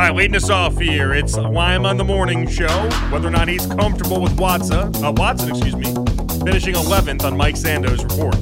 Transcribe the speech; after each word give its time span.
All 0.00 0.06
right, 0.06 0.14
leading 0.14 0.36
us 0.36 0.48
off 0.48 0.78
here, 0.78 1.12
it's 1.12 1.36
why 1.36 1.74
I'm 1.74 1.84
on 1.84 1.98
the 1.98 2.04
Morning 2.04 2.48
Show. 2.48 2.88
Whether 3.10 3.28
or 3.28 3.30
not 3.30 3.48
he's 3.48 3.66
comfortable 3.66 4.22
with 4.22 4.34
Watson, 4.40 4.96
uh, 5.04 5.12
Watson, 5.12 5.50
excuse 5.50 5.76
me, 5.76 5.84
finishing 6.42 6.74
11th 6.74 7.22
on 7.22 7.36
Mike 7.36 7.58
Sando's 7.58 8.02
report. 8.02 8.34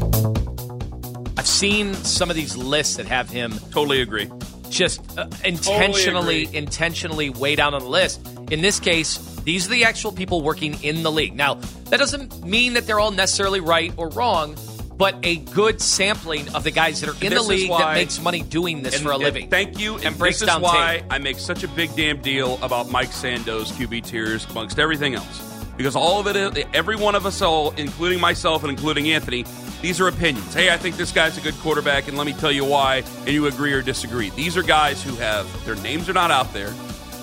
I've 1.36 1.48
seen 1.48 1.94
some 1.94 2.30
of 2.30 2.36
these 2.36 2.56
lists 2.56 2.94
that 2.94 3.06
have 3.06 3.29
him 3.29 3.58
Totally 3.72 4.02
agree. 4.02 4.30
just 4.71 5.00
uh, 5.18 5.26
intentionally, 5.44 6.44
agree. 6.44 6.58
intentionally 6.58 7.30
way 7.30 7.57
down 7.57 7.75
on 7.75 7.82
the 7.82 7.88
list. 7.88 8.25
In 8.52 8.61
this 8.61 8.79
case, 8.79 9.18
these 9.40 9.66
are 9.66 9.70
the 9.70 9.82
actual 9.82 10.12
people 10.12 10.43
working 10.43 10.80
in 10.84 11.02
the 11.02 11.11
league. 11.11 11.34
Now, 11.34 11.54
that 11.86 11.98
doesn't 11.98 12.45
mean 12.45 12.75
that 12.75 12.86
they're 12.86 13.00
all 13.00 13.11
necessarily 13.11 13.59
right 13.59 13.93
or 13.96 14.11
wrong, 14.11 14.54
but 14.98 15.16
a 15.22 15.36
good 15.36 15.80
sampling 15.80 16.52
of 16.54 16.64
the 16.64 16.72
guys 16.72 17.00
that 17.00 17.08
are 17.08 17.24
in 17.24 17.30
This 17.30 17.42
the 17.42 17.48
league 17.48 17.70
that 17.70 17.94
makes 17.94 18.20
money 18.20 18.42
doing 18.42 18.82
this 18.82 18.96
And- 18.96 19.04
for 19.04 19.12
a 19.12 19.14
and 19.14 19.22
living. 19.22 19.48
Thank 19.48 19.79
you. 19.79 19.96
And 19.98 20.18
breaks 20.18 20.40
this 20.40 20.50
is 20.50 20.58
why 20.58 20.98
tape. 20.98 21.04
I 21.11 21.18
make 21.18 21.39
such 21.39 21.62
a 21.62 21.68
big 21.68 21.94
damn 21.96 22.20
deal 22.20 22.58
about 22.62 22.90
Mike 22.90 23.12
Sando's 23.12 23.70
QB 23.72 24.00
tiers 24.04 24.46
amongst 24.50 24.79
everything 24.79 25.14
else. 25.14 25.42
Because 25.76 25.94
all 25.94 26.18
of 26.18 26.26
it, 26.26 26.66
every 26.75 26.96
one 26.96 27.14
of 27.14 27.25
us 27.25 27.40
all, 27.40 27.70
including 27.76 28.20
myself 28.20 28.64
and 28.64 28.70
including 28.72 29.12
Anthony, 29.12 29.44
these 29.80 30.00
are 30.00 30.08
opinions. 30.08 30.53
Hey, 30.53 30.70
I 30.70 30.76
think 30.76 30.96
this 30.96 31.12
guy's 31.12 31.39
a 31.39 31.40
good 31.40 31.54
quarterback, 31.61 32.08
and 32.08 32.19
let 32.19 32.27
me 32.27 32.33
tell 32.33 32.50
you 32.50 32.64
why, 32.64 33.05
and 33.20 33.28
you 33.28 33.47
agree 33.47 33.72
or 33.72 33.80
disagree. 33.80 34.30
These 34.30 34.56
are 34.56 34.64
guys 34.64 35.00
who 35.05 35.14
have, 35.17 35.47
their 35.64 35.77
names 35.77 36.08
are 36.08 36.12
not 36.14 36.33
out 36.33 36.53
there. 36.53 36.75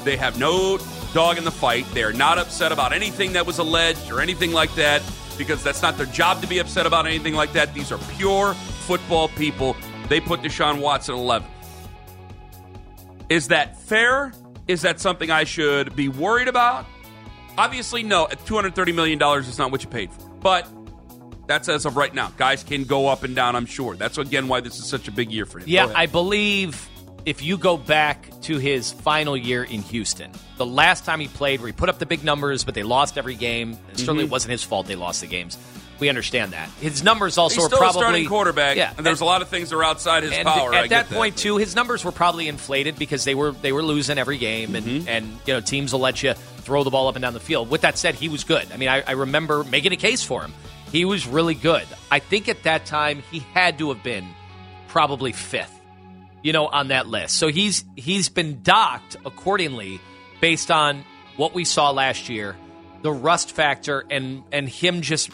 They 0.06 0.16
have 0.16 0.40
no 0.40 0.80
dog 1.14 1.38
in 1.38 1.44
the 1.44 1.52
fight. 1.52 1.86
They 1.94 2.04
are 2.04 2.14
not 2.14 2.38
upset 2.38 2.72
about 2.72 2.94
anything 2.94 3.34
that 3.34 3.46
was 3.46 3.60
alleged 3.60 4.10
or 4.10 4.22
anything 4.22 4.54
like 4.54 4.74
that 4.76 5.02
because 5.36 5.64
that's 5.64 5.82
not 5.82 5.98
their 5.98 6.06
job 6.08 6.42
to 6.42 6.48
be 6.48 6.60
upset 6.60 6.86
about 6.86 7.06
anything 7.06 7.34
like 7.34 7.54
that. 7.54 7.74
These 7.74 7.92
are 7.92 8.00
pure 8.18 8.54
football 8.54 9.28
people. 9.30 9.76
They 10.10 10.20
put 10.20 10.42
Deshaun 10.42 10.80
Watson 10.82 11.16
at 11.16 11.20
11. 11.20 11.48
Is 13.30 13.48
that 13.50 13.80
fair? 13.80 14.34
Is 14.68 14.82
that 14.84 15.00
something 15.00 15.32
I 15.32 15.44
should 15.44 15.96
be 15.96 16.10
worried 16.10 16.48
about? 16.48 16.86
Obviously, 17.58 18.04
no. 18.04 18.26
At 18.26 18.40
$230 18.46 18.94
million 18.94 19.20
it's 19.22 19.58
not 19.58 19.72
what 19.72 19.84
you 19.84 19.90
paid 19.90 20.12
for. 20.12 20.30
But 20.30 20.68
that's 21.48 21.70
as 21.70 21.86
of 21.86 21.98
right 21.98 22.14
now. 22.14 22.32
Guys 22.38 22.64
can 22.64 22.84
go 22.84 23.08
up 23.08 23.24
and 23.24 23.36
down, 23.36 23.56
I'm 23.56 23.66
sure. 23.66 23.96
That's, 23.96 24.18
again, 24.18 24.48
why 24.48 24.62
this 24.62 24.78
is 24.78 24.86
such 24.86 25.08
a 25.08 25.12
big 25.12 25.32
year 25.32 25.46
for 25.46 25.60
him. 25.60 25.66
Yeah. 25.68 25.92
I 25.96 26.06
believe 26.06 26.90
if 27.26 27.42
you 27.42 27.58
go 27.58 27.78
back 27.78 28.30
to 28.44 28.58
his 28.58 28.92
final 28.92 29.36
year 29.36 29.64
in 29.64 29.82
Houston, 29.84 30.32
the 30.58 30.66
last 30.66 31.06
time 31.06 31.20
he 31.20 31.28
played, 31.28 31.60
where 31.60 31.68
he 31.68 31.74
put 31.74 31.90
up 31.90 32.00
the 32.00 32.06
big 32.06 32.24
numbers, 32.24 32.64
but 32.64 32.76
they 32.76 32.84
lost 32.84 33.18
every 33.18 33.36
game. 33.36 33.72
It 33.74 33.76
Mm-hmm. 33.78 33.98
certainly 33.98 34.26
wasn't 34.26 34.52
his 34.52 34.64
fault 34.64 34.88
they 34.88 34.96
lost 34.96 35.22
the 35.22 35.28
games. 35.28 35.58
We 35.98 36.10
understand 36.10 36.52
that. 36.52 36.68
His 36.82 37.04
numbers 37.04 37.38
also 37.38 37.56
He's 37.56 37.64
are 37.64 37.68
still 37.68 37.78
probably 37.80 38.02
a 38.02 38.04
starting 38.04 38.28
quarterback, 38.28 38.76
Yeah, 38.76 38.94
and 38.98 39.06
there's 39.06 39.22
a 39.22 39.26
lot 39.26 39.42
of 39.42 39.48
things 39.48 39.70
that 39.70 39.78
are 39.78 39.84
outside 39.84 40.24
his 40.24 40.34
and 40.34 40.46
power. 40.46 40.74
at 40.74 40.84
I 40.84 40.88
that 40.90 41.10
get 41.10 41.18
point 41.18 41.38
too, 41.38 41.56
his 41.56 41.74
numbers 41.74 42.04
were 42.04 42.12
probably 42.12 42.50
inflated 42.50 43.00
because 43.00 43.24
they 43.24 43.34
were 43.34 43.52
they 43.52 43.72
were 43.72 43.82
losing 43.82 44.18
every 44.18 44.38
game, 44.38 44.76
and 44.76 44.86
Mm-hmm. 44.86 45.08
and 45.08 45.26
you 45.46 45.54
know 45.54 45.62
teams 45.62 45.94
will 45.94 46.02
let 46.02 46.22
you 46.22 46.34
throw 46.34 46.84
the 46.84 46.90
ball 46.90 47.08
up 47.08 47.16
and 47.16 47.22
down 47.24 47.34
the 47.34 47.40
field. 47.40 47.70
With 47.70 47.82
that 47.82 47.98
said, 47.98 48.16
he 48.16 48.28
was 48.28 48.44
good. 48.44 48.70
I 48.74 48.78
mean, 48.78 48.90
I, 48.90 49.04
I 49.08 49.12
remember 49.14 49.64
making 49.64 49.94
a 49.94 49.96
case 49.98 50.22
for 50.22 50.42
him. 50.42 50.54
He 50.92 51.06
was 51.06 51.26
really 51.28 51.56
good. 51.56 51.86
I 52.12 52.20
think 52.20 52.50
at 52.50 52.64
that 52.64 52.86
time 52.86 53.24
he 53.32 53.40
had 53.54 53.78
to 53.80 53.88
have 53.94 54.04
been 54.04 54.28
probably 54.90 55.32
fifth, 55.32 55.75
you 56.46 56.54
know, 56.54 56.68
on 56.68 56.90
that 56.90 57.08
list. 57.08 57.38
So 57.38 57.48
he's 57.48 57.84
he's 57.96 58.30
been 58.30 58.62
docked 58.62 59.18
accordingly 59.26 60.00
based 60.42 60.70
on 60.70 61.04
what 61.38 61.56
we 61.56 61.66
saw 61.66 61.90
last 61.90 62.30
year, 62.30 62.56
the 63.02 63.12
rust 63.12 63.52
factor, 63.52 64.06
and 64.12 64.44
and 64.52 64.70
him 64.70 65.02
just 65.02 65.32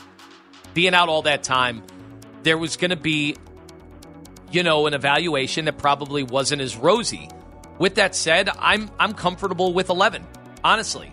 being 0.73 0.93
out 0.93 1.09
all 1.09 1.23
that 1.23 1.43
time. 1.43 1.83
There 2.43 2.57
was 2.57 2.77
going 2.77 2.91
to 2.91 2.95
be 2.95 3.35
you 4.51 4.63
know, 4.63 4.87
an 4.87 4.93
evaluation 4.93 5.65
that 5.65 5.77
probably 5.77 6.23
wasn't 6.23 6.61
as 6.61 6.75
rosy. 6.77 7.29
With 7.77 7.95
that 7.95 8.15
said, 8.15 8.49
I'm 8.59 8.89
I'm 8.97 9.13
comfortable 9.13 9.73
with 9.73 9.89
11. 9.89 10.25
Honestly, 10.63 11.11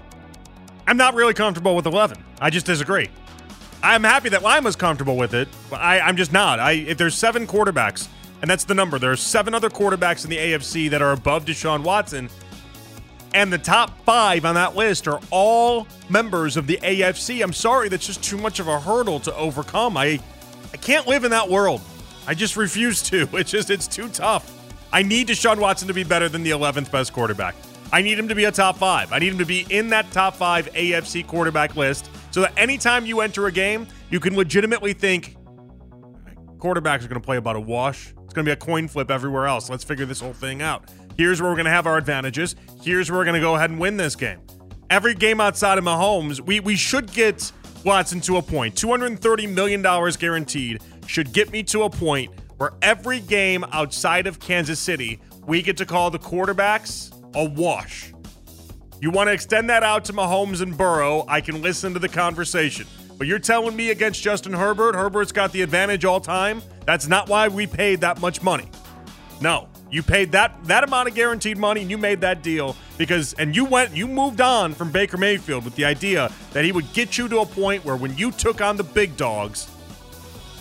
I'm 0.86 0.96
not 0.96 1.14
really 1.14 1.34
comfortable 1.34 1.74
with 1.74 1.86
11. 1.86 2.22
I 2.40 2.50
just 2.50 2.66
disagree. 2.66 3.08
I'm 3.82 4.04
happy 4.04 4.28
that 4.28 4.42
Lima's 4.42 4.76
comfortable 4.76 5.16
with 5.16 5.34
it, 5.34 5.48
but 5.70 5.80
I, 5.80 5.98
I'm 6.00 6.16
just 6.16 6.32
not. 6.32 6.60
I 6.60 6.72
if 6.72 6.98
there's 6.98 7.16
seven 7.16 7.48
quarterbacks, 7.48 8.08
and 8.40 8.50
that's 8.50 8.64
the 8.64 8.74
number. 8.74 8.98
There 8.98 9.12
are 9.12 9.16
seven 9.16 9.54
other 9.54 9.68
quarterbacks 9.70 10.24
in 10.24 10.30
the 10.30 10.36
AFC 10.36 10.90
that 10.90 11.02
are 11.02 11.12
above 11.12 11.44
Deshaun 11.44 11.82
Watson, 11.82 12.30
and 13.34 13.52
the 13.52 13.58
top 13.58 14.04
five 14.04 14.44
on 14.44 14.54
that 14.54 14.76
list 14.76 15.06
are 15.06 15.20
all 15.30 15.86
members 16.08 16.56
of 16.56 16.66
the 16.66 16.78
AFC. 16.82 17.42
I'm 17.42 17.52
sorry, 17.52 17.88
that's 17.88 18.06
just 18.06 18.22
too 18.22 18.38
much 18.38 18.60
of 18.60 18.68
a 18.68 18.80
hurdle 18.80 19.20
to 19.20 19.34
overcome. 19.36 19.96
I 19.96 20.20
I 20.72 20.76
can't 20.76 21.06
live 21.06 21.24
in 21.24 21.30
that 21.30 21.48
world. 21.48 21.80
I 22.26 22.34
just 22.34 22.56
refuse 22.56 23.02
to. 23.04 23.28
It's 23.32 23.50
just 23.50 23.70
it's 23.70 23.86
too 23.86 24.08
tough. 24.08 24.54
I 24.92 25.02
need 25.02 25.28
Deshaun 25.28 25.58
Watson 25.58 25.88
to 25.88 25.94
be 25.94 26.04
better 26.04 26.28
than 26.28 26.42
the 26.42 26.50
11th 26.50 26.90
best 26.90 27.12
quarterback. 27.12 27.54
I 27.92 28.02
need 28.02 28.18
him 28.18 28.28
to 28.28 28.34
be 28.34 28.44
a 28.44 28.52
top 28.52 28.76
five. 28.76 29.12
I 29.12 29.18
need 29.18 29.32
him 29.32 29.38
to 29.38 29.46
be 29.46 29.66
in 29.70 29.88
that 29.90 30.10
top 30.12 30.34
five 30.34 30.70
AFC 30.72 31.26
quarterback 31.26 31.76
list 31.76 32.10
so 32.30 32.42
that 32.42 32.52
anytime 32.56 33.06
you 33.06 33.20
enter 33.20 33.46
a 33.46 33.52
game, 33.52 33.86
you 34.10 34.20
can 34.20 34.36
legitimately 34.36 34.92
think 34.92 35.36
quarterbacks 36.58 37.04
are 37.04 37.08
going 37.08 37.20
to 37.20 37.20
play 37.20 37.36
about 37.36 37.56
a 37.56 37.60
wash. 37.60 38.14
It's 38.28 38.34
going 38.34 38.44
to 38.44 38.50
be 38.50 38.52
a 38.52 38.56
coin 38.56 38.88
flip 38.88 39.10
everywhere 39.10 39.46
else. 39.46 39.70
Let's 39.70 39.84
figure 39.84 40.04
this 40.04 40.20
whole 40.20 40.34
thing 40.34 40.60
out. 40.60 40.90
Here's 41.16 41.40
where 41.40 41.50
we're 41.50 41.56
going 41.56 41.64
to 41.64 41.70
have 41.70 41.86
our 41.86 41.96
advantages. 41.96 42.56
Here's 42.82 43.10
where 43.10 43.20
we're 43.20 43.24
going 43.24 43.36
to 43.36 43.40
go 43.40 43.54
ahead 43.54 43.70
and 43.70 43.80
win 43.80 43.96
this 43.96 44.14
game. 44.14 44.38
Every 44.90 45.14
game 45.14 45.40
outside 45.40 45.78
of 45.78 45.84
Mahomes, 45.84 46.38
we, 46.38 46.60
we 46.60 46.76
should 46.76 47.10
get 47.10 47.50
Watson 47.86 48.20
to 48.20 48.36
a 48.36 48.42
point. 48.42 48.74
$230 48.74 49.50
million 49.54 49.80
guaranteed 49.80 50.82
should 51.06 51.32
get 51.32 51.50
me 51.50 51.62
to 51.62 51.84
a 51.84 51.90
point 51.90 52.30
where 52.58 52.72
every 52.82 53.20
game 53.20 53.64
outside 53.72 54.26
of 54.26 54.38
Kansas 54.40 54.78
City, 54.78 55.22
we 55.46 55.62
get 55.62 55.78
to 55.78 55.86
call 55.86 56.10
the 56.10 56.18
quarterbacks 56.18 57.14
a 57.34 57.48
wash. 57.48 58.12
You 59.00 59.10
want 59.10 59.28
to 59.28 59.32
extend 59.32 59.70
that 59.70 59.82
out 59.82 60.04
to 60.04 60.12
Mahomes 60.12 60.60
and 60.60 60.76
Burrow, 60.76 61.24
I 61.28 61.40
can 61.40 61.62
listen 61.62 61.94
to 61.94 61.98
the 61.98 62.10
conversation. 62.10 62.86
But 63.18 63.26
you're 63.26 63.40
telling 63.40 63.74
me 63.74 63.90
against 63.90 64.22
Justin 64.22 64.52
Herbert, 64.52 64.94
Herbert's 64.94 65.32
got 65.32 65.50
the 65.50 65.62
advantage 65.62 66.04
all 66.04 66.20
time? 66.20 66.62
That's 66.86 67.08
not 67.08 67.28
why 67.28 67.48
we 67.48 67.66
paid 67.66 68.00
that 68.00 68.20
much 68.20 68.42
money. 68.42 68.70
No. 69.40 69.68
You 69.90 70.02
paid 70.02 70.32
that 70.32 70.52
that 70.64 70.84
amount 70.84 71.08
of 71.08 71.14
guaranteed 71.14 71.56
money 71.56 71.80
and 71.80 71.90
you 71.90 71.96
made 71.96 72.20
that 72.20 72.42
deal 72.42 72.76
because 72.98 73.32
and 73.34 73.56
you 73.56 73.64
went 73.64 73.96
you 73.96 74.06
moved 74.06 74.40
on 74.40 74.74
from 74.74 74.92
Baker 74.92 75.16
Mayfield 75.16 75.64
with 75.64 75.76
the 75.76 75.86
idea 75.86 76.30
that 76.52 76.64
he 76.64 76.72
would 76.72 76.92
get 76.92 77.16
you 77.16 77.26
to 77.28 77.38
a 77.40 77.46
point 77.46 77.86
where 77.86 77.96
when 77.96 78.14
you 78.16 78.30
took 78.30 78.60
on 78.60 78.76
the 78.76 78.84
big 78.84 79.16
dogs, 79.16 79.66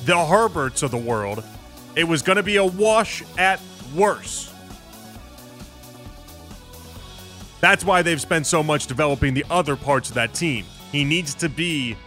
the 0.06 0.16
Herberts 0.16 0.82
of 0.82 0.92
the 0.92 0.98
world, 0.98 1.44
it 1.96 2.06
was 2.06 2.22
going 2.22 2.38
to 2.38 2.44
be 2.44 2.56
a 2.56 2.66
wash 2.66 3.22
at 3.38 3.60
worst. 3.94 4.54
That's 7.60 7.84
why 7.84 8.02
they've 8.04 8.22
spent 8.22 8.48
so 8.48 8.64
much 8.64 8.88
developing 8.88 9.34
the 9.34 9.46
other 9.50 9.76
parts 9.76 10.08
of 10.08 10.16
that 10.16 10.34
team. 10.34 10.64
He 10.92 11.04
needs 11.04 11.34
to 11.36 11.50
be 11.50 11.98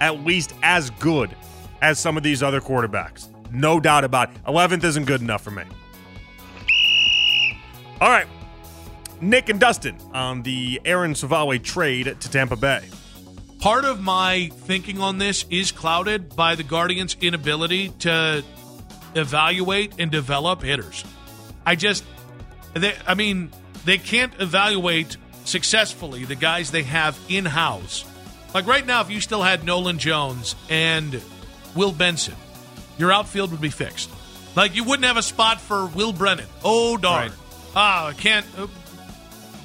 at 0.00 0.24
least 0.24 0.54
as 0.62 0.90
good 0.90 1.34
as 1.82 1.98
some 1.98 2.16
of 2.16 2.22
these 2.22 2.42
other 2.42 2.60
quarterbacks. 2.60 3.28
No 3.52 3.78
doubt 3.78 4.04
about 4.04 4.30
it. 4.30 4.44
11th 4.44 4.84
isn't 4.84 5.04
good 5.04 5.20
enough 5.20 5.42
for 5.42 5.50
me. 5.50 5.62
All 8.00 8.08
right. 8.08 8.26
Nick 9.20 9.48
and 9.48 9.60
Dustin 9.60 9.96
on 10.12 10.42
the 10.42 10.80
Aaron 10.84 11.14
Civale 11.14 11.62
trade 11.62 12.16
to 12.20 12.30
Tampa 12.30 12.56
Bay. 12.56 12.82
Part 13.60 13.84
of 13.84 14.00
my 14.02 14.50
thinking 14.52 15.00
on 15.00 15.18
this 15.18 15.46
is 15.48 15.72
clouded 15.72 16.36
by 16.36 16.54
the 16.54 16.62
Guardians' 16.62 17.16
inability 17.20 17.88
to 18.00 18.44
evaluate 19.14 19.94
and 19.98 20.10
develop 20.10 20.62
hitters. 20.62 21.04
I 21.64 21.76
just, 21.76 22.04
they, 22.74 22.94
I 23.06 23.14
mean, 23.14 23.50
they 23.84 23.96
can't 23.96 24.32
evaluate 24.38 25.16
successfully 25.44 26.24
the 26.24 26.34
guys 26.34 26.70
they 26.70 26.82
have 26.82 27.18
in 27.28 27.44
house. 27.44 28.04
Like 28.54 28.68
right 28.68 28.86
now, 28.86 29.00
if 29.00 29.10
you 29.10 29.20
still 29.20 29.42
had 29.42 29.64
Nolan 29.64 29.98
Jones 29.98 30.54
and 30.70 31.20
Will 31.74 31.90
Benson, 31.92 32.36
your 32.96 33.12
outfield 33.12 33.50
would 33.50 33.60
be 33.60 33.70
fixed. 33.70 34.08
Like 34.54 34.76
you 34.76 34.84
wouldn't 34.84 35.04
have 35.04 35.16
a 35.16 35.22
spot 35.22 35.60
for 35.60 35.86
Will 35.86 36.12
Brennan. 36.12 36.46
Oh 36.62 36.96
darn! 36.96 37.30
Right. 37.30 37.38
Ah, 37.74 38.06
I 38.06 38.12
can't. 38.12 38.46
Uh, 38.56 38.68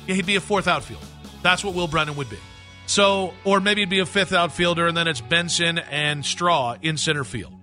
he'd 0.08 0.26
be 0.26 0.36
a 0.36 0.42
fourth 0.42 0.68
outfield. 0.68 1.06
That's 1.44 1.64
what 1.64 1.76
Will 1.76 1.88
Brennan 1.88 2.16
would 2.16 2.30
be. 2.30 2.40
So, 2.88 3.36
or 3.44 3.60
maybe 3.60 3.82
it'd 3.84 3.92
be 3.92 4.00
a 4.00 4.06
fifth 4.08 4.34
outfielder, 4.34 4.88
and 4.88 4.98
then 4.98 5.08
it's 5.08 5.22
Benson 5.22 5.78
and 5.78 6.26
Straw 6.26 6.76
in 6.82 6.98
center 6.98 7.24
field. 7.24 7.54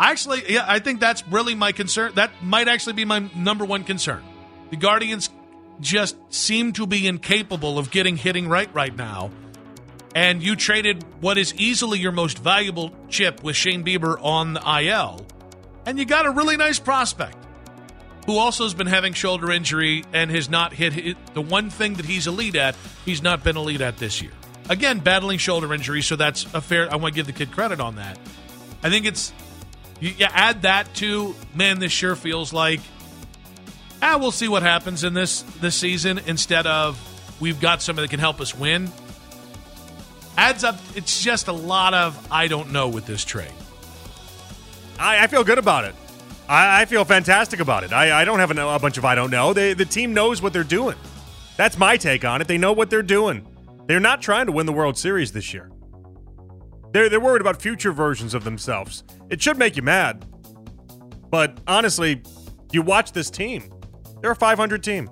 Actually, 0.00 0.42
yeah, 0.48 0.64
I 0.66 0.78
think 0.78 0.98
that's 0.98 1.22
really 1.28 1.54
my 1.54 1.72
concern. 1.72 2.12
That 2.14 2.30
might 2.42 2.68
actually 2.68 2.94
be 2.94 3.04
my 3.04 3.30
number 3.36 3.66
one 3.66 3.84
concern. 3.84 4.24
The 4.70 4.76
Guardians 4.76 5.28
just 5.80 6.16
seem 6.30 6.72
to 6.72 6.86
be 6.86 7.06
incapable 7.06 7.78
of 7.78 7.90
getting 7.90 8.16
hitting 8.16 8.48
right 8.48 8.72
right 8.74 8.96
now. 8.96 9.30
And 10.14 10.42
you 10.42 10.56
traded 10.56 11.04
what 11.22 11.38
is 11.38 11.54
easily 11.54 11.98
your 11.98 12.12
most 12.12 12.38
valuable 12.38 12.92
chip 13.08 13.42
with 13.42 13.56
Shane 13.56 13.84
Bieber 13.84 14.22
on 14.22 14.54
the 14.54 14.80
IL, 14.80 15.26
and 15.86 15.98
you 15.98 16.04
got 16.04 16.26
a 16.26 16.30
really 16.30 16.56
nice 16.56 16.78
prospect 16.78 17.36
who 18.26 18.36
also 18.36 18.64
has 18.64 18.74
been 18.74 18.86
having 18.86 19.14
shoulder 19.14 19.50
injury 19.50 20.04
and 20.12 20.30
has 20.30 20.48
not 20.48 20.72
hit, 20.72 21.16
the 21.34 21.40
one 21.40 21.70
thing 21.70 21.94
that 21.94 22.06
he's 22.06 22.26
elite 22.26 22.54
at. 22.54 22.76
He's 23.04 23.22
not 23.22 23.42
been 23.42 23.56
elite 23.56 23.80
at 23.80 23.96
this 23.96 24.22
year. 24.22 24.30
Again, 24.68 25.00
battling 25.00 25.38
shoulder 25.38 25.72
injury, 25.74 26.02
so 26.02 26.14
that's 26.14 26.44
a 26.54 26.60
fair. 26.60 26.90
I 26.92 26.96
want 26.96 27.14
to 27.14 27.16
give 27.16 27.26
the 27.26 27.32
kid 27.32 27.50
credit 27.50 27.80
on 27.80 27.96
that. 27.96 28.18
I 28.82 28.90
think 28.90 29.06
it's 29.06 29.32
you, 30.00 30.10
you 30.10 30.26
add 30.30 30.62
that 30.62 30.94
to 30.96 31.34
man. 31.54 31.80
This 31.80 31.90
sure 31.90 32.14
feels 32.14 32.52
like 32.52 32.80
ah, 34.02 34.18
we'll 34.18 34.32
see 34.32 34.48
what 34.48 34.62
happens 34.62 35.04
in 35.04 35.14
this 35.14 35.42
this 35.60 35.74
season 35.74 36.20
instead 36.26 36.66
of 36.66 36.98
we've 37.40 37.60
got 37.60 37.82
somebody 37.82 38.06
that 38.06 38.10
can 38.10 38.20
help 38.20 38.40
us 38.40 38.54
win. 38.54 38.90
Adds 40.36 40.64
up. 40.64 40.78
It's 40.94 41.22
just 41.22 41.48
a 41.48 41.52
lot 41.52 41.94
of 41.94 42.26
I 42.30 42.48
don't 42.48 42.72
know 42.72 42.88
with 42.88 43.06
this 43.06 43.24
trade. 43.24 43.52
I, 44.98 45.24
I 45.24 45.26
feel 45.26 45.44
good 45.44 45.58
about 45.58 45.84
it. 45.84 45.94
I, 46.48 46.82
I 46.82 46.84
feel 46.84 47.04
fantastic 47.04 47.60
about 47.60 47.84
it. 47.84 47.92
I, 47.92 48.22
I 48.22 48.24
don't 48.24 48.38
have 48.38 48.56
a, 48.56 48.68
a 48.68 48.78
bunch 48.78 48.98
of 48.98 49.04
I 49.04 49.14
don't 49.14 49.30
know. 49.30 49.52
They, 49.52 49.74
the 49.74 49.84
team 49.84 50.14
knows 50.14 50.42
what 50.42 50.52
they're 50.52 50.64
doing. 50.64 50.96
That's 51.56 51.78
my 51.78 51.96
take 51.96 52.24
on 52.24 52.40
it. 52.40 52.48
They 52.48 52.58
know 52.58 52.72
what 52.72 52.90
they're 52.90 53.02
doing. 53.02 53.46
They're 53.86 54.00
not 54.00 54.22
trying 54.22 54.46
to 54.46 54.52
win 54.52 54.66
the 54.66 54.72
World 54.72 54.96
Series 54.96 55.32
this 55.32 55.52
year. 55.52 55.70
They're, 56.92 57.08
they're 57.08 57.20
worried 57.20 57.40
about 57.40 57.60
future 57.60 57.92
versions 57.92 58.34
of 58.34 58.44
themselves. 58.44 59.04
It 59.30 59.42
should 59.42 59.58
make 59.58 59.76
you 59.76 59.82
mad. 59.82 60.24
But 61.30 61.58
honestly, 61.66 62.22
you 62.70 62.82
watch 62.82 63.12
this 63.12 63.30
team. 63.30 63.72
They're 64.20 64.32
a 64.32 64.36
500 64.36 64.82
team. 64.82 65.10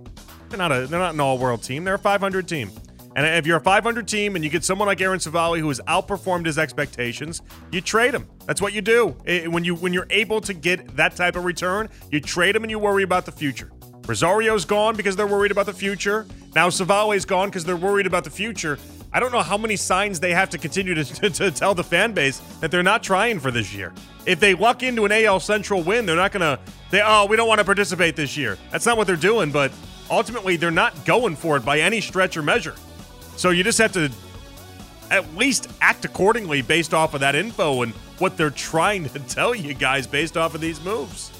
They're 0.49 0.59
not 0.59 0.73
a 0.73 0.87
they're 0.87 0.99
not 0.99 1.15
an 1.15 1.21
all-world 1.21 1.63
team. 1.63 1.85
They're 1.85 1.95
a 1.95 1.99
500 1.99 2.47
team. 2.47 2.71
And 3.17 3.27
if 3.27 3.47
you're 3.47 3.57
a 3.57 3.61
500 3.61 4.07
team 4.07 4.37
and 4.37 4.45
you 4.45 4.51
get 4.51 4.65
someone 4.65 4.87
like 4.87 5.01
Aaron 5.01 5.19
Civale 5.19 5.59
who 5.59 5.69
has 5.69 5.81
outperformed 5.89 6.47
his 6.47 6.59
expectations, 6.59 7.43
you 7.73 7.81
trade 7.81 8.15
him. 8.15 8.29
That's 8.47 8.63
what 8.63 8.73
you 8.73 8.81
do. 8.83 9.17
When 9.49 9.65
you 9.65 9.75
when 9.75 9.93
you're 9.93 10.07
able 10.11 10.41
to 10.43 10.55
get 10.55 10.97
that 10.97 11.17
type 11.17 11.37
of 11.37 11.45
return, 11.45 11.89
you 12.11 12.21
trade 12.21 12.55
him 12.55 12.63
and 12.63 12.71
you 12.71 12.79
worry 12.79 13.03
about 13.03 13.27
the 13.27 13.33
future. 13.33 13.71
Rosario's 14.03 14.65
gone 14.65 14.97
because 14.97 15.17
they're 15.17 15.27
worried 15.27 15.53
about 15.53 15.67
the 15.67 15.73
future. 15.73 16.27
Now 16.55 16.69
Civale's 16.69 17.25
gone 17.25 17.49
because 17.49 17.65
they're 17.65 17.77
worried 17.77 18.07
about 18.07 18.25
the 18.25 18.31
future. 18.31 18.79
I 19.13 19.19
don't 19.19 19.33
know 19.33 19.43
how 19.43 19.59
many 19.59 19.77
signs 19.77 20.21
they 20.21 20.33
have 20.33 20.51
to 20.51 20.59
continue 20.59 20.95
to, 20.95 21.05
to, 21.15 21.31
to, 21.31 21.51
tell 21.51 21.75
the 21.75 21.85
fan 21.85 22.13
base 22.13 22.39
that 22.61 22.71
they're 22.71 22.83
not 22.83 23.03
trying 23.03 23.41
for 23.41 23.51
this 23.51 23.75
year. 23.75 23.93
If 24.27 24.39
they 24.41 24.55
luck 24.55 24.83
into 24.83 25.05
an 25.05 25.13
AL 25.13 25.41
Central 25.41 25.83
win, 25.83 26.07
they're 26.07 26.17
not 26.17 26.33
going 26.33 26.41
to 26.41 26.61
say, 26.91 27.03
oh, 27.05 27.27
we 27.27 27.37
don't 27.37 27.49
want 27.49 27.59
to 27.59 27.65
participate 27.65 28.17
this 28.17 28.37
year. 28.37 28.57
That's 28.71 28.87
not 28.87 28.97
what 28.97 29.07
they're 29.07 29.17
doing, 29.17 29.51
but 29.51 29.73
ultimately, 30.11 30.57
they're 30.57 30.71
not 30.71 31.05
going 31.05 31.35
for 31.35 31.57
it 31.57 31.65
by 31.65 31.81
any 31.81 32.01
stretch 32.01 32.37
or 32.37 32.43
measure. 32.43 32.75
So 33.41 33.49
you 33.49 33.65
just 33.65 33.79
have 33.79 33.93
to 33.93 34.13
at 35.11 35.35
least 35.35 35.69
act 35.81 36.05
accordingly 36.05 36.61
based 36.61 36.93
off 36.93 37.15
of 37.15 37.21
that 37.21 37.35
info 37.35 37.81
and 37.81 37.95
what 38.19 38.37
they're 38.37 38.51
trying 38.51 39.09
to 39.09 39.19
tell 39.21 39.55
you 39.55 39.73
guys 39.73 40.07
based 40.07 40.37
off 40.37 40.55
of 40.55 40.61
these 40.61 40.79
moves. 40.85 41.33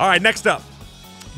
All 0.00 0.08
right, 0.08 0.20
next 0.20 0.48
up 0.48 0.64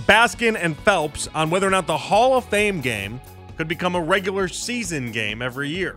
Baskin 0.06 0.56
and 0.58 0.75
Phelps 0.75 1.29
on 1.35 1.50
whether 1.50 1.67
or 1.67 1.70
not 1.70 1.87
the 1.87 1.99
Hall 1.99 2.38
of 2.38 2.47
Fame 2.47 2.81
game 2.81 3.20
could 3.58 3.69
become 3.69 3.94
a 3.94 4.00
regular 4.00 4.49
season 4.49 5.12
game 5.12 5.43
every 5.43 5.69
year. 5.69 5.94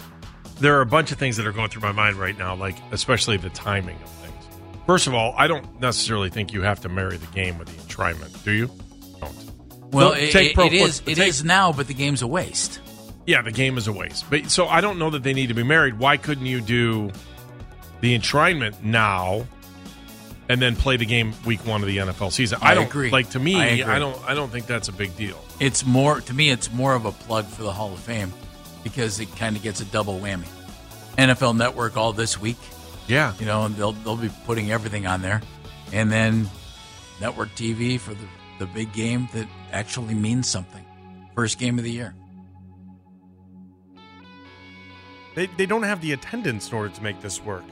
There 0.60 0.78
are 0.78 0.82
a 0.82 0.86
bunch 0.86 1.14
of 1.14 1.18
things 1.18 1.38
that 1.38 1.48
are 1.48 1.54
going 1.54 1.70
through 1.70 1.84
my 1.84 1.94
mind 1.94 2.18
right 2.18 2.38
now, 2.38 2.56
like 2.56 2.76
especially 2.92 3.38
the 3.38 3.52
timing 3.52 3.96
of 4.04 4.10
things. 4.10 4.48
First 4.86 5.08
of 5.08 5.14
all, 5.14 5.34
I 5.38 5.48
don't 5.48 5.80
necessarily 5.80 6.30
think 6.30 6.52
you 6.52 6.62
have 6.64 6.82
to 6.82 6.90
marry 6.90 7.16
the 7.16 7.28
game 7.28 7.58
with 7.58 7.70
the 7.70 7.82
enshrinement, 7.82 8.44
do 8.44 8.52
you? 8.52 8.70
Well, 9.91 10.13
it, 10.13 10.31
take 10.31 10.51
it 10.51 10.56
pro 10.56 10.68
is. 10.68 11.00
It 11.06 11.15
take- 11.15 11.27
is 11.30 11.44
now, 11.44 11.71
but 11.71 11.88
the 11.88 11.94
game's 11.94 12.21
a 12.21 12.27
waste. 12.27 12.80
Yeah, 13.25 13.41
the 13.41 13.51
game 13.51 13.77
is 13.77 13.88
a 13.88 13.94
waste. 13.94 14.25
But 14.30 14.50
so 14.50 14.68
I 14.68 14.81
don't 14.81 14.97
know 15.00 15.09
that 15.12 15.24
they 15.24 15.33
need 15.33 15.47
to 15.47 15.53
be 15.53 15.63
married. 15.63 16.00
Why 16.00 16.18
couldn't 16.18 16.45
you 16.47 16.62
do 16.62 17.12
the 18.01 18.18
enshrinement 18.18 18.81
now 18.83 19.45
and 20.47 20.59
then 20.62 20.75
play 20.75 20.97
the 20.97 21.06
game 21.06 21.33
week 21.45 21.59
one 21.65 21.81
of 21.81 21.88
the 21.88 21.97
NFL 21.97 22.31
season? 22.31 22.59
I 22.62 22.74
don't 22.74 22.88
agree. 22.88 23.12
like 23.12 23.30
to 23.31 23.39
me, 23.39 23.56
I 23.56 23.95
I, 23.95 24.00
don't 24.00 24.19
I 24.27 24.33
don't 24.33 24.50
think 24.51 24.65
that's 24.65 24.88
a 24.88 24.91
big 24.94 25.15
deal. 25.15 25.39
It's 25.59 25.86
more 25.86 26.21
to 26.21 26.33
me. 26.33 26.50
It's 26.50 26.71
more 26.74 26.94
of 26.95 27.06
a 27.06 27.12
plug 27.12 27.45
for 27.45 27.63
the 27.63 27.71
Hall 27.71 27.94
of 27.94 28.00
Fame 28.00 28.33
because 28.83 29.19
it 29.19 29.33
kind 29.36 29.56
of 29.56 29.62
gets 29.62 29.80
a 29.81 29.86
double 29.86 30.19
whammy. 30.19 30.47
NFL 31.18 31.57
Network 31.57 31.97
all 31.97 32.13
this 32.13 32.39
week, 32.39 32.57
Yeah. 33.07 33.33
you 33.39 33.45
know, 33.45 33.65
and 33.65 33.75
they'll 33.75 33.91
they'll 33.91 34.15
be 34.18 34.31
putting 34.45 34.71
everything 34.71 35.06
on 35.06 35.21
there, 35.21 35.41
and 35.91 36.12
then 36.12 36.50
network 37.21 37.50
TV 37.56 38.00
for 38.00 38.13
the 38.13 38.25
the 38.57 38.65
big 38.65 38.91
game 38.94 39.27
that 39.33 39.47
actually 39.71 40.13
means 40.13 40.48
something. 40.48 40.86
First 41.36 41.60
game 41.60 41.77
of 41.77 41.83
the 41.83 41.92
year. 41.92 42.16
They, 45.36 45.45
they 45.57 45.66
don't 45.66 45.83
have 45.83 46.01
the 46.01 46.12
attendance 46.12 46.69
in 46.69 46.77
order 46.77 46.94
to 46.94 47.04
make 47.04 47.21
this 47.21 47.42
work. 47.44 47.63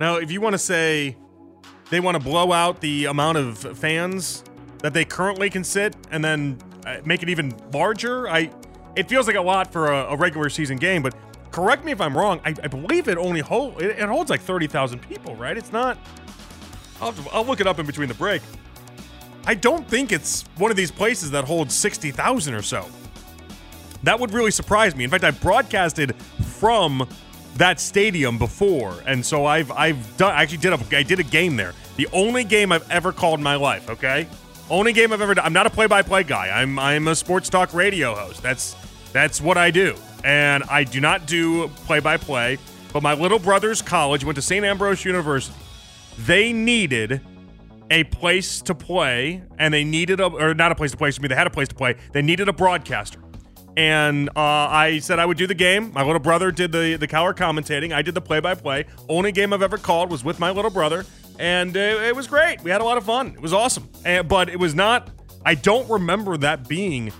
Now, 0.00 0.16
if 0.16 0.30
you 0.32 0.40
want 0.40 0.54
to 0.54 0.58
say 0.58 1.16
they 1.90 2.00
want 2.00 2.16
to 2.16 2.22
blow 2.22 2.52
out 2.52 2.80
the 2.80 3.06
amount 3.06 3.38
of 3.38 3.58
fans 3.78 4.44
that 4.78 4.94
they 4.94 5.04
currently 5.04 5.50
can 5.50 5.64
sit 5.64 5.94
and 6.10 6.24
then 6.24 6.58
uh, 6.86 6.98
make 7.04 7.22
it 7.22 7.28
even 7.28 7.54
larger, 7.72 8.28
I 8.28 8.50
it 8.96 9.08
feels 9.08 9.26
like 9.26 9.36
a 9.36 9.42
lot 9.42 9.72
for 9.72 9.92
a, 9.92 10.12
a 10.12 10.16
regular 10.16 10.48
season 10.48 10.76
game. 10.76 11.02
But 11.02 11.14
correct 11.50 11.84
me 11.84 11.92
if 11.92 12.00
I'm 12.00 12.16
wrong. 12.16 12.40
I, 12.44 12.54
I 12.62 12.68
believe 12.68 13.08
it 13.08 13.18
only 13.18 13.40
hold 13.40 13.82
it, 13.82 13.98
it 13.98 14.08
holds 14.08 14.30
like 14.30 14.40
thirty 14.40 14.66
thousand 14.66 15.00
people, 15.00 15.36
right? 15.36 15.56
It's 15.56 15.72
not. 15.72 15.98
I'll, 17.00 17.14
I'll 17.32 17.44
look 17.44 17.60
it 17.60 17.66
up 17.66 17.78
in 17.78 17.86
between 17.86 18.08
the 18.08 18.14
break. 18.14 18.42
I 19.46 19.54
don't 19.54 19.86
think 19.88 20.12
it's 20.12 20.44
one 20.56 20.70
of 20.70 20.76
these 20.76 20.90
places 20.90 21.30
that 21.32 21.44
holds 21.44 21.74
sixty 21.74 22.10
thousand 22.10 22.54
or 22.54 22.62
so. 22.62 22.86
That 24.04 24.18
would 24.18 24.32
really 24.32 24.50
surprise 24.50 24.96
me. 24.96 25.04
In 25.04 25.10
fact, 25.10 25.24
I 25.24 25.30
broadcasted 25.30 26.14
from 26.16 27.08
that 27.56 27.80
stadium 27.80 28.38
before, 28.38 29.02
and 29.06 29.24
so 29.24 29.44
I've 29.46 29.70
I've 29.72 30.16
done 30.16 30.32
I 30.34 30.42
actually 30.42 30.58
did 30.58 30.72
a 30.72 30.96
I 30.96 31.02
did 31.02 31.20
a 31.20 31.24
game 31.24 31.56
there. 31.56 31.74
The 31.96 32.08
only 32.12 32.44
game 32.44 32.72
I've 32.72 32.88
ever 32.90 33.12
called 33.12 33.40
in 33.40 33.44
my 33.44 33.56
life. 33.56 33.90
Okay, 33.90 34.26
only 34.70 34.92
game 34.92 35.12
I've 35.12 35.20
ever 35.20 35.34
done. 35.34 35.44
I'm 35.44 35.52
not 35.52 35.66
a 35.66 35.70
play-by-play 35.70 36.24
guy. 36.24 36.48
I'm 36.48 36.78
I'm 36.78 37.08
a 37.08 37.14
sports 37.14 37.48
talk 37.48 37.74
radio 37.74 38.14
host. 38.14 38.42
That's 38.42 38.76
that's 39.12 39.40
what 39.40 39.58
I 39.58 39.70
do, 39.70 39.96
and 40.24 40.62
I 40.64 40.84
do 40.84 41.00
not 41.00 41.26
do 41.26 41.68
play-by-play. 41.86 42.58
But 42.92 43.02
my 43.02 43.14
little 43.14 43.38
brother's 43.38 43.82
college 43.82 44.24
went 44.24 44.36
to 44.36 44.42
St. 44.42 44.64
Ambrose 44.64 45.04
University. 45.04 45.56
They 46.18 46.52
needed 46.52 47.20
a 47.92 48.04
place 48.04 48.62
to 48.62 48.74
play, 48.74 49.42
and 49.58 49.72
they 49.72 49.84
needed 49.84 50.18
a 50.18 50.26
or 50.26 50.54
not 50.54 50.72
a 50.72 50.74
place 50.74 50.90
to 50.92 50.96
play. 50.96 51.10
Excuse 51.10 51.22
me, 51.22 51.28
they 51.28 51.36
had 51.36 51.46
a 51.46 51.50
place 51.50 51.68
to 51.68 51.74
play. 51.74 51.94
They 52.12 52.22
needed 52.22 52.48
a 52.48 52.52
broadcaster, 52.52 53.22
and 53.76 54.30
uh, 54.30 54.32
I 54.34 54.98
said 55.00 55.18
I 55.18 55.26
would 55.26 55.36
do 55.36 55.46
the 55.46 55.54
game. 55.54 55.92
My 55.92 56.02
little 56.02 56.18
brother 56.18 56.50
did 56.50 56.72
the 56.72 56.96
the 56.96 57.06
color 57.06 57.34
commentating. 57.34 57.92
I 57.92 58.00
did 58.02 58.14
the 58.14 58.20
play 58.22 58.40
by 58.40 58.54
play. 58.54 58.86
Only 59.08 59.30
game 59.30 59.52
I've 59.52 59.62
ever 59.62 59.76
called 59.76 60.10
was 60.10 60.24
with 60.24 60.40
my 60.40 60.50
little 60.50 60.70
brother, 60.70 61.04
and 61.38 61.76
uh, 61.76 61.80
it 61.80 62.16
was 62.16 62.26
great. 62.26 62.62
We 62.62 62.70
had 62.70 62.80
a 62.80 62.84
lot 62.84 62.96
of 62.96 63.04
fun. 63.04 63.28
It 63.28 63.40
was 63.40 63.52
awesome, 63.52 63.88
and, 64.04 64.26
but 64.26 64.48
it 64.48 64.58
was 64.58 64.74
not. 64.74 65.10
I 65.44 65.54
don't 65.54 65.88
remember 65.90 66.38
that 66.38 66.66
being 66.66 67.12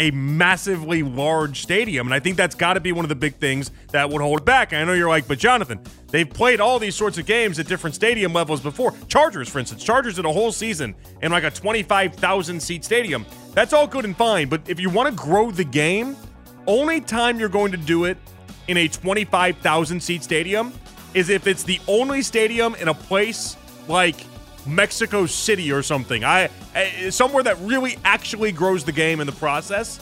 a 0.00 0.10
massively 0.12 1.02
large 1.02 1.60
stadium. 1.60 2.06
And 2.06 2.14
I 2.14 2.20
think 2.20 2.38
that's 2.38 2.54
got 2.54 2.74
to 2.74 2.80
be 2.80 2.90
one 2.90 3.04
of 3.04 3.10
the 3.10 3.14
big 3.14 3.36
things 3.36 3.70
that 3.92 4.08
would 4.08 4.22
hold 4.22 4.40
it 4.40 4.44
back. 4.46 4.72
I 4.72 4.82
know 4.82 4.94
you're 4.94 5.10
like, 5.10 5.28
but 5.28 5.38
Jonathan, 5.38 5.78
they've 6.08 6.28
played 6.28 6.58
all 6.58 6.78
these 6.78 6.96
sorts 6.96 7.18
of 7.18 7.26
games 7.26 7.58
at 7.58 7.66
different 7.66 7.94
stadium 7.94 8.32
levels 8.32 8.62
before. 8.62 8.94
Chargers, 9.08 9.50
for 9.50 9.58
instance, 9.58 9.84
Chargers 9.84 10.16
did 10.16 10.24
a 10.24 10.32
whole 10.32 10.52
season 10.52 10.94
in 11.20 11.30
like 11.30 11.44
a 11.44 11.50
25,000 11.50 12.60
seat 12.60 12.82
stadium. 12.82 13.26
That's 13.52 13.74
all 13.74 13.86
good 13.86 14.06
and 14.06 14.16
fine. 14.16 14.48
But 14.48 14.62
if 14.70 14.80
you 14.80 14.88
want 14.88 15.14
to 15.14 15.22
grow 15.22 15.50
the 15.50 15.64
game, 15.64 16.16
only 16.66 17.02
time 17.02 17.38
you're 17.38 17.50
going 17.50 17.72
to 17.72 17.78
do 17.78 18.06
it 18.06 18.16
in 18.68 18.78
a 18.78 18.88
25,000 18.88 20.00
seat 20.00 20.24
stadium 20.24 20.72
is 21.12 21.28
if 21.28 21.46
it's 21.46 21.62
the 21.62 21.78
only 21.86 22.22
stadium 22.22 22.74
in 22.76 22.88
a 22.88 22.94
place 22.94 23.58
like 23.86 24.16
Mexico 24.66 25.26
City 25.26 25.72
or 25.72 25.82
something. 25.82 26.24
I, 26.24 26.48
I 26.74 27.10
somewhere 27.10 27.42
that 27.42 27.58
really 27.60 27.98
actually 28.04 28.52
grows 28.52 28.84
the 28.84 28.92
game 28.92 29.20
in 29.20 29.26
the 29.26 29.32
process. 29.32 30.00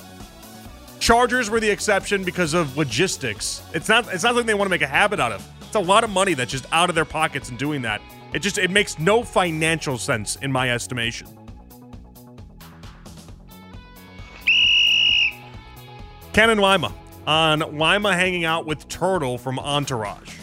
Chargers 1.00 1.48
were 1.48 1.60
the 1.60 1.70
exception 1.70 2.24
because 2.24 2.54
of 2.54 2.76
logistics. 2.76 3.62
It's 3.72 3.88
not 3.88 4.12
it's 4.12 4.24
not 4.24 4.30
something 4.30 4.46
they 4.46 4.54
want 4.54 4.66
to 4.66 4.70
make 4.70 4.82
a 4.82 4.86
habit 4.86 5.20
out 5.20 5.32
of. 5.32 5.46
It's 5.60 5.76
a 5.76 5.80
lot 5.80 6.02
of 6.02 6.10
money 6.10 6.34
that's 6.34 6.50
just 6.50 6.66
out 6.72 6.88
of 6.88 6.94
their 6.94 7.04
pockets 7.04 7.50
in 7.50 7.56
doing 7.56 7.82
that. 7.82 8.00
It 8.32 8.40
just 8.40 8.58
it 8.58 8.70
makes 8.70 8.98
no 8.98 9.22
financial 9.22 9.98
sense 9.98 10.36
in 10.36 10.50
my 10.50 10.70
estimation. 10.70 11.28
Ken 16.32 16.50
and 16.50 16.60
Lima 16.60 16.94
on 17.26 17.60
Lima 17.60 18.14
hanging 18.14 18.44
out 18.44 18.64
with 18.64 18.88
Turtle 18.88 19.38
from 19.38 19.58
Entourage. 19.58 20.36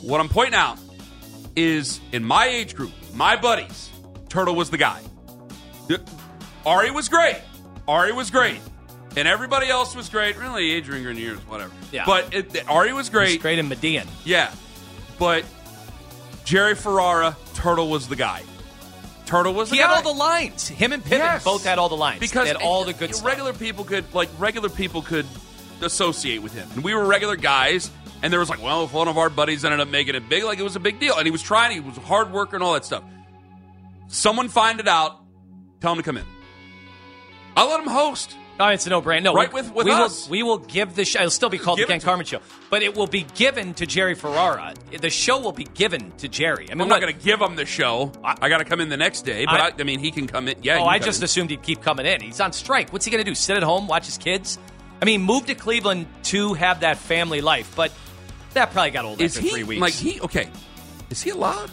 What 0.00 0.20
I'm 0.20 0.28
pointing 0.28 0.54
out 0.54 0.78
is 1.56 2.00
in 2.12 2.24
my 2.24 2.46
age 2.46 2.74
group, 2.74 2.92
my 3.14 3.36
buddies, 3.36 3.90
Turtle 4.28 4.54
was 4.54 4.70
the 4.70 4.78
guy. 4.78 5.00
Ari 6.64 6.90
was 6.90 7.08
great. 7.08 7.36
Ari 7.88 8.12
was 8.12 8.30
great. 8.30 8.60
And 9.16 9.28
everybody 9.28 9.68
else 9.68 9.94
was 9.94 10.08
great. 10.08 10.38
Really, 10.38 10.70
Adrian 10.72 11.02
Grenier, 11.04 11.34
whatever. 11.48 11.72
Yeah. 11.90 12.04
But 12.06 12.32
it, 12.32 12.68
Ari 12.68 12.92
was 12.94 13.10
great. 13.10 13.42
great 13.42 13.58
in 13.58 13.68
Median. 13.68 14.06
Yeah. 14.24 14.52
But 15.18 15.44
Jerry 16.44 16.74
Ferrara, 16.74 17.36
Turtle 17.54 17.90
was 17.90 18.08
the 18.08 18.16
guy. 18.16 18.42
Turtle 19.26 19.52
was 19.54 19.68
the 19.70 19.76
He 19.76 19.82
guy. 19.82 19.88
had 19.88 19.96
all 20.06 20.12
the 20.14 20.18
lines. 20.18 20.68
Him 20.68 20.92
and 20.92 21.04
Piven 21.04 21.18
Yes. 21.18 21.44
both 21.44 21.64
had 21.64 21.78
all 21.78 21.88
the 21.88 21.96
lines. 21.96 22.20
because 22.20 22.44
they 22.44 22.48
had 22.54 22.56
all 22.62 22.84
the 22.84 22.92
good 22.92 23.14
stuff. 23.14 23.26
regular 23.26 23.52
people 23.52 23.84
could 23.84 24.12
like 24.14 24.28
regular 24.38 24.68
people 24.68 25.02
could 25.02 25.26
associate 25.82 26.42
with 26.42 26.54
him, 26.54 26.68
and 26.74 26.84
we 26.84 26.94
were 26.94 27.04
regular 27.04 27.36
guys. 27.36 27.90
And 28.22 28.32
there 28.32 28.38
was 28.40 28.48
like, 28.48 28.62
well, 28.62 28.84
if 28.84 28.92
one 28.92 29.08
of 29.08 29.18
our 29.18 29.28
buddies 29.30 29.64
ended 29.64 29.80
up 29.80 29.88
making 29.88 30.14
it 30.14 30.28
big, 30.28 30.44
like 30.44 30.58
it 30.58 30.62
was 30.62 30.76
a 30.76 30.80
big 30.80 31.00
deal, 31.00 31.16
and 31.16 31.26
he 31.26 31.30
was 31.32 31.42
trying, 31.42 31.72
he 31.72 31.80
was 31.80 31.96
a 31.96 32.00
hard 32.00 32.32
worker 32.32 32.54
and 32.56 32.62
all 32.62 32.74
that 32.74 32.84
stuff. 32.84 33.02
Someone 34.08 34.48
find 34.48 34.78
it 34.80 34.88
out, 34.88 35.24
tell 35.80 35.92
him 35.92 35.98
to 35.98 36.02
come 36.04 36.16
in. 36.16 36.24
I'll 37.56 37.68
let 37.68 37.80
him 37.80 37.88
host. 37.88 38.36
Oh, 38.60 38.68
it's 38.68 38.86
a 38.86 38.90
no-brainer. 38.90 39.22
No, 39.24 39.34
Right 39.34 39.52
we, 39.52 39.62
with- 39.62 39.72
with 39.74 39.86
we 39.86 39.92
us. 39.92 40.26
will 40.26 40.30
we 40.30 40.42
will 40.42 40.58
give 40.58 40.94
the 40.94 41.04
show. 41.04 41.18
It'll 41.20 41.30
still 41.30 41.48
be 41.48 41.58
called 41.58 41.78
Give 41.78 41.88
the 41.88 41.94
Ken 41.94 42.00
Carmen 42.00 42.26
Show, 42.26 42.40
but 42.70 42.82
it 42.82 42.94
will 42.94 43.06
be 43.06 43.22
given 43.34 43.74
to 43.74 43.86
Jerry 43.86 44.14
Ferrara. 44.14 44.74
The 44.96 45.10
show 45.10 45.40
will 45.40 45.52
be 45.52 45.64
given 45.64 46.12
to 46.18 46.28
Jerry. 46.28 46.66
I 46.70 46.74
mean, 46.74 46.82
I'm 46.82 46.88
not 46.88 47.00
going 47.00 47.12
to 47.16 47.24
give 47.24 47.40
him 47.40 47.56
the 47.56 47.66
show. 47.66 48.12
I, 48.22 48.36
I 48.42 48.48
got 48.48 48.58
to 48.58 48.64
come 48.64 48.80
in 48.80 48.88
the 48.88 48.96
next 48.96 49.22
day, 49.22 49.46
but 49.46 49.54
I, 49.60 49.68
I- 49.68 49.72
I, 49.78 49.82
mean, 49.82 49.98
he 49.98 50.10
can 50.12 50.26
come 50.26 50.48
in. 50.48 50.62
Yeah. 50.62 50.78
Oh, 50.78 50.84
I 50.84 50.98
just 50.98 51.20
in. 51.20 51.24
assumed 51.24 51.50
he'd 51.50 51.62
keep 51.62 51.80
coming 51.82 52.06
in. 52.06 52.20
He's 52.20 52.40
on 52.40 52.52
strike. 52.52 52.92
What's 52.92 53.04
he 53.04 53.10
going 53.10 53.24
to 53.24 53.28
do? 53.28 53.34
Sit 53.34 53.56
at 53.56 53.62
home, 53.62 53.88
watch 53.88 54.06
his 54.06 54.18
kids? 54.18 54.58
I 55.00 55.06
mean, 55.06 55.22
move 55.22 55.46
to 55.46 55.54
Cleveland 55.56 56.06
to 56.24 56.54
have 56.54 56.80
that 56.80 56.98
family 56.98 57.40
life, 57.40 57.74
but 57.74 57.90
that 58.54 58.72
probably 58.72 58.90
got 58.90 59.04
old 59.04 59.20
Is 59.20 59.36
after 59.36 59.46
he 59.48 59.52
three 59.54 59.64
weeks. 59.64 59.80
like 59.80 59.94
he? 59.94 60.20
Okay, 60.20 60.48
is 61.10 61.22
he 61.22 61.30
allowed? 61.30 61.70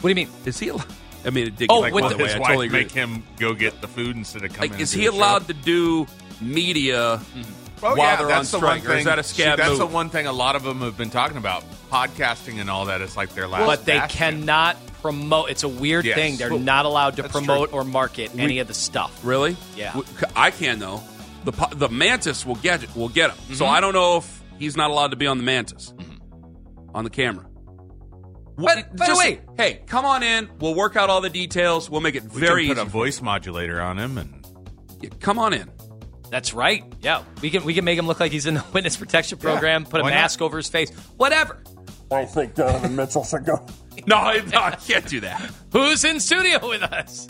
what 0.00 0.02
do 0.02 0.08
you 0.08 0.14
mean? 0.14 0.28
Is 0.44 0.58
he 0.58 0.68
allowed? 0.68 0.86
I 1.24 1.30
mean, 1.30 1.48
it 1.48 1.56
did 1.56 1.70
Oh, 1.70 1.80
like 1.80 1.92
with 1.94 2.02
by 2.02 2.08
the- 2.10 2.14
the 2.16 2.22
way, 2.22 2.28
his 2.28 2.36
I 2.36 2.38
wife 2.38 2.48
totally 2.48 2.66
agree. 2.66 2.78
make 2.80 2.92
him 2.92 3.22
go 3.38 3.52
get 3.54 3.80
the 3.80 3.88
food 3.88 4.16
instead 4.16 4.44
of 4.44 4.52
coming. 4.52 4.70
Like, 4.72 4.80
is 4.80 4.92
he 4.92 5.06
the 5.06 5.12
show? 5.12 5.16
allowed 5.18 5.46
to 5.48 5.54
do 5.54 6.06
media 6.40 7.20
Oh, 7.82 7.94
while 7.94 7.96
yeah, 7.98 8.16
they're 8.16 8.26
that's 8.28 8.54
on 8.54 8.60
the 8.60 8.66
one 8.66 8.78
strike, 8.80 8.88
or 8.88 8.92
is 8.92 8.98
thing- 8.98 9.04
that 9.06 9.18
a 9.18 9.22
see, 9.22 9.42
That's 9.42 9.68
move? 9.70 9.78
the 9.78 9.86
one 9.86 10.08
thing 10.08 10.26
a 10.26 10.32
lot 10.32 10.54
of 10.56 10.62
them 10.62 10.80
have 10.80 10.96
been 10.96 11.10
talking 11.10 11.36
about. 11.36 11.64
Podcasting 11.90 12.60
and 12.60 12.70
all 12.70 12.86
that 12.86 13.00
is 13.00 13.16
like 13.16 13.34
their 13.34 13.46
last. 13.48 13.66
but 13.66 13.84
they 13.84 13.98
bastion. 13.98 14.18
cannot 14.18 14.76
promote. 15.02 15.50
It's 15.50 15.62
a 15.62 15.68
weird 15.68 16.04
Yes. 16.04 16.14
thing. 16.16 16.36
They're 16.36 16.50
Well, 16.50 16.58
not 16.58 16.84
allowed 16.84 17.16
to 17.16 17.24
promote 17.28 17.70
true. 17.70 17.78
or 17.80 17.84
market 17.84 18.30
any 18.38 18.58
of 18.60 18.68
the 18.68 18.74
stuff. 18.74 19.12
Really? 19.22 19.56
Yeah. 19.76 19.94
I 20.34 20.50
can 20.52 20.78
though. 20.78 21.02
The 21.44 21.52
the 21.72 21.88
mantis 21.88 22.44
will 22.46 22.56
get 22.56 22.82
it. 22.82 22.94
Will 22.96 23.08
get 23.08 23.28
them. 23.28 23.36
Mm-hmm. 23.44 23.54
So 23.54 23.66
I 23.66 23.80
don't 23.80 23.92
know 23.94 24.16
if 24.18 24.35
he's 24.58 24.76
not 24.76 24.90
allowed 24.90 25.12
to 25.12 25.16
be 25.16 25.26
on 25.26 25.38
the 25.38 25.44
mantis 25.44 25.92
mm-hmm. 25.92 26.96
on 26.96 27.04
the 27.04 27.10
camera. 27.10 27.46
But, 28.58 28.96
by 28.96 29.06
the 29.06 29.16
way, 29.16 29.40
hey, 29.58 29.82
come 29.86 30.06
on 30.06 30.22
in. 30.22 30.48
We'll 30.60 30.74
work 30.74 30.96
out 30.96 31.10
all 31.10 31.20
the 31.20 31.28
details. 31.28 31.90
We'll 31.90 32.00
make 32.00 32.14
it 32.14 32.22
We 32.32 32.40
very 32.40 32.66
can 32.66 32.74
put 32.76 32.80
easy. 32.80 32.86
a 32.88 32.90
voice 32.90 33.20
modulator 33.20 33.80
on 33.82 33.98
him, 33.98 34.16
and 34.16 34.46
Yeah, 35.02 35.10
Come 35.20 35.38
on 35.38 35.52
in. 35.52 35.70
That's 36.30 36.54
right. 36.54 36.82
Yeah, 37.02 37.22
we 37.42 37.50
can 37.50 37.64
we 37.64 37.74
can 37.74 37.84
make 37.84 37.98
him 37.98 38.06
look 38.06 38.18
like 38.18 38.32
he's 38.32 38.46
in 38.46 38.54
the 38.54 38.64
witness 38.72 38.96
protection 38.96 39.38
program. 39.38 39.84
put 39.84 40.00
a 40.00 40.04
why 40.04 40.10
not? 40.10 40.16
mask 40.16 40.40
over 40.42 40.56
his 40.56 40.68
face. 40.68 40.90
Whatever. 41.18 41.62
I 42.10 42.24
think 42.24 42.54
Donovan 42.54 42.96
Mitchell 42.96 43.24
should 43.24 43.44
go. 43.44 43.64
no, 44.06 44.16
I, 44.16 44.40
no, 44.40 44.60
I 44.60 44.70
can't 44.72 45.06
do 45.06 45.20
that. 45.20 45.50
Who's 45.72 46.04
in 46.04 46.18
studio 46.20 46.66
with 46.68 46.82
us? 46.82 47.28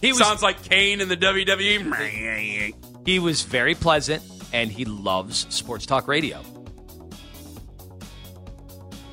He 0.00 0.08
was 0.08 0.18
Sounds 0.18 0.42
like 0.42 0.62
Kane 0.62 1.00
in 1.00 1.08
the. 1.08 1.16
WWE. 1.16 2.74
he 3.06 3.18
was 3.18 3.42
very 3.42 3.74
pleasant, 3.74 4.22
and 4.52 4.70
he 4.70 4.84
loves 4.84 5.46
sports 5.48 5.86
talk 5.86 6.08
radio. 6.08 6.42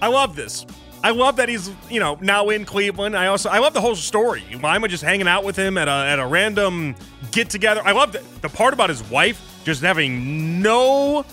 I 0.02 0.08
love 0.08 0.36
this. 0.36 0.66
I 1.04 1.12
love 1.12 1.36
that 1.36 1.50
he's 1.50 1.70
you 1.90 2.00
know 2.00 2.18
now 2.22 2.50
in 2.50 2.64
Cleveland. 2.64 3.16
I 3.16 3.28
also 3.28 3.50
I 3.50 3.60
love 3.60 3.74
the 3.74 3.82
whole 3.82 3.96
story. 3.96 4.44
Lima 4.62 4.88
just 4.88 5.04
hanging 5.04 5.28
out 5.28 5.44
with 5.44 5.56
him 5.56 5.78
at 5.78 5.88
a 5.90 5.92
at 5.92 6.20
a 6.20 6.26
random 6.26 6.96
get 7.32 7.50
together. 7.50 7.82
I 7.84 7.92
love 7.92 8.14
the, 8.14 8.50
part 8.50 8.74
about 8.74 8.90
his 8.90 9.04
wife 9.10 9.62
just 9.66 9.82
having 9.82 10.62
no 10.62 11.26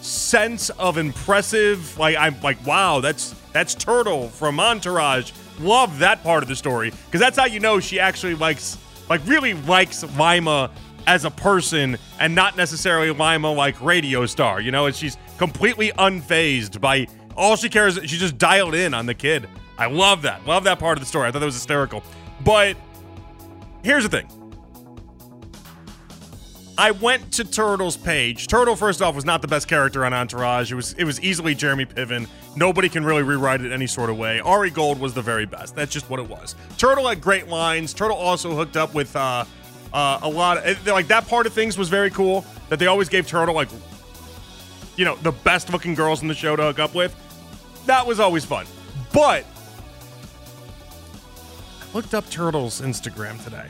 sense 0.00 0.70
of 0.70 0.98
impressive. 0.98 1.96
Like 1.98 2.16
I'm 2.16 2.40
like 2.42 2.64
wow, 2.66 3.00
that's 3.00 3.34
that's 3.52 3.74
Turtle 3.74 4.28
from 4.28 4.58
Entourage. 4.58 5.32
Love 5.60 6.00
that 6.00 6.24
part 6.24 6.42
of 6.42 6.48
the 6.48 6.56
story 6.56 6.90
because 6.90 7.20
that's 7.20 7.38
how 7.38 7.46
you 7.46 7.60
know 7.60 7.78
she 7.78 8.00
actually 8.00 8.34
likes 8.34 8.76
like 9.08 9.20
really 9.26 9.54
likes 9.54 10.02
Lima 10.16 10.70
as 11.06 11.24
a 11.24 11.30
person 11.30 11.96
and 12.18 12.34
not 12.34 12.56
necessarily 12.56 13.10
Lima 13.10 13.52
like 13.52 13.80
radio 13.80 14.26
star. 14.26 14.60
You 14.60 14.70
know, 14.70 14.86
and 14.86 14.94
she's 14.94 15.16
completely 15.38 15.90
unfazed 15.92 16.80
by 16.80 17.06
all 17.36 17.56
she 17.56 17.68
cares. 17.68 17.98
She 18.02 18.18
just 18.18 18.38
dialed 18.38 18.74
in 18.74 18.94
on 18.94 19.06
the 19.06 19.14
kid. 19.14 19.48
I 19.78 19.86
love 19.86 20.22
that. 20.22 20.46
Love 20.46 20.64
that 20.64 20.78
part 20.78 20.98
of 20.98 21.02
the 21.02 21.06
story. 21.06 21.28
I 21.28 21.32
thought 21.32 21.40
that 21.40 21.46
was 21.46 21.54
hysterical. 21.54 22.02
But 22.44 22.76
here's 23.82 24.04
the 24.04 24.08
thing. 24.08 24.28
I 26.78 26.90
went 26.90 27.32
to 27.34 27.44
Turtle's 27.44 27.96
page. 27.96 28.46
Turtle, 28.46 28.76
first 28.76 29.02
off, 29.02 29.14
was 29.14 29.24
not 29.24 29.42
the 29.42 29.48
best 29.48 29.68
character 29.68 30.04
on 30.04 30.14
Entourage. 30.14 30.72
It 30.72 30.74
was 30.74 30.94
it 30.94 31.04
was 31.04 31.20
easily 31.20 31.54
Jeremy 31.54 31.84
Piven. 31.84 32.26
Nobody 32.56 32.88
can 32.88 33.04
really 33.04 33.22
rewrite 33.22 33.60
it 33.60 33.72
any 33.72 33.86
sort 33.86 34.08
of 34.08 34.16
way. 34.16 34.40
Ari 34.40 34.70
Gold 34.70 34.98
was 34.98 35.12
the 35.12 35.22
very 35.22 35.46
best. 35.46 35.76
That's 35.76 35.92
just 35.92 36.08
what 36.08 36.18
it 36.18 36.28
was. 36.28 36.54
Turtle 36.78 37.08
had 37.08 37.20
great 37.20 37.48
lines. 37.48 37.92
Turtle 37.92 38.16
also 38.16 38.54
hooked 38.54 38.76
up 38.76 38.94
with 38.94 39.14
uh, 39.14 39.44
uh, 39.92 40.20
a 40.22 40.28
lot 40.28 40.58
of 40.58 40.86
like 40.86 41.08
that 41.08 41.28
part 41.28 41.46
of 41.46 41.52
things 41.52 41.76
was 41.76 41.88
very 41.88 42.10
cool. 42.10 42.44
That 42.68 42.78
they 42.78 42.86
always 42.86 43.08
gave 43.08 43.26
Turtle 43.26 43.54
like 43.54 43.68
you 44.96 45.04
know 45.04 45.16
the 45.16 45.32
best 45.32 45.72
looking 45.72 45.94
girls 45.94 46.22
in 46.22 46.28
the 46.28 46.34
show 46.34 46.56
to 46.56 46.62
hook 46.62 46.78
up 46.78 46.94
with. 46.94 47.14
That 47.86 48.06
was 48.06 48.20
always 48.20 48.44
fun. 48.44 48.66
But 49.12 49.44
I 51.80 51.94
looked 51.94 52.14
up 52.14 52.28
Turtle's 52.30 52.80
Instagram 52.80 53.42
today. 53.44 53.68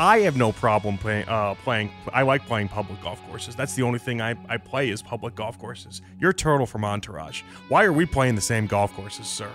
I 0.00 0.20
have 0.20 0.36
no 0.36 0.52
problem 0.52 0.96
playing. 0.96 1.28
Uh, 1.28 1.54
playing. 1.54 1.90
I 2.12 2.22
like 2.22 2.46
playing 2.46 2.68
public 2.68 3.00
golf 3.02 3.20
courses. 3.26 3.56
That's 3.56 3.74
the 3.74 3.82
only 3.82 3.98
thing 3.98 4.20
I, 4.20 4.36
I 4.48 4.56
play 4.56 4.90
is 4.90 5.02
public 5.02 5.34
golf 5.34 5.58
courses. 5.58 6.02
You're 6.20 6.32
Turtle 6.32 6.66
from 6.66 6.84
Entourage. 6.84 7.42
Why 7.68 7.84
are 7.84 7.92
we 7.92 8.06
playing 8.06 8.36
the 8.36 8.40
same 8.40 8.66
golf 8.66 8.94
courses, 8.94 9.26
sir? 9.26 9.50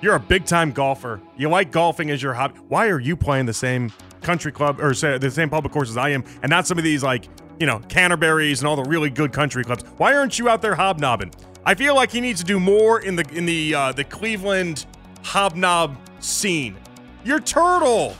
You're 0.00 0.14
a 0.14 0.20
big 0.20 0.46
time 0.46 0.72
golfer. 0.72 1.20
You 1.36 1.48
like 1.48 1.70
golfing 1.70 2.10
as 2.10 2.22
your 2.22 2.32
hobby. 2.32 2.58
Why 2.68 2.88
are 2.88 3.00
you 3.00 3.16
playing 3.16 3.46
the 3.46 3.52
same 3.52 3.92
country 4.22 4.52
club 4.52 4.80
or 4.80 4.94
say, 4.94 5.18
the 5.18 5.30
same 5.30 5.50
public 5.50 5.72
courses 5.72 5.96
I 5.96 6.10
am, 6.10 6.24
and 6.42 6.50
not 6.50 6.66
some 6.66 6.78
of 6.78 6.84
these 6.84 7.02
like 7.02 7.28
you 7.58 7.66
know 7.66 7.80
Canterbury's 7.88 8.60
and 8.60 8.68
all 8.68 8.76
the 8.76 8.84
really 8.84 9.10
good 9.10 9.32
country 9.32 9.64
clubs? 9.64 9.84
Why 9.96 10.14
aren't 10.14 10.38
you 10.38 10.48
out 10.48 10.62
there 10.62 10.74
hobnobbing? 10.74 11.32
I 11.64 11.74
feel 11.74 11.94
like 11.94 12.10
he 12.10 12.20
needs 12.20 12.40
to 12.40 12.46
do 12.46 12.58
more 12.58 13.00
in 13.00 13.16
the 13.16 13.26
in 13.32 13.46
the 13.46 13.74
uh, 13.74 13.92
the 13.92 14.04
Cleveland 14.04 14.86
hobnob 15.22 15.96
scene. 16.20 16.76
You're 17.24 17.40
Turtle. 17.40 18.16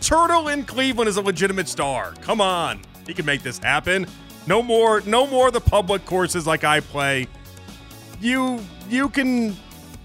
Turtle 0.00 0.48
in 0.48 0.64
Cleveland 0.64 1.08
is 1.08 1.16
a 1.16 1.22
legitimate 1.22 1.68
star. 1.68 2.14
Come 2.20 2.40
on. 2.40 2.80
He 3.06 3.14
can 3.14 3.24
make 3.24 3.42
this 3.42 3.58
happen. 3.58 4.06
No 4.46 4.62
more 4.62 5.00
no 5.02 5.26
more 5.26 5.50
the 5.50 5.60
public 5.60 6.04
courses 6.04 6.46
like 6.46 6.64
I 6.64 6.80
play. 6.80 7.26
You 8.20 8.60
you 8.88 9.08
can 9.08 9.56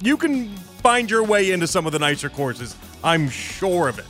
you 0.01 0.17
can 0.17 0.55
find 0.81 1.09
your 1.09 1.23
way 1.23 1.51
into 1.51 1.67
some 1.67 1.85
of 1.85 1.91
the 1.91 1.99
nicer 1.99 2.29
courses. 2.29 2.75
I'm 3.03 3.29
sure 3.29 3.87
of 3.87 3.99
it. 3.99 4.05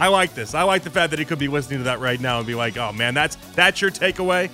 I 0.00 0.08
like 0.08 0.34
this. 0.34 0.54
I 0.54 0.62
like 0.62 0.82
the 0.82 0.90
fact 0.90 1.10
that 1.10 1.18
he 1.18 1.26
could 1.26 1.38
be 1.38 1.48
listening 1.48 1.80
to 1.80 1.84
that 1.84 2.00
right 2.00 2.18
now 2.18 2.38
and 2.38 2.46
be 2.46 2.54
like, 2.54 2.78
"Oh 2.78 2.90
man, 2.90 3.12
that's 3.14 3.36
that's 3.54 3.80
your 3.82 3.90
takeaway." 3.90 4.50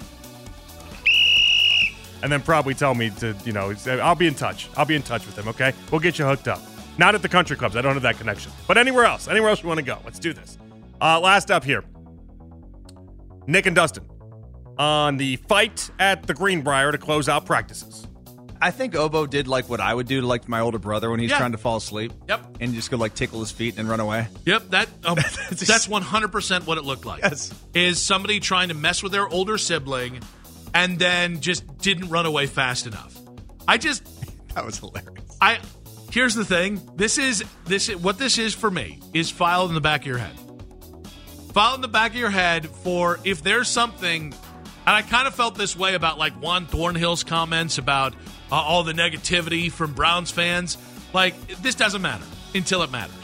And 2.22 2.32
then 2.32 2.42
probably 2.42 2.74
tell 2.74 2.94
me 2.94 3.10
to, 3.10 3.36
you 3.44 3.52
know, 3.52 3.72
I'll 3.86 4.16
be 4.16 4.26
in 4.26 4.34
touch. 4.34 4.68
I'll 4.76 4.86
be 4.86 4.96
in 4.96 5.02
touch 5.02 5.24
with 5.26 5.38
him, 5.38 5.46
okay? 5.48 5.72
We'll 5.92 6.00
get 6.00 6.18
you 6.18 6.24
hooked 6.24 6.48
up. 6.48 6.60
Not 6.98 7.14
at 7.14 7.22
the 7.22 7.28
country 7.28 7.56
clubs. 7.56 7.76
I 7.76 7.82
don't 7.82 7.92
have 7.92 8.02
that 8.02 8.18
connection. 8.18 8.50
But 8.66 8.78
anywhere 8.78 9.04
else. 9.04 9.28
Anywhere 9.28 9.50
else 9.50 9.62
you 9.62 9.68
want 9.68 9.78
to 9.78 9.84
go. 9.84 9.98
Let's 10.04 10.18
do 10.18 10.32
this. 10.32 10.58
Uh, 11.00 11.20
last 11.20 11.50
up 11.50 11.62
here. 11.62 11.84
Nick 13.46 13.66
and 13.66 13.76
Dustin 13.76 14.08
on 14.78 15.18
the 15.18 15.36
fight 15.36 15.90
at 15.98 16.26
the 16.26 16.34
Greenbrier 16.34 16.90
to 16.90 16.98
close 16.98 17.28
out 17.28 17.46
practices. 17.46 18.05
I 18.60 18.70
think 18.70 18.94
Obo 18.94 19.26
did 19.26 19.48
like 19.48 19.68
what 19.68 19.80
I 19.80 19.92
would 19.92 20.06
do 20.06 20.20
to 20.20 20.26
like 20.26 20.48
my 20.48 20.60
older 20.60 20.78
brother 20.78 21.10
when 21.10 21.20
he's 21.20 21.30
Yeah. 21.30 21.38
trying 21.38 21.52
to 21.52 21.58
fall 21.58 21.76
asleep. 21.76 22.12
Yep. 22.28 22.56
And 22.60 22.74
just 22.74 22.90
go 22.90 22.96
like 22.96 23.14
tickle 23.14 23.40
his 23.40 23.50
feet 23.50 23.78
and 23.78 23.88
run 23.88 24.00
away. 24.00 24.28
Yep, 24.44 24.70
that 24.70 24.88
um, 25.04 25.16
that's 25.50 25.88
one 25.88 26.02
hundred 26.02 26.32
percent 26.32 26.66
what 26.66 26.78
it 26.78 26.84
looked 26.84 27.04
like. 27.06 27.22
Yes. 27.22 27.52
is 27.74 28.00
somebody 28.00 28.40
trying 28.40 28.68
to 28.68 28.74
mess 28.74 29.02
with 29.02 29.12
their 29.12 29.28
older 29.28 29.58
sibling, 29.58 30.20
and 30.74 30.98
then 30.98 31.40
just 31.40 31.78
didn't 31.78 32.08
run 32.08 32.26
away 32.26 32.46
fast 32.46 32.86
enough. 32.86 33.16
I 33.68 33.78
just, 33.78 34.04
That 34.54 34.64
was 34.64 34.78
hilarious. 34.78 35.36
I. 35.40 35.58
Here's 36.12 36.34
the 36.34 36.44
thing. 36.44 36.80
This 36.96 37.18
is 37.18 37.44
this 37.66 37.88
is, 37.90 37.96
what 37.96 38.16
this 38.18 38.38
is 38.38 38.54
for 38.54 38.70
me 38.70 39.00
is 39.12 39.28
filed 39.30 39.68
in 39.70 39.74
the 39.74 39.80
back 39.82 40.02
of 40.02 40.06
your 40.06 40.18
head. 40.18 40.32
File 41.52 41.74
in 41.74 41.80
the 41.80 41.88
back 41.88 42.12
of 42.12 42.16
your 42.16 42.30
head 42.30 42.66
for 42.68 43.18
if 43.24 43.42
there's 43.42 43.68
something, 43.68 44.32
and 44.86 44.94
I 44.94 45.02
kind 45.02 45.26
of 45.26 45.34
felt 45.34 45.56
this 45.56 45.76
way 45.76 45.94
about 45.94 46.18
like 46.18 46.34
Juan 46.34 46.66
Thornhill's 46.66 47.24
comments 47.24 47.78
about 47.78 48.14
uh, 48.50 48.54
all 48.54 48.84
the 48.84 48.92
negativity 48.92 49.70
from 49.70 49.92
Browns 49.94 50.30
fans. 50.30 50.78
Like 51.12 51.34
this 51.62 51.74
doesn't 51.74 52.02
matter 52.02 52.24
until 52.54 52.82
it 52.82 52.90
matters. 52.90 53.14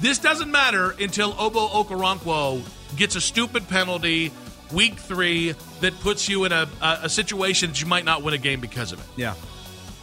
This 0.00 0.18
doesn't 0.18 0.50
matter 0.50 0.94
until 0.98 1.34
Obo 1.38 1.68
Okoronkwo 1.68 2.62
gets 2.96 3.16
a 3.16 3.20
stupid 3.20 3.68
penalty 3.68 4.32
week 4.72 4.94
three 4.94 5.54
that 5.80 5.98
puts 6.00 6.28
you 6.28 6.44
in 6.44 6.52
a, 6.52 6.68
a, 6.82 6.98
a 7.02 7.08
situation 7.08 7.70
that 7.70 7.80
you 7.80 7.86
might 7.86 8.04
not 8.04 8.22
win 8.22 8.34
a 8.34 8.38
game 8.38 8.60
because 8.60 8.92
of 8.92 8.98
it. 8.98 9.06
Yeah. 9.16 9.34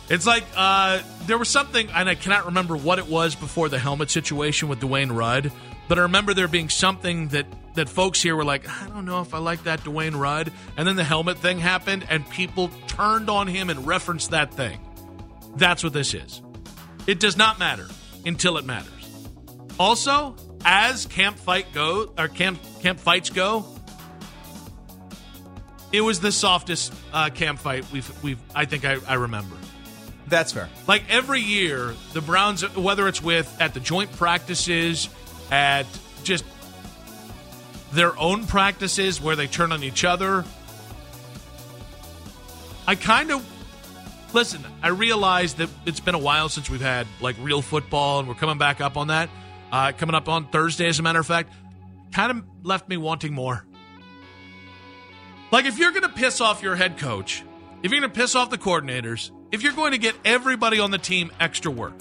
It's 0.10 0.27
like 0.27 0.44
uh, 0.56 1.01
there 1.25 1.38
was 1.38 1.50
something, 1.50 1.89
and 1.91 2.10
I 2.10 2.15
cannot 2.15 2.46
remember 2.48 2.75
what 2.75 3.00
it 3.00 3.08
was 3.08 3.36
before 3.36 3.70
the 3.70 3.80
helmet 3.80 4.10
situation 4.10 4.68
with 4.68 4.80
Dwayne 4.82 5.15
Rudd, 5.15 5.51
but 5.91 6.00
I 6.00 6.03
remember 6.03 6.33
there 6.33 6.48
being 6.48 6.69
something 6.69 7.27
that 7.29 7.45
that 7.75 7.89
folks 7.89 8.21
here 8.21 8.33
were 8.33 8.45
like, 8.45 8.65
I 8.65 8.88
don't 8.88 9.03
know 9.03 9.19
if 9.19 9.33
I 9.33 9.39
like 9.39 9.65
that 9.65 9.81
Dwayne 9.81 10.17
Rudd, 10.17 10.50
and 10.77 10.88
then 10.88 10.95
the 10.95 11.03
helmet 11.03 11.38
thing 11.39 11.60
happened, 11.60 12.05
and 12.10 12.29
people 12.29 12.71
turned 12.88 13.29
on 13.29 13.45
him 13.45 13.69
and 13.69 13.86
referenced 13.86 14.31
that 14.31 14.53
thing. 14.53 14.79
That's 15.57 15.83
what 15.83 15.91
this 15.91 16.13
is. 16.13 16.41
It 17.07 17.19
does 17.19 17.36
not 17.36 17.60
matter 17.60 17.89
until 18.25 18.57
it 18.57 18.63
matters. 18.63 19.27
Also, 19.77 20.38
as 20.63 21.07
camp 21.07 21.38
fight 21.38 21.74
go 21.74 22.13
or 22.17 22.29
camp 22.29 22.62
camp 22.81 22.98
fights 22.98 23.29
go, 23.29 23.65
it 25.91 26.00
was 26.00 26.21
the 26.21 26.31
softest 26.31 26.93
uh, 27.12 27.29
camp 27.31 27.60
fight 27.60 27.86
we've 27.91 28.24
we've 28.24 28.39
I 28.55 28.63
think 28.63 28.86
I, 28.86 28.95
I 29.10 29.15
remember. 29.15 29.57
That's 30.27 30.53
fair. 30.53 30.69
Like 30.88 31.03
every 31.10 31.41
year, 31.41 31.93
the 32.13 32.21
Browns, 32.21 32.63
whether 32.77 33.10
it's 33.10 33.21
with 33.21 33.53
at 33.60 33.74
the 33.74 33.81
joint 33.81 34.10
practices, 34.13 35.10
at 35.51 35.86
just 36.24 36.46
their 37.91 38.17
own 38.17 38.48
practices 38.48 39.22
where 39.22 39.36
they 39.36 39.48
turn 39.48 39.72
on 39.72 39.84
each 39.84 40.05
other. 40.05 40.46
I 42.88 42.96
kind 42.96 43.31
of 43.31 43.46
listen. 44.34 44.65
I 44.81 44.89
realize 44.89 45.55
that 45.55 45.70
it's 45.86 46.00
been 46.00 46.15
a 46.15 46.20
while 46.20 46.50
since 46.50 46.70
we've 46.70 46.81
had 46.81 47.05
like 47.20 47.36
real 47.39 47.62
football, 47.62 48.20
and 48.20 48.27
we're 48.27 48.36
coming 48.36 48.58
back 48.58 48.81
up 48.81 48.98
on 48.98 49.08
that. 49.08 49.29
Uh, 49.72 49.91
coming 49.98 50.15
up 50.15 50.27
on 50.27 50.48
Thursday, 50.48 50.88
as 50.88 51.00
a 51.00 51.03
matter 51.03 51.20
of 51.20 51.27
fact, 51.27 51.53
kind 52.12 52.31
of 52.31 52.43
left 52.63 52.89
me 52.89 52.98
wanting 52.98 53.34
more. 53.34 53.63
Like 55.51 55.65
if 55.65 55.77
you're 55.77 55.91
going 55.91 56.03
to 56.03 56.10
piss 56.10 56.41
off 56.41 56.63
your 56.63 56.75
head 56.75 56.98
coach, 56.98 57.43
if 57.84 57.91
you're 57.91 58.00
going 58.00 58.12
to 58.12 58.20
piss 58.20 58.36
off 58.36 58.50
the 58.50 58.58
coordinators, 58.58 59.31
if 59.51 59.63
you're 59.63 59.74
going 59.74 59.91
to 59.91 59.98
get 59.98 60.15
everybody 60.24 60.79
on 60.79 60.91
the 60.91 60.98
team 60.98 61.31
extra 61.39 61.72
work, 61.72 61.93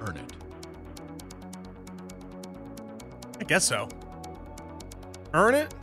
earn 0.00 0.16
it. 0.16 0.32
I 3.44 3.46
guess 3.46 3.64
so. 3.66 3.90
Earn 5.34 5.54
it? 5.54 5.74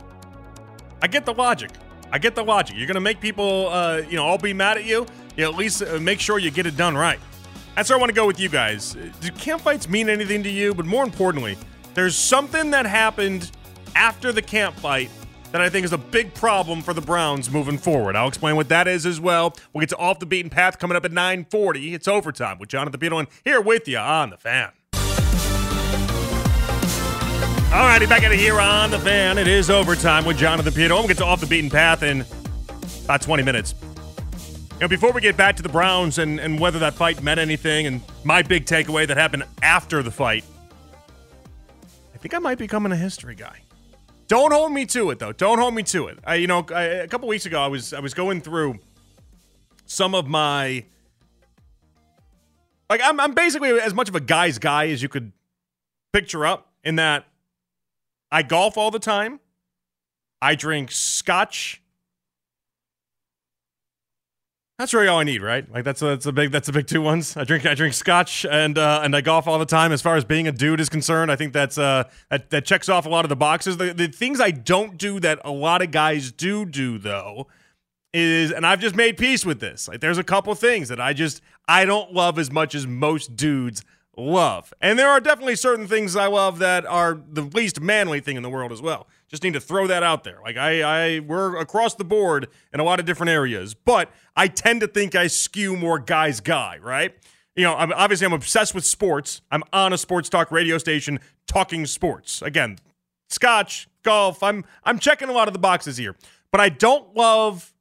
I 1.00 1.06
get 1.06 1.24
the 1.24 1.32
logic. 1.32 1.70
I 2.10 2.18
get 2.18 2.34
the 2.34 2.42
logic. 2.42 2.74
You're 2.76 2.88
to 2.92 3.00
make 3.00 3.20
people, 3.20 3.68
uh, 3.68 3.98
you 3.98 4.16
know, 4.16 4.24
all 4.24 4.36
be 4.36 4.52
mad 4.52 4.78
at 4.78 4.84
you. 4.84 5.06
You 5.36 5.44
at 5.44 5.54
least 5.54 5.80
uh, 5.80 6.00
make 6.00 6.18
sure 6.18 6.40
you 6.40 6.50
get 6.50 6.66
it 6.66 6.76
done 6.76 6.96
right. 6.96 7.20
That's 7.76 7.88
where 7.88 7.96
I 7.96 8.00
want 8.00 8.10
to 8.10 8.16
go 8.16 8.26
with 8.26 8.40
you 8.40 8.48
guys. 8.48 8.96
Do 9.20 9.30
camp 9.30 9.62
fights 9.62 9.88
mean 9.88 10.08
anything 10.08 10.42
to 10.42 10.50
you? 10.50 10.74
But 10.74 10.86
more 10.86 11.04
importantly, 11.04 11.56
there's 11.94 12.16
something 12.16 12.72
that 12.72 12.84
happened 12.84 13.52
after 13.94 14.32
the 14.32 14.42
camp 14.42 14.74
fight 14.74 15.08
that 15.52 15.60
I 15.60 15.68
think 15.68 15.84
is 15.84 15.92
a 15.92 15.98
big 15.98 16.34
problem 16.34 16.82
for 16.82 16.92
the 16.94 17.00
Browns 17.00 17.48
moving 17.48 17.78
forward. 17.78 18.16
I'll 18.16 18.26
explain 18.26 18.56
what 18.56 18.70
that 18.70 18.88
is 18.88 19.06
as 19.06 19.20
well. 19.20 19.54
We'll 19.72 19.82
get 19.82 19.90
to 19.90 19.98
off 19.98 20.18
the 20.18 20.26
beaten 20.26 20.50
path 20.50 20.80
coming 20.80 20.96
up 20.96 21.04
at 21.04 21.12
9:40. 21.12 21.94
It's 21.94 22.08
overtime 22.08 22.58
with 22.58 22.70
Jonathan 22.70 22.98
Peterlin 22.98 23.28
here 23.44 23.60
with 23.60 23.86
you 23.86 23.98
on 23.98 24.30
the 24.30 24.36
fan. 24.36 24.72
All 27.72 27.86
righty, 27.86 28.04
back 28.04 28.22
at 28.22 28.30
it 28.30 28.38
here 28.38 28.60
on 28.60 28.90
the 28.90 28.98
fan. 28.98 29.38
It 29.38 29.48
is 29.48 29.70
overtime 29.70 30.26
with 30.26 30.36
Jonathan 30.36 30.74
Peterlin. 30.74 30.90
We'll 30.90 31.08
get 31.08 31.16
to 31.16 31.24
off 31.24 31.40
the 31.40 31.46
beaten 31.46 31.70
path 31.70 32.02
in 32.02 32.22
about 33.06 33.22
20 33.22 33.42
minutes. 33.42 33.74
You 34.72 34.80
know, 34.82 34.88
before 34.88 35.10
we 35.10 35.22
get 35.22 35.38
back 35.38 35.56
to 35.56 35.62
the 35.62 35.70
Browns 35.70 36.18
and, 36.18 36.38
and 36.38 36.60
whether 36.60 36.78
that 36.80 36.92
fight 36.92 37.22
meant 37.22 37.40
anything, 37.40 37.86
and 37.86 38.02
my 38.24 38.42
big 38.42 38.66
takeaway 38.66 39.06
that 39.08 39.16
happened 39.16 39.44
after 39.62 40.02
the 40.02 40.10
fight, 40.10 40.44
I 42.14 42.18
think 42.18 42.34
I 42.34 42.40
might 42.40 42.58
be 42.58 42.64
becoming 42.64 42.92
a 42.92 42.96
history 42.96 43.34
guy. 43.34 43.60
Don't 44.28 44.52
hold 44.52 44.72
me 44.72 44.84
to 44.86 45.08
it, 45.08 45.18
though. 45.18 45.32
Don't 45.32 45.58
hold 45.58 45.72
me 45.72 45.82
to 45.84 46.08
it. 46.08 46.18
I, 46.26 46.34
you 46.34 46.48
know, 46.48 46.66
I, 46.74 46.82
a 46.82 47.08
couple 47.08 47.26
weeks 47.26 47.46
ago, 47.46 47.58
I 47.58 47.68
was 47.68 47.94
I 47.94 48.00
was 48.00 48.12
going 48.12 48.42
through 48.42 48.80
some 49.86 50.14
of 50.14 50.26
my 50.26 50.84
like 52.90 53.00
I'm 53.02 53.18
I'm 53.18 53.32
basically 53.32 53.80
as 53.80 53.94
much 53.94 54.10
of 54.10 54.14
a 54.14 54.20
guy's 54.20 54.58
guy 54.58 54.88
as 54.88 55.02
you 55.02 55.08
could 55.08 55.32
picture 56.12 56.44
up 56.44 56.70
in 56.84 56.96
that 56.96 57.24
I 58.32 58.42
golf 58.42 58.78
all 58.78 58.90
the 58.90 58.98
time. 58.98 59.38
I 60.40 60.54
drink 60.54 60.90
scotch. 60.90 61.82
That's 64.78 64.94
really 64.94 65.06
all 65.06 65.20
I 65.20 65.24
need, 65.24 65.42
right? 65.42 65.70
Like 65.70 65.84
that's 65.84 66.00
a, 66.02 66.06
that's 66.06 66.26
a 66.26 66.32
big 66.32 66.50
that's 66.50 66.68
a 66.68 66.72
big 66.72 66.86
two 66.86 67.02
ones. 67.02 67.36
I 67.36 67.44
drink 67.44 67.66
I 67.66 67.74
drink 67.74 67.94
scotch 67.94 68.44
and 68.46 68.78
uh, 68.78 69.02
and 69.04 69.14
I 69.14 69.20
golf 69.20 69.46
all 69.46 69.58
the 69.58 69.66
time. 69.66 69.92
As 69.92 70.00
far 70.02 70.16
as 70.16 70.24
being 70.24 70.48
a 70.48 70.52
dude 70.52 70.80
is 70.80 70.88
concerned, 70.88 71.30
I 71.30 71.36
think 71.36 71.52
that's 71.52 71.76
uh 71.78 72.04
that, 72.30 72.50
that 72.50 72.64
checks 72.64 72.88
off 72.88 73.06
a 73.06 73.08
lot 73.08 73.24
of 73.24 73.28
the 73.28 73.36
boxes. 73.36 73.76
The, 73.76 73.92
the 73.92 74.08
things 74.08 74.40
I 74.40 74.50
don't 74.50 74.96
do 74.96 75.20
that 75.20 75.40
a 75.44 75.52
lot 75.52 75.82
of 75.82 75.90
guys 75.90 76.32
do 76.32 76.64
do 76.64 76.98
though 76.98 77.46
is 78.12 78.50
and 78.50 78.66
I've 78.66 78.80
just 78.80 78.96
made 78.96 79.18
peace 79.18 79.44
with 79.44 79.60
this. 79.60 79.86
Like 79.86 80.00
there's 80.00 80.18
a 80.18 80.24
couple 80.24 80.54
things 80.54 80.88
that 80.88 81.00
I 81.00 81.12
just 81.12 81.42
I 81.68 81.84
don't 81.84 82.12
love 82.12 82.38
as 82.38 82.50
much 82.50 82.74
as 82.74 82.86
most 82.86 83.36
dudes 83.36 83.84
love. 84.16 84.74
And 84.80 84.98
there 84.98 85.08
are 85.08 85.20
definitely 85.20 85.56
certain 85.56 85.86
things 85.86 86.16
I 86.16 86.26
love 86.26 86.58
that 86.58 86.84
are 86.84 87.20
the 87.28 87.42
least 87.42 87.80
manly 87.80 88.20
thing 88.20 88.36
in 88.36 88.42
the 88.42 88.50
world 88.50 88.72
as 88.72 88.82
well. 88.82 89.08
Just 89.28 89.42
need 89.42 89.54
to 89.54 89.60
throw 89.60 89.86
that 89.86 90.02
out 90.02 90.24
there. 90.24 90.38
Like 90.42 90.56
I, 90.56 90.82
I 91.16 91.20
we're 91.20 91.56
across 91.56 91.94
the 91.94 92.04
board 92.04 92.48
in 92.72 92.80
a 92.80 92.84
lot 92.84 93.00
of 93.00 93.06
different 93.06 93.30
areas, 93.30 93.74
but 93.74 94.10
I 94.36 94.48
tend 94.48 94.80
to 94.82 94.86
think 94.86 95.14
I 95.14 95.28
skew 95.28 95.76
more 95.76 95.98
guy's 95.98 96.40
guy, 96.40 96.78
right? 96.78 97.14
You 97.56 97.64
know, 97.64 97.74
I'm, 97.74 97.92
obviously 97.92 98.26
I'm 98.26 98.32
obsessed 98.32 98.74
with 98.74 98.84
sports. 98.84 99.40
I'm 99.50 99.62
on 99.72 99.92
a 99.92 99.98
sports 99.98 100.28
talk 100.28 100.50
radio 100.50 100.78
station 100.78 101.18
talking 101.46 101.86
sports. 101.86 102.42
Again, 102.42 102.78
scotch, 103.28 103.88
golf. 104.02 104.42
I'm 104.42 104.64
I'm 104.84 104.98
checking 104.98 105.28
a 105.28 105.32
lot 105.32 105.48
of 105.48 105.54
the 105.54 105.60
boxes 105.60 105.96
here, 105.96 106.16
but 106.50 106.60
I 106.60 106.68
don't 106.68 107.14
love 107.16 107.72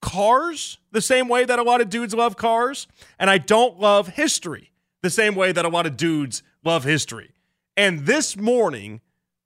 cars 0.00 0.78
the 0.92 1.02
same 1.02 1.28
way 1.28 1.44
that 1.44 1.58
a 1.58 1.62
lot 1.62 1.82
of 1.82 1.90
dudes 1.90 2.14
love 2.14 2.36
cars, 2.36 2.86
and 3.18 3.28
I 3.28 3.36
don't 3.36 3.78
love 3.78 4.08
history 4.08 4.70
the 5.02 5.10
same 5.10 5.34
way 5.34 5.52
that 5.52 5.64
a 5.64 5.68
lot 5.68 5.86
of 5.86 5.96
dudes 5.96 6.42
love 6.64 6.84
history. 6.84 7.30
And 7.76 8.06
this 8.06 8.36
morning, 8.36 9.00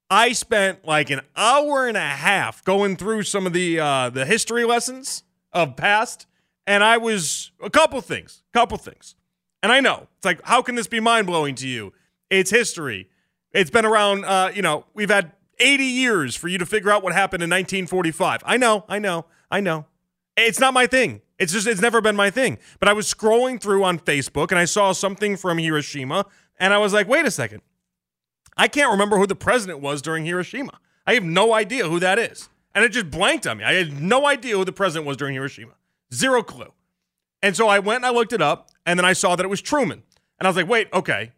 I 0.08 0.32
spent 0.32 0.84
like 0.86 1.10
an 1.10 1.20
hour 1.36 1.86
and 1.86 1.96
a 1.96 2.00
half 2.00 2.64
going 2.64 2.96
through 2.96 3.22
some 3.24 3.46
of 3.46 3.52
the 3.52 3.80
uh, 3.80 4.10
the 4.10 4.26
history 4.26 4.64
lessons 4.64 5.22
of 5.52 5.76
past, 5.76 6.26
and 6.66 6.82
I 6.82 6.96
was 6.96 7.50
a 7.62 7.70
couple 7.70 8.00
things, 8.00 8.42
couple 8.52 8.78
things. 8.78 9.14
And 9.62 9.70
I 9.70 9.80
know 9.80 10.08
it's 10.16 10.24
like, 10.24 10.40
how 10.44 10.60
can 10.62 10.74
this 10.74 10.86
be 10.86 11.00
mind 11.00 11.26
blowing 11.26 11.54
to 11.56 11.68
you? 11.68 11.92
It's 12.30 12.50
history. 12.50 13.08
It's 13.52 13.70
been 13.70 13.84
around. 13.84 14.24
Uh, 14.24 14.50
you 14.54 14.62
know, 14.62 14.86
we've 14.94 15.10
had 15.10 15.32
80 15.58 15.84
years 15.84 16.34
for 16.34 16.48
you 16.48 16.58
to 16.58 16.66
figure 16.66 16.90
out 16.90 17.02
what 17.02 17.12
happened 17.12 17.42
in 17.42 17.50
1945. 17.50 18.42
I 18.44 18.56
know, 18.56 18.84
I 18.88 18.98
know, 18.98 19.26
I 19.50 19.60
know. 19.60 19.86
It's 20.36 20.58
not 20.58 20.74
my 20.74 20.86
thing. 20.86 21.20
It's 21.42 21.52
just 21.52 21.66
it's 21.66 21.80
never 21.80 22.00
been 22.00 22.14
my 22.14 22.30
thing. 22.30 22.58
But 22.78 22.88
I 22.88 22.92
was 22.92 23.12
scrolling 23.12 23.60
through 23.60 23.82
on 23.82 23.98
Facebook 23.98 24.52
and 24.52 24.58
I 24.58 24.64
saw 24.64 24.92
something 24.92 25.36
from 25.36 25.58
Hiroshima, 25.58 26.26
and 26.58 26.72
I 26.72 26.78
was 26.78 26.92
like, 26.92 27.08
wait 27.08 27.26
a 27.26 27.30
second. 27.30 27.62
I 28.56 28.68
can't 28.68 28.92
remember 28.92 29.16
who 29.18 29.26
the 29.26 29.34
president 29.34 29.80
was 29.80 30.02
during 30.02 30.24
Hiroshima. 30.24 30.78
I 31.04 31.14
have 31.14 31.24
no 31.24 31.52
idea 31.52 31.88
who 31.88 31.98
that 31.98 32.18
is. 32.18 32.48
And 32.74 32.84
it 32.84 32.90
just 32.90 33.10
blanked 33.10 33.46
on 33.46 33.58
me. 33.58 33.64
I 33.64 33.72
had 33.72 34.00
no 34.00 34.26
idea 34.26 34.56
who 34.56 34.64
the 34.64 34.72
president 34.72 35.06
was 35.06 35.16
during 35.16 35.34
Hiroshima. 35.34 35.72
Zero 36.14 36.42
clue. 36.42 36.72
And 37.42 37.56
so 37.56 37.66
I 37.66 37.80
went 37.80 37.96
and 37.96 38.06
I 38.06 38.10
looked 38.10 38.32
it 38.32 38.40
up, 38.40 38.70
and 38.86 38.98
then 38.98 39.04
I 39.04 39.12
saw 39.12 39.34
that 39.34 39.44
it 39.44 39.48
was 39.48 39.60
Truman. 39.60 40.04
And 40.38 40.46
I 40.46 40.48
was 40.48 40.56
like, 40.56 40.68
wait, 40.68 40.88
okay. 40.92 41.32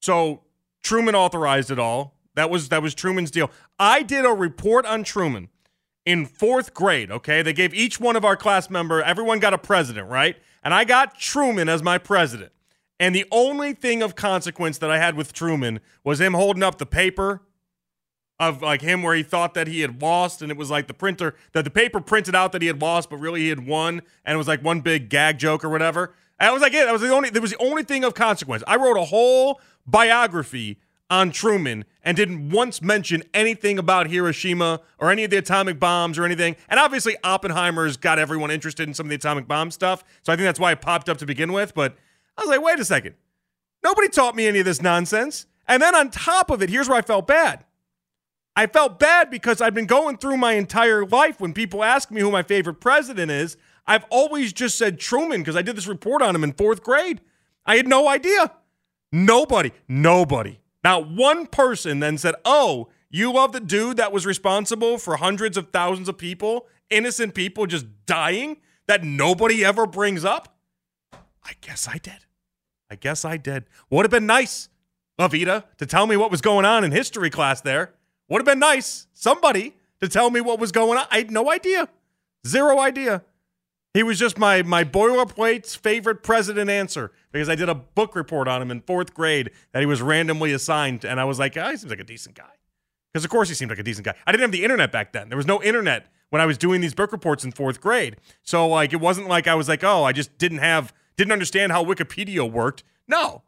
So 0.00 0.42
Truman 0.82 1.16
authorized 1.16 1.70
it 1.72 1.80
all. 1.80 2.14
That 2.36 2.48
was 2.48 2.68
that 2.68 2.82
was 2.82 2.94
Truman's 2.94 3.30
deal. 3.30 3.50
I 3.78 4.02
did 4.02 4.24
a 4.24 4.32
report 4.32 4.86
on 4.86 5.02
Truman 5.02 5.48
in 6.06 6.24
fourth 6.24 6.72
grade, 6.72 7.10
okay? 7.10 7.42
They 7.42 7.52
gave 7.52 7.74
each 7.74 8.00
one 8.00 8.16
of 8.16 8.24
our 8.24 8.36
class 8.36 8.70
member, 8.70 9.02
everyone 9.02 9.40
got 9.40 9.52
a 9.52 9.58
president, 9.58 10.08
right? 10.08 10.36
And 10.62 10.72
I 10.72 10.84
got 10.84 11.18
Truman 11.18 11.68
as 11.68 11.82
my 11.82 11.98
president. 11.98 12.52
And 12.98 13.14
the 13.14 13.26
only 13.30 13.74
thing 13.74 14.02
of 14.02 14.14
consequence 14.14 14.78
that 14.78 14.90
I 14.90 14.98
had 14.98 15.16
with 15.16 15.32
Truman 15.32 15.80
was 16.02 16.20
him 16.20 16.32
holding 16.32 16.62
up 16.62 16.78
the 16.78 16.86
paper 16.86 17.42
of 18.38 18.62
like 18.62 18.82
him 18.82 19.02
where 19.02 19.14
he 19.14 19.22
thought 19.22 19.54
that 19.54 19.66
he 19.66 19.80
had 19.80 20.00
lost 20.00 20.42
and 20.42 20.50
it 20.50 20.56
was 20.56 20.70
like 20.70 20.86
the 20.86 20.94
printer 20.94 21.34
that 21.52 21.64
the 21.64 21.70
paper 21.70 22.00
printed 22.00 22.34
out 22.34 22.52
that 22.52 22.60
he 22.60 22.68
had 22.68 22.82
lost 22.82 23.08
but 23.08 23.16
really 23.16 23.40
he 23.40 23.48
had 23.48 23.66
won 23.66 24.02
and 24.26 24.34
it 24.34 24.36
was 24.36 24.46
like 24.46 24.62
one 24.62 24.80
big 24.80 25.08
gag 25.08 25.38
joke 25.38 25.64
or 25.64 25.70
whatever. 25.70 26.14
And 26.38 26.50
I 26.50 26.52
was 26.52 26.60
like 26.60 26.74
it. 26.74 26.84
That 26.84 26.92
was 26.92 27.00
the 27.00 27.10
only 27.10 27.30
that 27.30 27.40
was 27.40 27.50
the 27.50 27.58
only 27.58 27.82
thing 27.82 28.04
of 28.04 28.14
consequence. 28.14 28.62
I 28.66 28.76
wrote 28.76 28.98
a 28.98 29.04
whole 29.04 29.60
biography 29.86 30.78
on 31.08 31.30
Truman 31.30 31.84
and 32.02 32.16
didn't 32.16 32.50
once 32.50 32.82
mention 32.82 33.22
anything 33.32 33.78
about 33.78 34.08
Hiroshima 34.08 34.80
or 34.98 35.10
any 35.10 35.24
of 35.24 35.30
the 35.30 35.36
atomic 35.36 35.78
bombs 35.78 36.18
or 36.18 36.24
anything. 36.24 36.56
And 36.68 36.80
obviously 36.80 37.16
Oppenheimer's 37.22 37.96
got 37.96 38.18
everyone 38.18 38.50
interested 38.50 38.88
in 38.88 38.94
some 38.94 39.06
of 39.06 39.10
the 39.10 39.16
atomic 39.16 39.46
bomb 39.46 39.70
stuff. 39.70 40.04
So 40.22 40.32
I 40.32 40.36
think 40.36 40.46
that's 40.46 40.60
why 40.60 40.72
it 40.72 40.80
popped 40.80 41.08
up 41.08 41.18
to 41.18 41.26
begin 41.26 41.52
with, 41.52 41.74
but 41.74 41.96
I 42.36 42.42
was 42.42 42.48
like, 42.48 42.62
wait 42.62 42.80
a 42.80 42.84
second. 42.84 43.14
Nobody 43.82 44.08
taught 44.08 44.34
me 44.34 44.46
any 44.46 44.58
of 44.58 44.64
this 44.64 44.82
nonsense. 44.82 45.46
And 45.68 45.82
then 45.82 45.94
on 45.94 46.10
top 46.10 46.50
of 46.50 46.62
it, 46.62 46.70
here's 46.70 46.88
where 46.88 46.98
I 46.98 47.02
felt 47.02 47.26
bad. 47.26 47.64
I 48.54 48.66
felt 48.66 48.98
bad 48.98 49.30
because 49.30 49.60
I've 49.60 49.74
been 49.74 49.86
going 49.86 50.16
through 50.16 50.38
my 50.38 50.54
entire 50.54 51.04
life 51.04 51.40
when 51.40 51.52
people 51.52 51.84
ask 51.84 52.10
me 52.10 52.22
who 52.22 52.30
my 52.30 52.42
favorite 52.42 52.80
president 52.80 53.30
is, 53.30 53.56
I've 53.86 54.04
always 54.10 54.52
just 54.52 54.78
said 54.78 54.98
Truman 54.98 55.40
because 55.40 55.56
I 55.56 55.62
did 55.62 55.76
this 55.76 55.86
report 55.86 56.22
on 56.22 56.34
him 56.34 56.42
in 56.42 56.52
fourth 56.52 56.82
grade. 56.82 57.20
I 57.66 57.76
had 57.76 57.86
no 57.86 58.08
idea. 58.08 58.52
Nobody, 59.12 59.72
nobody, 59.88 60.58
not 60.86 61.10
one 61.10 61.46
person 61.46 61.98
then 61.98 62.16
said, 62.16 62.36
Oh, 62.44 62.88
you 63.10 63.32
love 63.32 63.50
the 63.50 63.58
dude 63.58 63.96
that 63.96 64.12
was 64.12 64.24
responsible 64.24 64.98
for 64.98 65.16
hundreds 65.16 65.56
of 65.56 65.70
thousands 65.70 66.08
of 66.08 66.16
people, 66.16 66.68
innocent 66.90 67.34
people 67.34 67.66
just 67.66 67.86
dying 68.06 68.58
that 68.86 69.02
nobody 69.02 69.64
ever 69.64 69.84
brings 69.84 70.24
up? 70.24 70.56
I 71.44 71.54
guess 71.60 71.88
I 71.88 71.98
did. 71.98 72.26
I 72.88 72.94
guess 72.94 73.24
I 73.24 73.36
did. 73.36 73.64
Would 73.90 74.04
have 74.04 74.12
been 74.12 74.26
nice, 74.26 74.68
Avita, 75.18 75.64
to 75.78 75.86
tell 75.86 76.06
me 76.06 76.16
what 76.16 76.30
was 76.30 76.40
going 76.40 76.64
on 76.64 76.84
in 76.84 76.92
history 76.92 77.30
class 77.30 77.60
there. 77.60 77.94
Would 78.28 78.38
have 78.38 78.46
been 78.46 78.60
nice, 78.60 79.08
somebody, 79.12 79.74
to 80.00 80.08
tell 80.08 80.30
me 80.30 80.40
what 80.40 80.60
was 80.60 80.70
going 80.70 80.98
on. 80.98 81.06
I 81.10 81.18
had 81.18 81.32
no 81.32 81.50
idea. 81.50 81.88
Zero 82.46 82.78
idea. 82.78 83.24
He 83.92 84.04
was 84.04 84.20
just 84.20 84.38
my 84.38 84.62
my 84.62 84.84
boilerplate's 84.84 85.74
favorite 85.74 86.22
president 86.22 86.70
answer 86.70 87.10
because 87.36 87.48
I 87.48 87.54
did 87.54 87.68
a 87.68 87.74
book 87.74 88.16
report 88.16 88.48
on 88.48 88.62
him 88.62 88.70
in 88.70 88.80
fourth 88.80 89.14
grade 89.14 89.50
that 89.72 89.80
he 89.80 89.86
was 89.86 90.02
randomly 90.02 90.52
assigned, 90.52 91.04
and 91.04 91.20
I 91.20 91.24
was 91.24 91.38
like, 91.38 91.56
oh, 91.56 91.70
he 91.70 91.76
seems 91.76 91.90
like 91.90 92.00
a 92.00 92.04
decent 92.04 92.34
guy. 92.34 92.44
Because 93.12 93.24
of 93.24 93.30
course 93.30 93.48
he 93.48 93.54
seemed 93.54 93.70
like 93.70 93.78
a 93.78 93.82
decent 93.82 94.04
guy. 94.04 94.14
I 94.26 94.32
didn't 94.32 94.42
have 94.42 94.52
the 94.52 94.64
internet 94.64 94.92
back 94.92 95.12
then. 95.12 95.28
There 95.28 95.36
was 95.36 95.46
no 95.46 95.62
internet 95.62 96.06
when 96.30 96.42
I 96.42 96.46
was 96.46 96.58
doing 96.58 96.80
these 96.80 96.94
book 96.94 97.12
reports 97.12 97.44
in 97.44 97.52
fourth 97.52 97.80
grade. 97.80 98.16
So 98.42 98.66
like 98.68 98.92
it 98.92 99.00
wasn't 99.00 99.28
like 99.28 99.46
I 99.46 99.54
was 99.54 99.68
like, 99.68 99.84
oh, 99.84 100.04
I 100.04 100.12
just 100.12 100.36
didn't 100.38 100.58
have 100.58 100.92
didn't 101.16 101.32
understand 101.32 101.72
how 101.72 101.84
Wikipedia 101.84 102.50
worked. 102.50 102.84
No. 103.08 103.42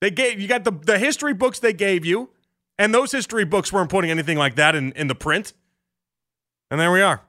They 0.00 0.10
gave 0.10 0.40
you 0.40 0.48
got 0.48 0.64
the 0.64 0.72
the 0.72 0.98
history 0.98 1.34
books 1.34 1.58
they 1.60 1.72
gave 1.72 2.04
you 2.04 2.30
And 2.78 2.92
those 2.94 3.12
history 3.12 3.44
books 3.44 3.72
weren't 3.72 3.90
putting 3.90 4.10
anything 4.10 4.38
like 4.38 4.56
that 4.56 4.74
in, 4.74 4.92
in 4.92 5.08
the 5.08 5.14
print. 5.14 5.52
And 6.70 6.80
there 6.80 6.92
we 6.92 7.00
are. 7.00 7.22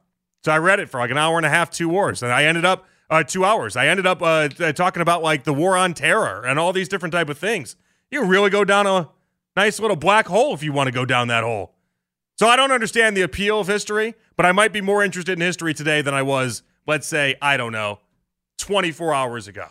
So 0.44 0.52
I 0.52 0.58
read 0.58 0.80
it 0.80 0.90
for 0.90 1.00
like 1.00 1.12
an 1.12 1.18
hour 1.18 1.38
and 1.38 1.46
a 1.46 1.50
half, 1.50 1.70
two 1.70 1.90
wars. 1.90 2.24
And 2.24 2.32
I 2.32 2.44
ended 2.46 2.66
up, 2.66 2.86
uh, 3.10 3.24
two 3.24 3.46
hours. 3.46 3.76
I 3.76 3.88
ended 3.88 4.06
up 4.06 4.22
uh, 4.22 4.50
talking 4.74 5.02
about 5.02 5.24
like 5.24 5.44
the 5.44 5.54
war 5.54 5.78
on 5.78 5.94
terror 5.94 6.46
and 6.46 6.60
all 6.60 6.74
these 6.74 6.90
different 6.90 7.14
type 7.14 7.30
of 7.30 7.38
things. 7.38 7.76
You 8.12 8.26
really 8.26 8.50
go 8.50 8.64
down 8.64 8.88
a 8.88 9.10
nice 9.56 9.80
little 9.80 9.96
black 9.96 10.28
hole 10.28 10.54
if 10.54 10.64
you 10.64 10.72
want 10.74 10.88
to 10.88 10.92
go 10.92 11.06
down 11.06 11.28
that 11.30 11.44
hole. 11.44 11.74
So 12.36 12.48
I 12.48 12.56
don't 12.56 12.72
understand 12.72 13.18
the 13.18 13.24
appeal 13.24 13.60
of 13.60 13.68
history, 13.68 14.14
but 14.36 14.46
I 14.46 14.52
might 14.52 14.72
be 14.72 14.82
more 14.82 15.04
interested 15.04 15.34
in 15.34 15.42
history 15.42 15.74
today 15.74 16.02
than 16.02 16.14
I 16.14 16.22
was, 16.22 16.62
let's 16.86 17.08
say, 17.08 17.36
I 17.42 17.58
don't 17.58 17.72
know, 17.72 18.00
24 18.60 19.14
hours 19.14 19.48
ago. 19.48 19.68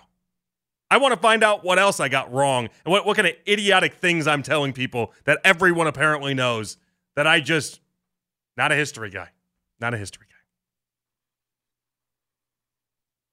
I 0.91 0.99
want 0.99 1.15
to 1.15 1.21
find 1.21 1.43
out 1.43 1.65
what 1.65 1.79
else 1.79 2.01
I 2.01 2.09
got 2.09 2.33
wrong 2.33 2.69
and 2.85 2.93
what, 2.93 3.07
what 3.07 3.17
kind 3.17 3.29
of 3.29 3.35
idiotic 3.47 3.95
things 3.95 4.27
I'm 4.27 4.43
telling 4.43 4.73
people 4.73 5.13
that 5.25 5.41
everyone 5.45 5.87
apparently 5.87 6.35
knows 6.35 6.77
that 7.15 7.27
I 7.27 7.41
just, 7.41 7.81
not 8.57 8.73
a 8.73 8.77
history 8.77 9.11
guy. 9.11 9.29
Not 9.81 9.95
a 9.95 9.99
history 9.99 10.27
guy. 10.29 10.36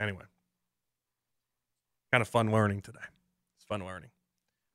Anyway, 0.03 0.23
kind 2.11 2.21
of 2.21 2.27
fun 2.27 2.51
learning 2.51 2.81
today. 2.81 2.99
It's 3.55 3.63
fun 3.63 3.85
learning. 3.85 4.09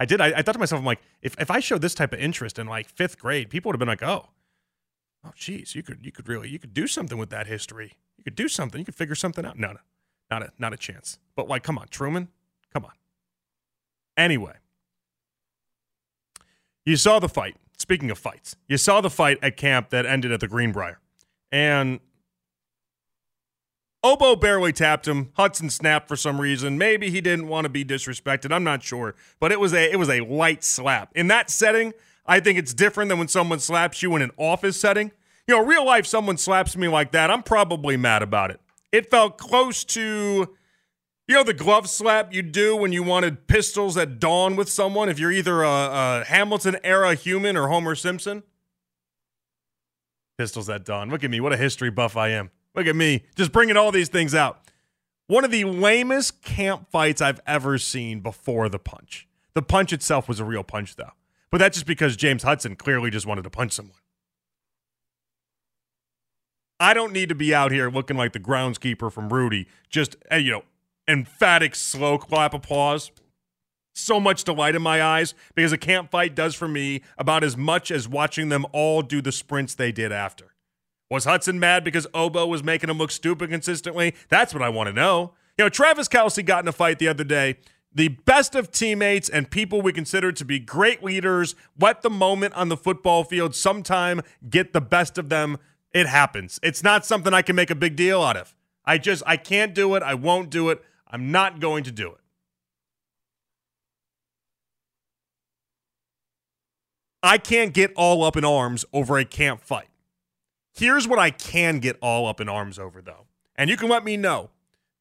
I 0.01 0.07
did. 0.07 0.23
I, 0.23 0.33
I 0.37 0.43
thought 0.43 0.53
to 0.53 0.59
myself, 0.59 0.79
I'm 0.79 0.87
like, 0.87 1.01
if, 1.21 1.39
if 1.39 1.51
I 1.51 1.61
showed 1.61 1.83
this 1.83 1.95
type 1.95 2.15
of 2.15 2.19
interest 2.19 2.59
in 2.59 2.67
like 2.67 2.89
fifth 2.89 3.19
grade, 3.19 3.51
people 3.51 3.69
would 3.69 3.75
have 3.75 3.79
been 3.79 3.89
like, 3.89 4.03
oh, 4.03 4.31
oh, 5.25 5.33
geez, 5.35 5.75
you 5.75 5.83
could 5.83 5.99
you 6.03 6.13
could 6.13 6.29
really 6.29 6.49
you 6.49 6.59
could 6.59 6.73
do 6.73 6.87
something 6.87 7.19
with 7.19 7.29
that 7.29 7.47
history. 7.47 7.93
You 8.17 8.25
could 8.25 8.37
do 8.37 8.49
something. 8.49 8.79
You 8.79 8.87
could 8.87 8.95
figure 8.95 9.15
something 9.15 9.45
out. 9.45 9.59
No, 9.59 9.73
no, 9.73 9.81
not 10.31 10.43
a 10.43 10.51
not 10.59 10.73
a 10.73 10.79
chance. 10.79 11.19
But 11.37 11.47
like, 11.47 11.63
come 11.63 11.77
on, 11.77 11.89
Truman, 11.89 12.29
come 12.73 12.87
on. 12.87 12.93
Anyway, 14.17 14.55
you 16.87 16.97
saw 16.97 17.19
the 17.19 17.29
fight. 17.29 17.57
Speaking 17.77 18.11
of 18.11 18.19
fights, 18.19 18.57
you 18.67 18.79
saw 18.79 19.03
the 19.03 19.11
fight 19.11 19.39
at 19.43 19.59
camp 19.59 19.91
that 19.91 20.07
ended 20.07 20.33
at 20.33 20.41
the 20.41 20.49
Greenbrier, 20.49 20.99
and 21.53 22.01
Obo 24.09 24.37
barely 24.37 24.73
tapped 24.73 25.07
him. 25.07 25.33
Hudson 25.35 25.69
snapped 25.69 26.09
for 26.09 26.17
some 26.17 26.41
reason. 26.41 26.79
Maybe 26.79 27.11
he 27.11 27.21
didn't 27.21 27.47
want 27.47 27.67
to 27.67 27.69
be 27.69 27.85
disrespected. 27.85 28.53
I'm 28.53 28.65
not 28.65 28.83
sure, 28.83 29.15
but 29.39 29.53
it 29.53 29.61
was 29.61 29.75
a 29.75 29.93
it 29.93 29.97
was 29.97 30.09
a 30.09 30.21
light 30.21 30.65
slap. 30.65 31.13
In 31.15 31.27
that 31.29 31.51
setting, 31.51 31.93
I 32.25 32.41
think 32.41 32.59
it's 32.59 32.73
different 32.73 33.11
than 33.11 33.19
when 33.19 33.29
someone 33.29 33.61
slaps 33.61 34.03
you 34.03 34.17
in 34.17 34.23
an 34.23 34.31
office 34.39 34.81
setting. 34.81 35.13
You 35.47 35.57
know, 35.57 35.65
real 35.65 35.85
life, 35.85 36.07
someone 36.07 36.39
slaps 36.39 36.75
me 36.75 36.89
like 36.89 37.13
that, 37.13 37.31
I'm 37.31 37.43
probably 37.43 37.99
mad 37.99 38.23
about 38.23 38.51
it. 38.51 38.61
It 38.93 39.11
felt 39.11 39.37
close 39.37 39.85
to, 39.85 40.01
you 41.27 41.35
know, 41.35 41.45
the 41.45 41.53
glove 41.53 41.87
slap 41.87 42.33
you 42.33 42.41
do 42.41 42.75
when 42.77 42.93
you 42.93 43.03
wanted 43.03 43.47
pistols 43.47 43.99
at 43.99 44.19
dawn 44.19 44.57
with 44.57 44.71
someone. 44.71 45.11
If 45.11 45.19
you're 45.19 45.33
either 45.33 45.63
a, 45.63 45.69
a 45.69 46.25
Hamilton 46.29 46.79
era 46.83 47.15
human 47.15 47.59
or 47.59 47.69
Homer 47.69 47.95
Simpson. 47.95 48.43
Pistols 50.39 50.71
at 50.71 50.87
dawn. 50.87 51.11
Look 51.11 51.25
at 51.25 51.31
me. 51.31 51.41
What 51.41 51.53
a 51.53 51.59
history 51.59 51.91
buff 51.91 52.17
I 52.17 52.29
am. 52.29 52.51
Look 52.79 52.87
at 52.87 52.95
me. 52.95 53.25
Just 53.35 53.51
bringing 53.51 53.77
all 53.77 53.91
these 53.91 54.09
things 54.09 54.37
out. 54.37 54.61
One 55.27 55.45
of 55.45 55.51
the 55.51 55.65
lamest 55.65 56.43
camp 56.43 56.89
fights 56.93 57.21
I've 57.21 57.41
ever 57.45 57.77
seen 57.77 58.21
before 58.21 58.69
the 58.69 58.79
punch. 58.79 59.27
The 59.55 59.63
punch 59.63 59.93
itself 59.93 60.29
was 60.29 60.39
a 60.39 60.45
real 60.45 60.63
punch, 60.63 60.95
though. 60.95 61.11
But 61.51 61.59
that's 61.59 61.77
just 61.77 61.87
because 61.89 62.15
James 62.15 62.45
Hudson 62.45 62.77
clearly 62.77 63.11
just 63.11 63.27
wanted 63.27 63.43
to 63.43 63.51
punch 63.51 63.73
someone. 63.73 63.99
I 66.79 66.95
don't 66.95 67.13
need 67.13 67.31
to 67.31 67.35
be 67.35 67.53
out 67.53 67.73
here 67.73 67.91
looking 67.91 68.17
like 68.17 68.33
the 68.33 68.39
groundskeeper 68.39 69.11
from 69.11 69.33
Rudy, 69.33 69.67
just, 69.91 70.15
uh, 70.31 70.37
you 70.37 70.53
know, 70.53 70.63
emphatic 71.09 71.75
slow 71.75 72.17
clap 72.17 72.55
applause. 72.55 73.11
So 73.93 74.21
much 74.21 74.45
delight 74.45 74.77
in 74.77 74.83
my 74.83 75.03
eyes 75.03 75.35
because 75.57 75.73
a 75.73 75.79
camp 75.79 76.13
fight 76.13 76.37
does 76.37 76.55
for 76.55 76.69
me 76.69 77.03
about 77.19 77.43
as 77.43 77.57
much 77.57 77.91
as 77.91 78.07
watching 78.07 78.51
them 78.51 78.67
all 78.71 79.03
do 79.03 79.21
the 79.21 79.33
sprints 79.33 79.75
they 79.75 79.91
did 79.91 80.13
after. 80.13 80.55
Was 81.11 81.25
Hudson 81.25 81.59
mad 81.59 81.85
because 81.85 82.07
Obo 82.13 82.47
was 82.47 82.63
making 82.63 82.91
him 82.91 82.99
look 82.99 83.11
stupid 83.11 83.51
consistently? 83.51 84.15
That's 84.29 84.53
what 84.53 84.63
I 84.63 84.69
want 84.69 84.89
to 84.89 84.93
know. 84.93 85.33
You 85.57 85.65
know, 85.65 85.69
Travis 85.69 86.09
Kelce 86.09 86.45
got 86.45 86.65
in 86.65 86.69
a 86.69 86.73
fight 86.73 86.99
the 86.99 87.09
other 87.09 87.25
day 87.25 87.57
the 87.95 88.09
best 88.09 88.55
of 88.55 88.71
teammates 88.71 89.29
and 89.29 89.51
people 89.51 89.81
we 89.81 89.93
consider 89.93 90.31
to 90.33 90.45
be 90.45 90.59
great 90.59 91.03
leaders, 91.03 91.55
let 91.81 92.03
the 92.03 92.11
moment 92.11 92.55
on 92.55 92.69
the 92.69 92.77
football 92.77 93.25
field 93.25 93.55
sometime 93.55 94.21
get 94.49 94.73
the 94.73 94.81
best 94.81 95.19
of 95.19 95.29
them. 95.29 95.59
It 95.93 96.07
happens. 96.07 96.61
It's 96.63 96.83
not 96.83 97.07
something 97.07 97.33
I 97.33 97.43
can 97.43 97.57
make 97.57 97.71
a 97.71 97.75
big 97.75 97.97
deal 97.97 98.23
out 98.23 98.37
of. 98.37 98.55
I 98.85 98.99
just, 98.99 99.23
I 99.27 99.37
can't 99.37 99.75
do 99.75 99.95
it. 99.95 100.03
I 100.03 100.15
won't 100.15 100.51
do 100.51 100.69
it. 100.69 100.83
I'm 101.09 101.33
not 101.33 101.61
going 101.61 101.85
to 101.85 101.91
do 101.91 102.09
it. 102.13 102.19
I 107.23 107.39
can't 107.39 107.75
get 107.75 107.93
all 107.97 108.23
up 108.23 108.37
in 108.37 108.45
arms 108.45 108.85
over 108.93 109.19
a 109.19 109.25
camp 109.25 109.63
fight. 109.63 109.89
Here's 110.79 111.09
what 111.09 111.19
I 111.19 111.31
can 111.31 111.81
get 111.81 111.97
all 112.01 112.29
up 112.29 112.41
in 112.41 112.49
arms 112.49 112.79
over, 112.79 113.03
though. 113.03 113.27
And 113.57 113.69
you 113.69 113.77
can 113.77 113.89
let 113.89 114.05
me 114.05 114.17
know 114.17 114.51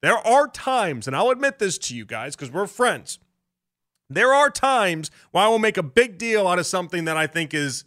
there 0.02 0.18
are 0.18 0.48
times, 0.48 1.06
and 1.06 1.16
I'll 1.16 1.30
admit 1.30 1.60
this 1.60 1.78
to 1.78 1.96
you 1.96 2.04
guys 2.04 2.36
because 2.36 2.50
we're 2.50 2.66
friends. 2.66 3.20
There 4.10 4.34
are 4.34 4.50
times 4.50 5.12
where 5.30 5.44
I 5.44 5.48
will 5.50 5.60
make 5.60 5.78
a 5.78 5.84
big 5.84 6.18
deal 6.18 6.48
out 6.48 6.58
of 6.58 6.66
something 6.66 7.06
that 7.06 7.16
I 7.16 7.28
think 7.28 7.54
is 7.54 7.84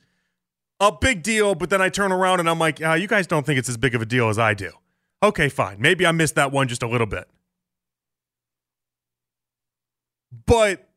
a 0.78 0.92
big 0.92 1.24
deal, 1.24 1.56
but 1.56 1.68
then 1.68 1.82
I 1.82 1.88
turn 1.88 2.12
around 2.12 2.38
and 2.38 2.48
I'm 2.48 2.60
like, 2.60 2.80
ah, 2.84 2.94
you 2.94 3.08
guys 3.08 3.26
don't 3.26 3.44
think 3.44 3.58
it's 3.58 3.68
as 3.68 3.76
big 3.76 3.96
of 3.96 4.02
a 4.02 4.06
deal 4.06 4.28
as 4.28 4.38
I 4.38 4.54
do. 4.54 4.70
Okay, 5.20 5.48
fine. 5.48 5.80
Maybe 5.80 6.06
I 6.06 6.12
missed 6.12 6.36
that 6.36 6.52
one 6.52 6.68
just 6.68 6.84
a 6.84 6.88
little 6.88 7.08
bit. 7.08 7.28
But 10.46 10.89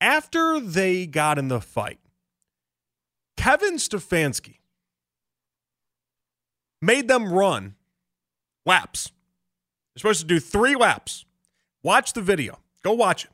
after 0.00 0.60
they 0.60 1.06
got 1.06 1.38
in 1.38 1.48
the 1.48 1.60
fight, 1.60 1.98
Kevin 3.36 3.76
Stefanski 3.76 4.56
made 6.80 7.08
them 7.08 7.32
run 7.32 7.74
laps. 8.64 9.12
They're 9.94 10.00
supposed 10.00 10.20
to 10.20 10.26
do 10.26 10.40
three 10.40 10.74
laps. 10.74 11.24
Watch 11.82 12.12
the 12.12 12.22
video. 12.22 12.58
Go 12.82 12.92
watch 12.92 13.24
it. 13.24 13.30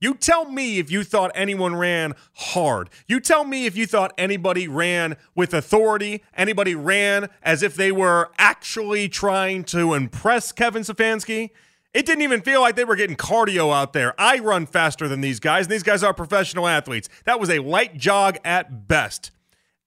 You 0.00 0.14
tell 0.14 0.46
me 0.50 0.78
if 0.78 0.90
you 0.90 1.04
thought 1.04 1.30
anyone 1.34 1.76
ran 1.76 2.14
hard. 2.32 2.88
You 3.06 3.20
tell 3.20 3.44
me 3.44 3.66
if 3.66 3.76
you 3.76 3.86
thought 3.86 4.14
anybody 4.16 4.66
ran 4.66 5.16
with 5.34 5.52
authority, 5.52 6.22
anybody 6.34 6.74
ran 6.74 7.28
as 7.42 7.62
if 7.62 7.74
they 7.74 7.92
were 7.92 8.30
actually 8.38 9.10
trying 9.10 9.62
to 9.64 9.92
impress 9.92 10.52
Kevin 10.52 10.82
Stefanski. 10.82 11.50
It 11.92 12.06
didn't 12.06 12.22
even 12.22 12.40
feel 12.40 12.60
like 12.60 12.76
they 12.76 12.84
were 12.84 12.94
getting 12.94 13.16
cardio 13.16 13.74
out 13.74 13.92
there. 13.92 14.14
I 14.18 14.38
run 14.38 14.66
faster 14.66 15.08
than 15.08 15.20
these 15.20 15.40
guys, 15.40 15.66
and 15.66 15.72
these 15.72 15.82
guys 15.82 16.04
are 16.04 16.14
professional 16.14 16.68
athletes. 16.68 17.08
That 17.24 17.40
was 17.40 17.50
a 17.50 17.58
light 17.58 17.96
jog 17.96 18.38
at 18.44 18.86
best. 18.86 19.32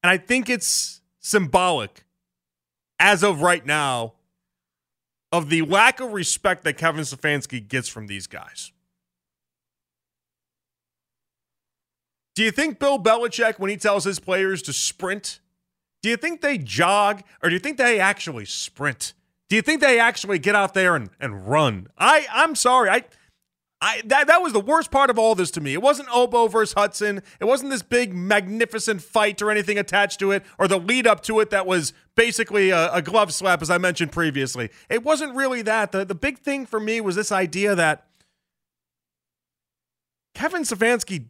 And 0.04 0.12
I 0.12 0.18
think 0.18 0.50
it's 0.50 1.02
symbolic 1.20 2.04
as 3.00 3.24
of 3.24 3.42
right 3.42 3.66
now 3.66 4.14
of 5.32 5.50
the 5.50 5.62
lack 5.62 6.02
of 6.02 6.12
respect 6.12 6.64
that 6.66 6.78
Kevin 6.78 7.02
Stefanski 7.02 7.66
gets 7.66 7.88
from 7.88 8.08
these 8.08 8.28
guys. 8.28 8.72
Do 12.36 12.44
you 12.44 12.52
think 12.52 12.80
Bill 12.80 13.00
Belichick, 13.00 13.60
when 13.60 13.70
he 13.70 13.78
tells 13.78 14.04
his 14.04 14.20
players 14.20 14.62
to 14.64 14.74
sprint, 14.74 15.40
do 16.02 16.10
you 16.10 16.18
think 16.18 16.42
they 16.42 16.58
jog 16.58 17.24
or 17.42 17.50
do 17.50 17.56
you 17.56 17.60
think 17.60 17.78
they 17.78 18.00
actually 18.00 18.46
sprint? 18.46 19.14
Do 19.54 19.58
you 19.58 19.62
think 19.62 19.82
they 19.82 20.00
actually 20.00 20.40
get 20.40 20.56
out 20.56 20.74
there 20.74 20.96
and, 20.96 21.12
and 21.20 21.48
run? 21.48 21.86
I, 21.96 22.26
I'm 22.34 22.56
sorry. 22.56 22.90
I 22.90 23.04
I 23.80 24.02
that 24.06 24.26
that 24.26 24.42
was 24.42 24.52
the 24.52 24.60
worst 24.60 24.90
part 24.90 25.12
of 25.12 25.20
all 25.20 25.36
this 25.36 25.52
to 25.52 25.62
me. 25.62 25.74
It 25.74 25.82
wasn't 25.84 26.10
Obo 26.12 26.48
versus 26.48 26.74
Hudson. 26.74 27.22
It 27.40 27.46
wasn't 27.46 27.70
this 27.70 27.84
big 27.84 28.16
magnificent 28.16 29.04
fight 29.04 29.44
or 29.44 29.52
anything 29.52 29.78
attached 29.78 30.20
to 30.22 30.32
it, 30.32 30.44
or 30.58 30.68
the 30.68 30.80
lead 30.80 31.06
up 31.06 31.22
to 31.26 31.40
it 31.40 31.52
that 31.52 31.68
was 31.68 31.94
basically 32.16 32.72
a, 32.72 32.92
a, 32.94 33.04
glove 33.04 33.32
slap, 33.32 33.62
as 33.62 33.70
I 33.70 33.78
mentioned 33.78 34.12
previously. 34.12 34.72
It 34.90 35.04
wasn't 35.04 35.36
really 35.36 35.62
that. 35.62 35.92
The 35.92 36.04
the 36.04 36.16
big 36.16 36.40
thing 36.40 36.66
for 36.66 36.80
me 36.80 37.00
was 37.00 37.16
this 37.16 37.32
idea 37.32 37.76
that 37.76 38.08
Kevin 40.34 40.64
Stefanski 40.64 41.26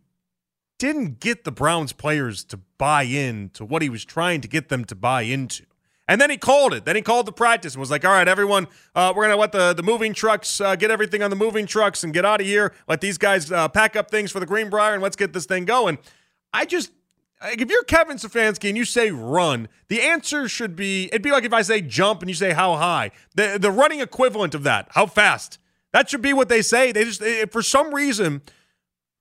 didn't 0.79 1.19
get 1.19 1.43
the 1.43 1.51
Browns 1.51 1.91
players 1.91 2.45
to 2.45 2.59
buy 2.77 3.03
in 3.03 3.49
to 3.49 3.65
what 3.65 3.81
he 3.81 3.89
was 3.89 4.05
trying 4.05 4.39
to 4.39 4.47
get 4.47 4.69
them 4.69 4.85
to 4.85 4.95
buy 4.95 5.23
into. 5.23 5.65
And 6.07 6.19
then 6.19 6.29
he 6.29 6.37
called 6.37 6.73
it. 6.73 6.83
Then 6.83 6.95
he 6.95 7.01
called 7.01 7.25
the 7.25 7.31
practice 7.31 7.73
and 7.73 7.79
was 7.79 7.89
like, 7.89 8.03
all 8.03 8.11
right, 8.11 8.27
everyone, 8.27 8.67
uh, 8.93 9.13
we're 9.15 9.23
going 9.23 9.35
to 9.35 9.39
let 9.39 9.53
the, 9.53 9.73
the 9.73 9.83
moving 9.83 10.13
trucks 10.13 10.59
uh, 10.59 10.75
get 10.75 10.91
everything 10.91 11.23
on 11.23 11.29
the 11.29 11.35
moving 11.35 11.65
trucks 11.65 12.03
and 12.03 12.13
get 12.13 12.25
out 12.25 12.41
of 12.41 12.47
here. 12.47 12.73
Let 12.87 12.99
these 12.99 13.17
guys 13.17 13.51
uh, 13.51 13.69
pack 13.69 13.95
up 13.95 14.11
things 14.11 14.31
for 14.31 14.41
the 14.41 14.45
Greenbrier 14.45 14.93
and 14.93 15.01
let's 15.01 15.15
get 15.15 15.31
this 15.31 15.45
thing 15.45 15.63
going. 15.63 15.97
I 16.51 16.65
just, 16.65 16.91
if 17.41 17.69
you're 17.69 17.83
Kevin 17.83 18.17
Stefanski 18.17 18.67
and 18.67 18.77
you 18.77 18.83
say 18.83 19.11
run, 19.11 19.69
the 19.87 20.01
answer 20.01 20.49
should 20.49 20.75
be, 20.75 21.05
it'd 21.05 21.21
be 21.21 21.31
like 21.31 21.45
if 21.45 21.53
I 21.53 21.61
say 21.61 21.79
jump 21.79 22.21
and 22.21 22.29
you 22.29 22.35
say 22.35 22.51
how 22.51 22.75
high. 22.75 23.11
The, 23.35 23.57
the 23.59 23.71
running 23.71 24.01
equivalent 24.01 24.53
of 24.53 24.63
that, 24.63 24.89
how 24.91 25.05
fast. 25.05 25.57
That 25.93 26.09
should 26.09 26.21
be 26.21 26.33
what 26.33 26.49
they 26.49 26.61
say. 26.61 26.91
They 26.91 27.05
just, 27.05 27.23
for 27.51 27.61
some 27.61 27.93
reason, 27.93 28.41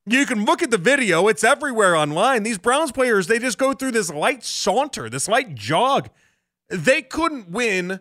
you 0.05 0.27
can 0.27 0.45
look 0.45 0.63
at 0.63 0.73
the 0.73 0.79
video. 0.79 1.29
It's 1.29 1.45
everywhere 1.45 1.95
online. 1.95 2.43
These 2.43 2.59
Browns 2.59 2.91
players, 2.91 3.29
they 3.29 3.39
just 3.39 3.57
go 3.57 3.73
through 3.73 3.93
this 3.93 4.11
light 4.11 4.43
saunter, 4.43 5.09
this 5.09 5.29
light 5.29 5.55
jog 5.55 6.09
they 6.73 7.03
couldn't 7.03 7.51
win 7.51 8.01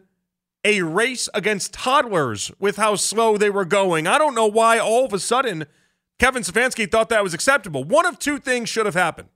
a 0.63 0.81
race 0.81 1.27
against 1.33 1.73
toddlers 1.73 2.51
with 2.59 2.77
how 2.77 2.95
slow 2.95 3.37
they 3.37 3.49
were 3.49 3.65
going. 3.65 4.07
I 4.07 4.17
don't 4.17 4.35
know 4.35 4.47
why 4.47 4.79
all 4.79 5.05
of 5.05 5.13
a 5.13 5.19
sudden 5.19 5.65
Kevin 6.19 6.43
Stefanski 6.43 6.89
thought 6.89 7.09
that 7.09 7.23
was 7.23 7.33
acceptable. 7.33 7.83
One 7.83 8.05
of 8.05 8.19
two 8.19 8.39
things 8.39 8.69
should 8.69 8.85
have 8.85 8.95
happened. 8.95 9.29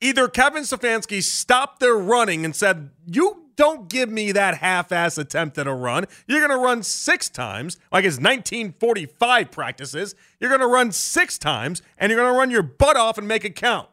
Either 0.00 0.28
Kevin 0.28 0.62
Stefanski 0.62 1.22
stopped 1.22 1.80
their 1.80 1.96
running 1.96 2.44
and 2.44 2.54
said, 2.54 2.90
You 3.06 3.44
don't 3.56 3.88
give 3.88 4.10
me 4.10 4.32
that 4.32 4.58
half 4.58 4.92
ass 4.92 5.16
attempt 5.16 5.56
at 5.56 5.66
a 5.66 5.72
run. 5.72 6.04
You're 6.26 6.46
going 6.46 6.50
to 6.50 6.62
run 6.62 6.82
six 6.82 7.30
times, 7.30 7.78
like 7.90 8.04
his 8.04 8.18
1945 8.18 9.50
practices. 9.50 10.14
You're 10.38 10.50
going 10.50 10.60
to 10.60 10.66
run 10.66 10.92
six 10.92 11.38
times, 11.38 11.80
and 11.96 12.10
you're 12.10 12.20
going 12.20 12.32
to 12.32 12.38
run 12.38 12.50
your 12.50 12.62
butt 12.62 12.96
off 12.96 13.16
and 13.16 13.26
make 13.26 13.44
it 13.44 13.56
count. 13.56 13.88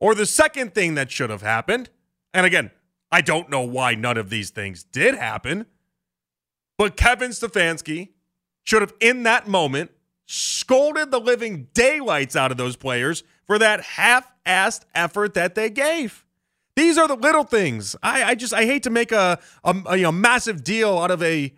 Or 0.00 0.14
the 0.14 0.26
second 0.26 0.74
thing 0.74 0.94
that 0.94 1.10
should 1.10 1.30
have 1.30 1.42
happened, 1.42 1.90
and 2.34 2.44
again, 2.44 2.70
I 3.10 3.20
don't 3.20 3.48
know 3.48 3.62
why 3.62 3.94
none 3.94 4.16
of 4.16 4.30
these 4.30 4.50
things 4.50 4.84
did 4.84 5.14
happen, 5.14 5.66
but 6.76 6.96
Kevin 6.96 7.30
Stefanski 7.30 8.10
should 8.64 8.82
have, 8.82 8.94
in 9.00 9.22
that 9.22 9.46
moment, 9.46 9.92
scolded 10.26 11.10
the 11.10 11.20
living 11.20 11.68
daylights 11.72 12.34
out 12.34 12.50
of 12.50 12.56
those 12.56 12.76
players 12.76 13.22
for 13.46 13.58
that 13.58 13.80
half-assed 13.80 14.84
effort 14.94 15.34
that 15.34 15.54
they 15.54 15.70
gave. 15.70 16.24
These 16.74 16.98
are 16.98 17.08
the 17.08 17.14
little 17.14 17.44
things. 17.44 17.96
I, 18.02 18.24
I 18.24 18.34
just 18.34 18.52
I 18.52 18.64
hate 18.64 18.82
to 18.82 18.90
make 18.90 19.12
a, 19.12 19.38
a, 19.64 19.76
a 19.86 19.96
you 19.96 20.02
know, 20.02 20.12
massive 20.12 20.62
deal 20.62 20.98
out 20.98 21.10
of 21.10 21.22
a 21.22 21.54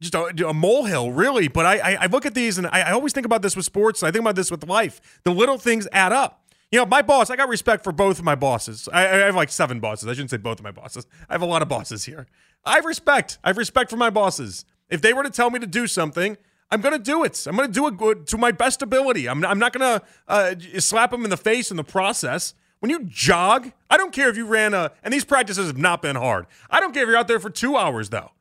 just 0.00 0.14
a, 0.14 0.26
a 0.46 0.54
molehill, 0.54 1.10
really. 1.10 1.48
But 1.48 1.66
I, 1.66 1.78
I, 1.78 1.94
I 2.02 2.06
look 2.06 2.24
at 2.24 2.34
these 2.34 2.56
and 2.56 2.66
I, 2.68 2.82
I 2.82 2.92
always 2.92 3.12
think 3.12 3.26
about 3.26 3.42
this 3.42 3.56
with 3.56 3.64
sports. 3.64 4.02
I 4.02 4.12
think 4.12 4.20
about 4.20 4.36
this 4.36 4.50
with 4.50 4.64
life. 4.68 5.20
The 5.24 5.32
little 5.32 5.58
things 5.58 5.88
add 5.90 6.12
up. 6.12 6.44
You 6.70 6.78
know, 6.78 6.86
my 6.86 7.02
boss. 7.02 7.30
I 7.30 7.36
got 7.36 7.48
respect 7.48 7.82
for 7.82 7.92
both 7.92 8.18
of 8.18 8.24
my 8.24 8.34
bosses. 8.34 8.88
I, 8.92 9.06
I 9.06 9.16
have 9.26 9.34
like 9.34 9.50
seven 9.50 9.80
bosses. 9.80 10.08
I 10.08 10.12
shouldn't 10.12 10.30
say 10.30 10.36
both 10.36 10.58
of 10.58 10.64
my 10.64 10.70
bosses. 10.70 11.06
I 11.28 11.34
have 11.34 11.42
a 11.42 11.46
lot 11.46 11.62
of 11.62 11.68
bosses 11.68 12.04
here. 12.04 12.26
I 12.64 12.74
have 12.74 12.84
respect. 12.84 13.38
I 13.42 13.48
have 13.48 13.56
respect 13.56 13.90
for 13.90 13.96
my 13.96 14.10
bosses. 14.10 14.64
If 14.90 15.00
they 15.00 15.12
were 15.12 15.22
to 15.22 15.30
tell 15.30 15.50
me 15.50 15.58
to 15.60 15.66
do 15.66 15.86
something, 15.86 16.36
I'm 16.70 16.80
going 16.82 16.92
to 16.92 17.02
do 17.02 17.24
it. 17.24 17.46
I'm 17.46 17.56
going 17.56 17.68
to 17.68 17.72
do 17.72 17.86
it 17.86 17.96
good 17.96 18.26
to 18.28 18.38
my 18.38 18.52
best 18.52 18.82
ability. 18.82 19.28
I'm, 19.28 19.44
I'm 19.44 19.58
not 19.58 19.72
going 19.72 20.00
to 20.00 20.06
uh, 20.26 20.54
slap 20.80 21.10
them 21.10 21.24
in 21.24 21.30
the 21.30 21.36
face 21.36 21.70
in 21.70 21.78
the 21.78 21.84
process. 21.84 22.52
When 22.80 22.90
you 22.90 23.04
jog, 23.04 23.72
I 23.90 23.96
don't 23.96 24.12
care 24.12 24.28
if 24.28 24.36
you 24.36 24.46
ran 24.46 24.74
a, 24.74 24.92
and 25.02 25.12
these 25.12 25.24
practices 25.24 25.66
have 25.66 25.78
not 25.78 26.02
been 26.02 26.16
hard. 26.16 26.46
I 26.70 26.80
don't 26.80 26.92
care 26.92 27.02
if 27.02 27.08
you're 27.08 27.16
out 27.16 27.28
there 27.28 27.40
for 27.40 27.50
two 27.50 27.76
hours 27.76 28.10
though. 28.10 28.32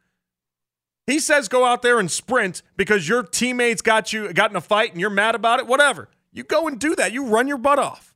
He 1.08 1.20
says 1.20 1.48
go 1.48 1.66
out 1.66 1.82
there 1.82 2.00
and 2.00 2.12
sprint 2.12 2.62
because 2.76 3.08
your 3.08 3.24
teammates 3.24 3.82
got 3.82 4.12
you 4.12 4.32
got 4.34 4.52
in 4.52 4.58
a 4.58 4.62
fight 4.62 4.92
and 4.92 5.00
you're 5.00 5.10
mad 5.10 5.36
about 5.36 5.60
it. 5.60 5.66
Whatever. 5.66 6.10
You 6.34 6.44
go 6.44 6.68
and 6.68 6.78
do 6.78 6.96
that. 6.96 7.14
You 7.14 7.26
run 7.26 7.48
your 7.48 7.58
butt 7.58 7.80
off. 7.80 8.07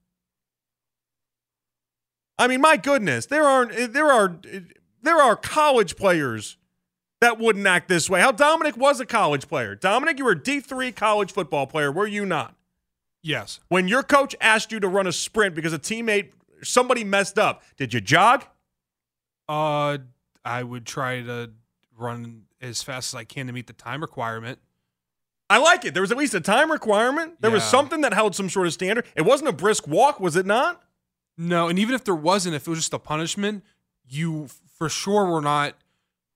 I 2.42 2.48
mean, 2.48 2.60
my 2.60 2.76
goodness, 2.76 3.28
there 3.28 3.44
are 3.44 3.68
there 3.68 4.12
are 4.12 4.36
there 5.04 5.22
are 5.22 5.36
college 5.36 5.96
players 5.96 6.58
that 7.20 7.38
wouldn't 7.38 7.68
act 7.68 7.88
this 7.88 8.10
way. 8.10 8.20
How 8.20 8.32
Dominic 8.32 8.76
was 8.76 9.00
a 9.00 9.06
college 9.06 9.48
player. 9.48 9.76
Dominic, 9.76 10.18
you 10.18 10.26
were 10.26 10.32
a 10.32 10.40
D3 10.40 10.96
college 10.96 11.32
football 11.32 11.68
player, 11.68 11.92
were 11.92 12.08
you 12.08 12.26
not? 12.26 12.56
Yes. 13.22 13.60
When 13.68 13.88
your 13.88 14.02
coach 14.02 14.36
asked 14.42 14.72
you 14.72 14.80
to 14.80 14.88
run 14.88 15.06
a 15.06 15.12
sprint 15.12 15.54
because 15.54 15.72
a 15.72 15.78
teammate 15.78 16.32
somebody 16.64 17.04
messed 17.04 17.38
up, 17.38 17.62
did 17.78 17.94
you 17.94 18.02
jog? 18.02 18.46
Uh 19.48 20.00
I 20.44 20.64
would 20.64 20.88
try 20.88 21.22
to 21.22 21.52
run 21.96 22.46
as 22.60 22.82
fast 22.82 23.14
as 23.14 23.20
I 23.20 23.24
can 23.24 23.46
to 23.46 23.54
meet 23.54 23.68
the 23.68 23.74
time 23.74 24.02
requirement. 24.02 24.58
I 25.48 25.60
like 25.60 25.86
it. 25.86 25.94
There 25.94 26.02
was 26.02 26.12
at 26.12 26.18
least 26.18 26.34
a 26.34 26.42
time 26.42 26.72
requirement. 26.72 27.40
There 27.40 27.52
was 27.52 27.64
something 27.64 28.02
that 28.02 28.16
held 28.16 28.36
some 28.36 28.50
sort 28.50 28.66
of 28.66 28.74
standard. 28.74 29.06
It 29.16 29.22
wasn't 29.22 29.50
a 29.50 29.54
brisk 29.54 29.88
walk, 29.88 30.20
was 30.20 30.36
it 30.36 30.48
not? 30.48 30.82
No, 31.42 31.68
and 31.68 31.80
even 31.80 31.96
if 31.96 32.04
there 32.04 32.16
wasn't, 32.16 32.56
if 32.56 32.68
it 32.68 32.70
was 32.70 32.80
just 32.80 32.94
a 32.94 33.00
punishment, 33.00 33.64
you 34.08 34.48
for 34.78 34.90
sure 34.90 35.26
were 35.26 35.42
not 35.42 35.76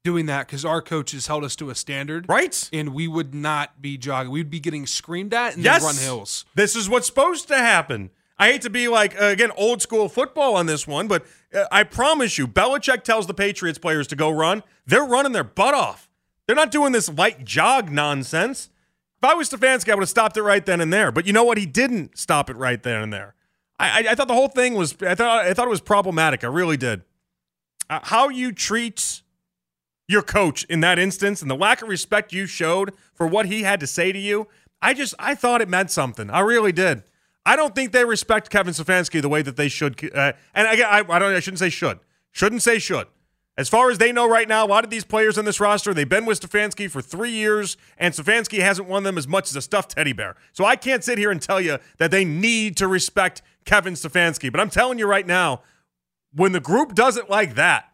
doing 0.03 0.25
that 0.27 0.47
because 0.47 0.63
our 0.65 0.81
coaches 0.81 1.27
held 1.27 1.43
us 1.43 1.55
to 1.57 1.69
a 1.69 1.75
standard, 1.75 2.25
Right? 2.29 2.69
and 2.71 2.93
we 2.93 3.07
would 3.07 3.33
not 3.33 3.81
be 3.81 3.97
jogging. 3.97 4.31
We'd 4.31 4.49
be 4.49 4.59
getting 4.59 4.85
screamed 4.85 5.33
at 5.33 5.55
and 5.55 5.63
Yes. 5.63 5.83
run 5.83 5.95
hills. 5.95 6.45
This 6.55 6.75
is 6.75 6.87
what's 6.89 7.07
supposed 7.07 7.47
to 7.49 7.57
happen. 7.57 8.11
I 8.37 8.51
hate 8.51 8.61
to 8.63 8.69
be 8.69 8.87
like, 8.87 9.19
uh, 9.19 9.25
again, 9.25 9.51
old 9.55 9.81
school 9.81 10.09
football 10.09 10.55
on 10.55 10.65
this 10.65 10.85
one, 10.85 11.07
but 11.07 11.25
uh, 11.53 11.65
I 11.71 11.83
promise 11.83 12.37
you, 12.37 12.47
Belichick 12.47 13.03
tells 13.03 13.27
the 13.27 13.33
Patriots 13.33 13.79
players 13.79 14.07
to 14.07 14.15
go 14.15 14.29
run. 14.29 14.61
They're 14.85 15.05
running 15.05 15.31
their 15.31 15.43
butt 15.43 15.73
off. 15.73 16.09
They're 16.45 16.55
not 16.55 16.69
doing 16.71 16.91
this 16.91 17.09
light 17.09 17.45
jog 17.45 17.89
nonsense. 17.91 18.69
If 19.17 19.23
I 19.23 19.33
was 19.35 19.49
Stefanski, 19.49 19.89
I 19.91 19.95
would 19.95 20.01
have 20.01 20.09
stopped 20.09 20.35
it 20.37 20.43
right 20.43 20.65
then 20.65 20.81
and 20.81 20.91
there. 20.91 21.11
But 21.11 21.25
you 21.25 21.33
know 21.33 21.43
what? 21.43 21.57
He 21.57 21.65
didn't 21.65 22.17
stop 22.17 22.49
it 22.49 22.57
right 22.57 22.81
then 22.83 23.01
and 23.01 23.13
there. 23.13 23.34
I, 23.77 24.05
I, 24.09 24.15
thought 24.15 24.27
the 24.27 24.33
whole 24.33 24.47
thing 24.47 24.73
was, 24.73 24.95
I 25.01 25.15
thought, 25.15 25.45
I 25.45 25.53
thought 25.53 25.67
it 25.67 25.71
was 25.71 25.81
problematic. 25.81 26.43
I 26.43 26.47
really 26.47 26.77
did. 26.77 27.01
Uh, 27.89 27.99
how 28.03 28.29
you 28.29 28.51
treat 28.51 29.21
your 30.07 30.21
coach 30.21 30.63
in 30.65 30.79
that 30.81 30.97
instance 30.97 31.41
and 31.41 31.51
the 31.51 31.55
lack 31.55 31.81
of 31.81 31.89
respect 31.89 32.31
you 32.31 32.45
showed 32.45 32.93
for 33.13 33.27
what 33.27 33.47
he 33.47 33.63
had 33.63 33.79
to 33.79 33.87
say 33.87 34.11
to 34.11 34.19
you, 34.19 34.47
I 34.81 34.93
just 34.93 35.13
I 35.19 35.35
thought 35.35 35.61
it 35.61 35.69
meant 35.69 35.91
something. 35.91 36.29
I 36.29 36.39
really 36.39 36.71
did. 36.71 37.03
I 37.45 37.55
don't 37.55 37.75
think 37.75 37.91
they 37.91 38.05
respect 38.05 38.49
Kevin 38.49 38.73
Stefanski 38.73 39.21
the 39.21 39.29
way 39.29 39.41
that 39.41 39.55
they 39.55 39.67
should. 39.67 39.99
Uh, 40.13 40.33
and 40.53 40.67
again, 40.67 40.87
I, 40.89 40.99
I 41.07 41.19
don't. 41.19 41.33
I 41.33 41.39
shouldn't 41.39 41.59
say 41.59 41.69
should. 41.69 41.99
Shouldn't 42.31 42.63
say 42.63 42.79
should. 42.79 43.07
As 43.57 43.69
far 43.69 43.89
as 43.89 43.97
they 43.99 44.11
know 44.11 44.27
right 44.27 44.49
now, 44.49 44.65
a 44.65 44.67
lot 44.67 44.83
of 44.83 44.89
these 44.89 45.05
players 45.05 45.37
on 45.37 45.45
this 45.45 45.61
roster, 45.61 45.93
they've 45.93 46.07
been 46.07 46.25
with 46.25 46.41
Stefanski 46.41 46.89
for 46.91 47.01
three 47.01 47.31
years, 47.31 47.77
and 47.97 48.13
Stefanski 48.13 48.59
hasn't 48.59 48.87
won 48.87 49.03
them 49.03 49.17
as 49.17 49.29
much 49.29 49.49
as 49.49 49.55
a 49.55 49.61
stuffed 49.61 49.91
teddy 49.91 50.11
bear. 50.11 50.35
So 50.51 50.65
I 50.65 50.75
can't 50.75 51.03
sit 51.03 51.17
here 51.17 51.31
and 51.31 51.41
tell 51.41 51.61
you 51.61 51.77
that 51.97 52.11
they 52.11 52.25
need 52.25 52.75
to 52.77 52.87
respect 52.87 53.41
Kevin 53.63 53.93
Stefanski. 53.93 54.51
But 54.51 54.59
I'm 54.59 54.69
telling 54.69 54.99
you 54.99 55.07
right 55.07 55.25
now, 55.25 55.61
when 56.33 56.51
the 56.51 56.59
group 56.59 56.95
doesn't 56.95 57.29
like 57.29 57.55
that, 57.55 57.91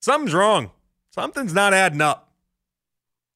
something's 0.00 0.34
wrong. 0.34 0.72
Something's 1.10 1.54
not 1.54 1.72
adding 1.72 2.02
up. 2.02 2.34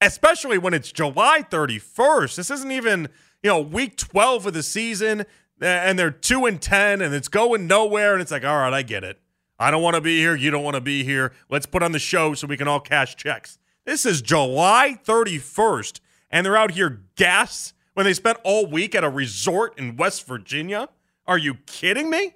Especially 0.02 0.58
when 0.58 0.74
it's 0.74 0.92
July 0.92 1.42
31st. 1.50 2.36
This 2.36 2.50
isn't 2.50 2.70
even, 2.70 3.08
you 3.42 3.48
know, 3.48 3.60
week 3.60 3.96
12 3.96 4.46
of 4.46 4.52
the 4.52 4.62
season 4.62 5.24
and 5.60 5.98
they're 5.98 6.10
2 6.10 6.44
and 6.44 6.60
10 6.60 7.00
and 7.00 7.14
it's 7.14 7.28
going 7.28 7.66
nowhere 7.66 8.12
and 8.12 8.22
it's 8.22 8.30
like, 8.30 8.44
"All 8.44 8.58
right, 8.58 8.72
I 8.72 8.82
get 8.82 9.04
it. 9.04 9.18
I 9.60 9.70
don't 9.70 9.82
want 9.82 9.94
to 9.94 10.00
be 10.00 10.18
here, 10.18 10.34
you 10.34 10.50
don't 10.50 10.64
want 10.64 10.74
to 10.74 10.80
be 10.80 11.04
here. 11.04 11.32
Let's 11.48 11.66
put 11.66 11.84
on 11.84 11.92
the 11.92 12.00
show 12.00 12.34
so 12.34 12.48
we 12.48 12.56
can 12.56 12.66
all 12.66 12.80
cash 12.80 13.14
checks." 13.14 13.58
This 13.84 14.04
is 14.04 14.20
July 14.22 14.98
31st 15.04 16.00
and 16.30 16.44
they're 16.46 16.56
out 16.56 16.72
here 16.72 17.02
gas 17.16 17.74
when 17.94 18.04
they 18.04 18.14
spent 18.14 18.38
all 18.44 18.66
week 18.66 18.94
at 18.94 19.04
a 19.04 19.08
resort 19.10 19.78
in 19.78 19.96
West 19.96 20.26
Virginia. 20.26 20.88
Are 21.26 21.38
you 21.38 21.54
kidding 21.66 22.10
me? 22.10 22.34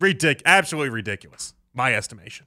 Ridic- 0.00 0.42
absolutely 0.46 0.90
ridiculous. 0.90 1.54
My 1.74 1.94
estimation. 1.94 2.46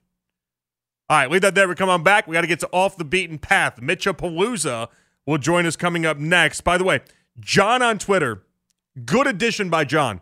All 1.10 1.18
right, 1.18 1.30
leave 1.30 1.42
that 1.42 1.56
there. 1.56 1.68
We 1.68 1.76
come 1.76 1.90
on 1.90 2.04
back. 2.04 2.28
We 2.28 2.34
got 2.34 2.42
to 2.42 2.48
get 2.48 2.60
to 2.62 2.70
off 2.72 2.98
the 2.98 3.06
beaten 3.06 3.38
path. 3.38 3.82
Mitcha 3.82 4.14
Mitchapalooza 4.14 4.88
will 5.26 5.38
join 5.38 5.66
us 5.66 5.76
coming 5.76 6.06
up 6.06 6.18
next. 6.18 6.62
By 6.62 6.78
the 6.78 6.84
way, 6.84 7.02
John 7.40 7.82
on 7.82 8.00
Twitter, 8.00 8.44
good 9.06 9.28
addition 9.28 9.70
by 9.70 9.84
John. 9.84 10.22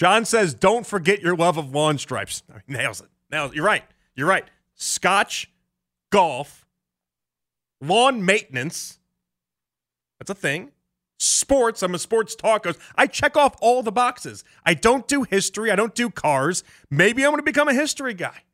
John 0.00 0.24
says, 0.24 0.54
"Don't 0.54 0.86
forget 0.86 1.20
your 1.20 1.36
love 1.36 1.58
of 1.58 1.74
lawn 1.74 1.98
stripes." 1.98 2.42
Nails 2.66 3.02
it. 3.02 3.08
Nails. 3.30 3.50
It. 3.50 3.56
You're 3.56 3.66
right. 3.66 3.84
You're 4.14 4.26
right. 4.26 4.48
Scotch, 4.74 5.50
golf, 6.08 6.64
lawn 7.82 8.24
maintenance. 8.24 8.98
That's 10.18 10.30
a 10.30 10.34
thing. 10.34 10.72
Sports. 11.18 11.82
I'm 11.82 11.94
a 11.94 11.98
sports 11.98 12.34
talker. 12.34 12.72
I 12.96 13.08
check 13.08 13.36
off 13.36 13.56
all 13.60 13.82
the 13.82 13.92
boxes. 13.92 14.42
I 14.64 14.72
don't 14.72 15.06
do 15.06 15.24
history. 15.24 15.70
I 15.70 15.76
don't 15.76 15.94
do 15.94 16.08
cars. 16.08 16.64
Maybe 16.88 17.22
I'm 17.22 17.32
going 17.32 17.40
to 17.40 17.42
become 17.42 17.68
a 17.68 17.74
history 17.74 18.14
guy. 18.14 18.44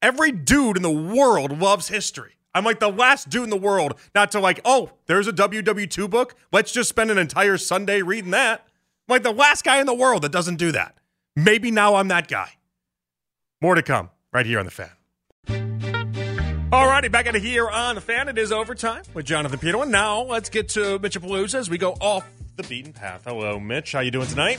Every 0.00 0.30
dude 0.30 0.76
in 0.76 0.84
the 0.84 0.92
world 0.92 1.60
loves 1.60 1.88
history. 1.88 2.36
I'm 2.54 2.64
like 2.64 2.78
the 2.78 2.88
last 2.88 3.30
dude 3.30 3.42
in 3.42 3.50
the 3.50 3.56
world 3.56 3.98
not 4.14 4.30
to 4.30 4.38
like, 4.38 4.60
oh, 4.64 4.92
there's 5.06 5.26
a 5.26 5.32
WW2 5.32 6.08
book. 6.08 6.36
Let's 6.52 6.70
just 6.70 6.88
spend 6.88 7.10
an 7.10 7.18
entire 7.18 7.58
Sunday 7.58 8.00
reading 8.00 8.30
that. 8.30 8.64
I'm 9.06 9.12
like 9.12 9.22
the 9.22 9.32
last 9.32 9.64
guy 9.64 9.80
in 9.80 9.86
the 9.86 9.94
world 9.94 10.22
that 10.22 10.32
doesn't 10.32 10.56
do 10.56 10.72
that. 10.72 10.96
Maybe 11.36 11.70
now 11.70 11.96
I'm 11.96 12.08
that 12.08 12.26
guy. 12.26 12.48
More 13.60 13.74
to 13.74 13.82
come 13.82 14.08
right 14.32 14.46
here 14.46 14.58
on 14.58 14.64
the 14.64 14.70
fan. 14.70 14.90
Alrighty, 16.70 17.12
back 17.12 17.26
at 17.26 17.36
it 17.36 17.42
here 17.42 17.68
on 17.68 17.96
the 17.96 18.00
fan. 18.00 18.28
It 18.28 18.38
is 18.38 18.50
overtime 18.50 19.02
with 19.12 19.26
Jonathan. 19.26 19.58
And 19.62 19.92
now 19.92 20.22
let's 20.22 20.48
get 20.48 20.70
to 20.70 20.98
Mitchapalooza 20.98 21.56
as 21.56 21.68
we 21.68 21.76
go 21.76 21.92
off 22.00 22.26
the 22.56 22.62
beaten 22.62 22.94
path. 22.94 23.24
Hello, 23.26 23.60
Mitch. 23.60 23.92
How 23.92 24.00
you 24.00 24.10
doing 24.10 24.26
tonight? 24.26 24.58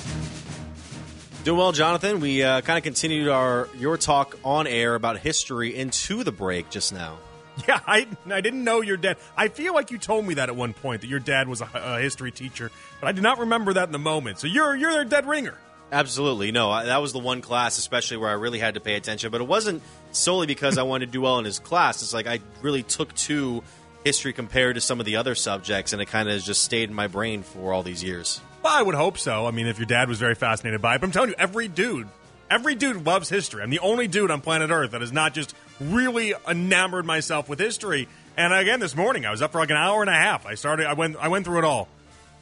Doing 1.44 1.58
well, 1.58 1.72
Jonathan. 1.72 2.20
We 2.20 2.44
uh, 2.44 2.62
kind 2.62 2.78
of 2.78 2.84
continued 2.84 3.30
our 3.30 3.68
your 3.78 3.98
talk 3.98 4.38
on 4.44 4.68
air 4.68 4.94
about 4.94 5.18
history 5.18 5.76
into 5.76 6.24
the 6.24 6.32
break 6.32 6.70
just 6.70 6.94
now. 6.94 7.18
Yeah, 7.68 7.80
I, 7.88 8.08
I 8.30 8.42
didn't 8.42 8.64
know 8.64 8.82
your 8.82 8.98
dad. 8.98 9.18
I 9.38 9.48
feel 9.48 9.74
like 9.74 9.90
you 9.90 9.98
told 9.98 10.26
me 10.26 10.34
that 10.36 10.50
at 10.50 10.56
one 10.56 10.74
point 10.74 11.02
that 11.02 11.08
your 11.08 11.20
dad 11.22 11.48
was 11.48 11.62
a, 11.62 11.70
a 11.74 12.00
history 12.02 12.32
teacher, 12.32 12.70
but 13.00 13.08
I 13.08 13.12
did 13.14 13.24
not 13.24 13.40
remember 13.40 13.74
that 13.74 13.88
in 13.88 13.94
the 13.94 14.00
moment. 14.00 14.40
So 14.40 14.48
you're 14.48 14.76
you're 14.76 14.92
their 14.92 15.06
dead 15.06 15.26
ringer. 15.26 15.58
Absolutely, 15.92 16.52
no. 16.52 16.72
I, 16.72 16.86
that 16.86 17.02
was 17.02 17.14
the 17.14 17.20
one 17.20 17.42
class, 17.42 17.78
especially 17.78 18.18
where 18.18 18.30
I 18.30 18.34
really 18.34 18.60
had 18.60 18.74
to 18.74 18.80
pay 18.82 18.96
attention. 18.96 19.32
But 19.32 19.42
it 19.42 19.48
wasn't 19.48 19.84
solely 20.12 20.48
because 20.48 20.78
I 20.78 20.84
wanted 20.92 21.08
to 21.08 21.12
do 21.12 21.22
well 21.22 21.40
in 21.40 21.46
his 21.46 21.60
class. 21.60 22.02
It's 22.02 22.14
like 22.14 22.28
I 22.28 22.40
really 22.62 22.84
took 22.84 23.14
to 23.16 23.64
history 24.04 24.34
compared 24.34 24.76
to 24.76 24.82
some 24.82 25.00
of 25.00 25.06
the 25.06 25.16
other 25.16 25.36
subjects, 25.36 25.94
and 25.94 26.02
it 26.02 26.08
kind 26.08 26.30
of 26.30 26.42
just 26.44 26.64
stayed 26.64 26.90
in 26.90 26.96
my 26.96 27.08
brain 27.08 27.44
for 27.44 27.74
all 27.74 27.84
these 27.84 28.04
years. 28.04 28.42
Well, 28.64 28.74
I 28.74 28.82
would 28.82 28.96
hope 28.96 29.18
so. 29.18 29.46
I 29.46 29.52
mean, 29.52 29.68
if 29.68 29.80
your 29.80 29.86
dad 29.86 30.10
was 30.10 30.20
very 30.20 30.36
fascinated 30.36 30.82
by 30.82 30.96
it, 30.96 31.02
but 31.02 31.08
I'm 31.08 31.12
telling 31.12 31.30
you, 31.30 31.36
every 31.38 31.68
dude, 31.68 32.08
every 32.50 32.76
dude 32.76 33.06
loves 33.06 33.30
history. 33.30 33.62
I'm 33.64 33.70
the 33.70 33.80
only 33.80 34.08
dude 34.08 34.32
on 34.32 34.42
planet 34.42 34.72
Earth 34.72 34.92
that 34.92 35.02
is 35.02 35.12
not 35.12 35.34
just 35.34 35.56
really 35.80 36.34
enamored 36.48 37.06
myself 37.06 37.50
with 37.50 37.60
history. 37.60 38.08
And 38.38 38.54
again, 38.54 38.80
this 38.80 38.96
morning 38.96 39.26
I 39.26 39.32
was 39.32 39.42
up 39.42 39.52
for 39.52 39.60
like 39.60 39.70
an 39.70 39.78
hour 39.78 40.02
and 40.02 40.10
a 40.10 40.14
half. 40.14 40.46
I 40.46 40.56
started. 40.56 40.88
I 40.88 40.94
went. 40.94 41.16
I 41.18 41.28
went 41.28 41.46
through 41.46 41.60
it 41.60 41.64
all. 41.64 41.88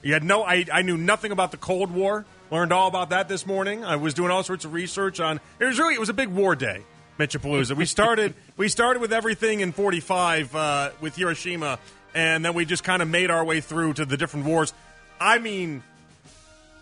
You 0.01 0.13
had 0.13 0.23
no. 0.23 0.43
I, 0.43 0.65
I 0.71 0.81
knew 0.81 0.97
nothing 0.97 1.31
about 1.31 1.51
the 1.51 1.57
Cold 1.57 1.91
War. 1.91 2.25
Learned 2.51 2.73
all 2.73 2.87
about 2.87 3.09
that 3.11 3.29
this 3.29 3.45
morning. 3.45 3.83
I 3.83 3.95
was 3.95 4.13
doing 4.13 4.29
all 4.29 4.43
sorts 4.43 4.65
of 4.65 4.73
research 4.73 5.19
on. 5.19 5.39
It 5.59 5.65
was 5.65 5.79
really 5.79 5.95
it 5.95 5.99
was 5.99 6.09
a 6.09 6.13
big 6.13 6.29
war 6.29 6.55
day, 6.55 6.83
Mitchapalooza. 7.19 7.75
We 7.75 7.85
started 7.85 8.33
we 8.57 8.69
started 8.69 9.01
with 9.01 9.13
everything 9.13 9.61
in 9.61 9.71
'45 9.71 10.55
uh, 10.55 10.89
with 10.99 11.15
Hiroshima, 11.15 11.79
and 12.13 12.43
then 12.43 12.53
we 12.53 12.65
just 12.65 12.83
kind 12.83 13.01
of 13.01 13.07
made 13.07 13.31
our 13.31 13.43
way 13.43 13.61
through 13.61 13.93
to 13.93 14.05
the 14.05 14.17
different 14.17 14.45
wars. 14.45 14.73
I 15.19 15.39
mean, 15.39 15.83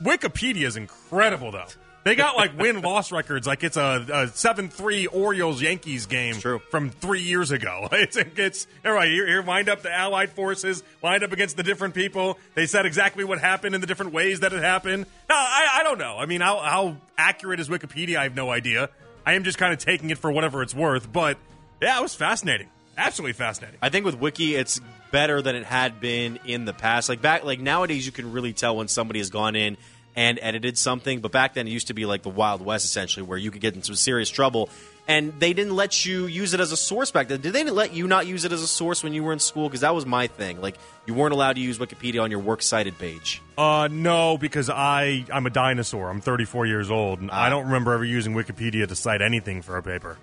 Wikipedia 0.02 0.66
is 0.66 0.78
incredible 0.78 1.52
though. 1.52 1.68
They 2.04 2.16
got 2.16 2.36
like 2.36 2.58
win 2.58 2.82
loss 2.82 3.12
records, 3.12 3.46
like 3.46 3.64
it's 3.64 3.78
a 3.78 4.32
seven 4.34 4.70
three 4.70 5.06
Orioles 5.06 5.62
Yankees 5.62 6.08
game 6.08 6.36
from 6.36 6.90
three 6.90 7.22
years 7.22 7.52
ago. 7.52 7.88
It's 8.02 8.18
it's 8.18 8.68
all 8.84 8.92
right. 8.92 9.10
Here, 9.10 9.28
here, 9.28 9.42
wind 9.44 9.70
up 9.70 9.84
the 9.84 9.92
Allied 9.92 10.32
forces, 10.32 10.84
wind 11.02 11.24
up 11.24 11.32
against 11.32 11.56
the 11.56 11.64
different 11.64 11.94
people. 11.94 12.40
They 12.56 12.66
said 12.66 12.86
exactly 12.86 13.24
what 13.24 13.40
happened 13.40 13.76
in 13.76 13.82
the 13.82 13.88
different 13.88 14.12
ways 14.12 14.40
that 14.40 14.54
it 14.54 14.64
happened. 14.64 15.06
No, 15.30 15.36
I, 15.36 15.80
I 15.80 15.84
don't 15.84 16.00
know. 16.00 16.18
I 16.18 16.26
mean, 16.26 16.42
how, 16.42 16.58
how 16.58 16.98
accurate 17.18 17.60
is 17.60 17.70
Wikipedia? 17.70 18.18
I 18.18 18.24
have 18.24 18.36
no 18.36 18.50
idea. 18.50 18.90
I 19.26 19.34
am 19.34 19.44
just 19.44 19.60
kind 19.60 19.72
of 19.72 19.80
taking 19.80 20.10
it 20.10 20.18
for 20.18 20.32
whatever 20.32 20.64
it's 20.64 20.74
worth. 20.74 21.12
But 21.12 21.38
yeah, 21.82 22.00
it 22.00 22.02
was 22.02 22.16
fascinating. 22.16 22.70
Absolutely 22.98 23.34
fascinating. 23.34 23.78
I 23.82 23.90
think 23.90 24.06
with 24.06 24.20
Wiki, 24.20 24.56
it's 24.56 24.82
better 25.12 25.42
than 25.42 25.56
it 25.56 25.64
had 25.64 26.00
been 26.00 26.40
in 26.46 26.66
the 26.66 26.74
past. 26.74 27.10
Like 27.10 27.22
back, 27.22 27.44
like 27.44 27.60
nowadays, 27.60 28.06
you 28.06 28.12
can 28.12 28.32
really 28.32 28.54
tell 28.54 28.76
when 28.76 28.88
somebody 28.88 29.20
has 29.20 29.30
gone 29.30 29.56
in 29.56 29.78
and 30.16 30.40
edited 30.42 30.78
something. 30.78 31.20
But 31.20 31.32
back 31.32 31.54
then, 31.54 31.68
it 31.68 31.72
used 31.72 31.88
to 31.88 31.94
be 31.94 32.06
like 32.06 32.24
the 32.24 32.30
Wild 32.30 32.62
West, 32.62 32.86
essentially, 32.86 33.26
where 33.26 33.38
you 33.38 33.52
could 33.52 33.62
get 33.62 33.76
in 33.76 33.84
some 33.84 33.96
serious 33.96 34.30
trouble. 34.30 34.70
And 35.08 35.34
they 35.40 35.54
didn't 35.54 35.76
let 35.76 36.06
you 36.06 36.28
use 36.28 36.54
it 36.54 36.60
as 36.60 36.72
a 36.72 36.78
source 36.78 37.12
back 37.12 37.28
then. 37.28 37.42
Did 37.42 37.54
they 37.54 37.64
let 37.64 37.94
you 37.94 38.08
not 38.08 38.28
use 38.28 38.46
it 38.46 38.52
as 38.52 38.62
a 38.62 38.68
source 38.68 39.04
when 39.04 39.14
you 39.14 39.24
were 39.24 39.34
in 39.34 39.40
school? 39.40 39.68
Because 39.68 39.82
that 39.82 39.96
was 39.96 40.06
my 40.06 40.28
thing. 40.28 40.62
Like 40.62 40.78
you 41.06 41.14
weren't 41.14 41.34
allowed 41.34 41.54
to 41.54 41.62
use 41.62 41.80
Wikipedia 41.80 42.22
on 42.22 42.30
your 42.30 42.40
works 42.40 42.68
cited 42.68 42.98
page. 42.98 43.42
Uh, 43.58 43.90
no, 43.92 44.38
because 44.38 44.70
I 44.70 45.26
I'm 45.34 45.46
a 45.48 45.50
dinosaur. 45.50 46.10
I'm 46.10 46.22
34 46.22 46.68
years 46.68 46.92
old, 46.92 47.20
and 47.20 47.32
I 47.32 47.50
don't 47.50 47.66
remember 47.66 47.94
ever 47.94 48.06
using 48.06 48.34
Wikipedia 48.34 48.88
to 48.88 48.96
cite 48.96 49.22
anything 49.22 49.64
for 49.64 49.76
a 49.76 49.84
paper, 49.84 50.18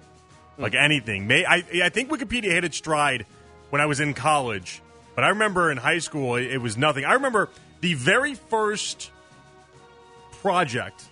like 0.57 0.75
anything. 0.75 1.27
May 1.27 1.45
I 1.45 1.65
I 1.83 1.89
think 1.89 2.09
Wikipedia 2.09 2.53
hit 2.53 2.65
its 2.65 2.77
stride 2.77 3.27
when 3.71 3.81
I 3.81 3.87
was 3.87 3.99
in 3.99 4.15
college, 4.15 4.81
but 5.17 5.25
I 5.25 5.31
remember 5.31 5.73
in 5.73 5.77
high 5.77 5.99
school 5.99 6.37
it, 6.37 6.53
it 6.53 6.59
was 6.59 6.77
nothing. 6.79 7.05
I 7.05 7.15
remember 7.15 7.49
the 7.81 7.95
very 7.95 8.35
first 8.35 9.11
project 10.41 11.09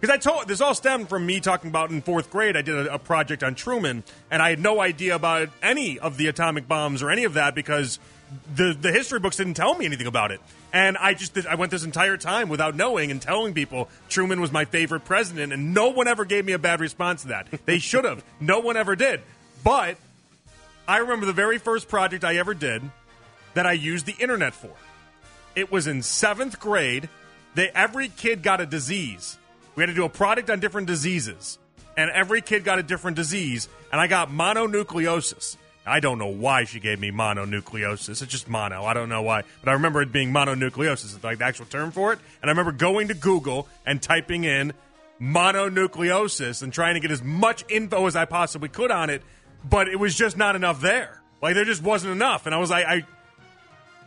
because 0.00 0.14
I 0.14 0.18
told 0.18 0.46
this 0.46 0.60
all 0.60 0.74
stemmed 0.74 1.08
from 1.08 1.24
me 1.24 1.40
talking 1.40 1.70
about 1.70 1.90
in 1.90 2.02
fourth 2.02 2.30
grade. 2.30 2.56
I 2.56 2.62
did 2.62 2.86
a, 2.86 2.94
a, 2.94 2.98
project 2.98 3.42
on 3.42 3.54
Truman, 3.54 4.04
and 4.30 4.42
I 4.42 4.50
had 4.50 4.58
no 4.58 4.80
idea 4.80 5.14
about 5.14 5.48
any 5.62 5.98
of 5.98 6.18
the 6.18 6.26
atomic 6.26 6.68
bombs 6.68 7.02
or 7.02 7.10
any 7.10 7.24
of 7.24 7.34
that 7.34 7.54
because 7.54 7.98
the 8.54 8.76
the 8.78 8.92
history 8.92 9.20
books 9.20 9.36
didn't 9.36 9.54
tell 9.54 9.74
me 9.74 9.86
anything 9.86 10.06
about 10.06 10.32
it. 10.32 10.40
And 10.72 10.98
I 10.98 11.14
just 11.14 11.46
I 11.46 11.54
went 11.54 11.70
this 11.70 11.84
entire 11.84 12.16
time 12.16 12.48
without 12.48 12.74
knowing 12.76 13.10
and 13.10 13.22
telling 13.22 13.54
people 13.54 13.88
Truman 14.08 14.40
was 14.40 14.52
my 14.52 14.64
favorite 14.66 15.04
president, 15.04 15.52
and 15.52 15.72
no 15.72 15.88
one 15.88 16.08
ever 16.08 16.24
gave 16.24 16.44
me 16.44 16.52
a 16.52 16.58
bad 16.58 16.80
response 16.80 17.22
to 17.22 17.28
that. 17.28 17.48
They 17.64 17.78
should 17.78 18.04
have. 18.04 18.22
no 18.38 18.60
one 18.60 18.76
ever 18.76 18.96
did. 18.96 19.22
But 19.64 19.96
I 20.86 20.98
remember 20.98 21.26
the 21.26 21.32
very 21.32 21.58
first 21.58 21.88
project 21.88 22.22
I 22.24 22.36
ever 22.36 22.54
did 22.54 22.82
that 23.54 23.66
I 23.66 23.72
used 23.72 24.06
the 24.06 24.14
internet 24.18 24.54
for. 24.54 24.70
It 25.54 25.72
was 25.72 25.86
in 25.86 26.02
seventh 26.02 26.60
grade. 26.60 27.08
They 27.56 27.70
every 27.74 28.08
kid 28.08 28.44
got 28.44 28.60
a 28.60 28.66
disease 28.66 29.36
we 29.76 29.82
had 29.82 29.88
to 29.88 29.94
do 29.94 30.04
a 30.04 30.08
product 30.08 30.48
on 30.48 30.58
different 30.58 30.86
diseases, 30.86 31.58
and 31.98 32.10
every 32.10 32.40
kid 32.40 32.64
got 32.64 32.78
a 32.78 32.82
different 32.82 33.16
disease, 33.16 33.68
and 33.92 34.00
I 34.00 34.06
got 34.06 34.30
mononucleosis. 34.30 35.56
I 35.88 36.00
don't 36.00 36.18
know 36.18 36.28
why 36.28 36.64
she 36.64 36.80
gave 36.80 36.98
me 36.98 37.12
mononucleosis. 37.12 38.20
It's 38.20 38.32
just 38.32 38.48
mono. 38.48 38.84
I 38.84 38.94
don't 38.94 39.08
know 39.08 39.22
why. 39.22 39.44
But 39.60 39.70
I 39.70 39.74
remember 39.74 40.02
it 40.02 40.10
being 40.10 40.32
mononucleosis. 40.32 41.14
It's 41.14 41.22
like 41.22 41.38
the 41.38 41.44
actual 41.44 41.66
term 41.66 41.92
for 41.92 42.12
it. 42.12 42.18
And 42.42 42.50
I 42.50 42.52
remember 42.52 42.72
going 42.72 43.06
to 43.08 43.14
Google 43.14 43.68
and 43.84 44.02
typing 44.02 44.42
in 44.42 44.72
mononucleosis 45.20 46.64
and 46.64 46.72
trying 46.72 46.94
to 46.94 47.00
get 47.00 47.12
as 47.12 47.22
much 47.22 47.64
info 47.70 48.06
as 48.06 48.16
I 48.16 48.24
possibly 48.24 48.68
could 48.68 48.90
on 48.90 49.10
it. 49.10 49.22
But 49.62 49.86
it 49.86 50.00
was 50.00 50.16
just 50.16 50.36
not 50.36 50.56
enough 50.56 50.80
there. 50.80 51.22
Like 51.40 51.54
there 51.54 51.64
just 51.64 51.84
wasn't 51.84 52.12
enough. 52.14 52.46
And 52.46 52.54
I 52.54 52.58
was 52.58 52.70
like, 52.70 52.84
I, 52.84 53.06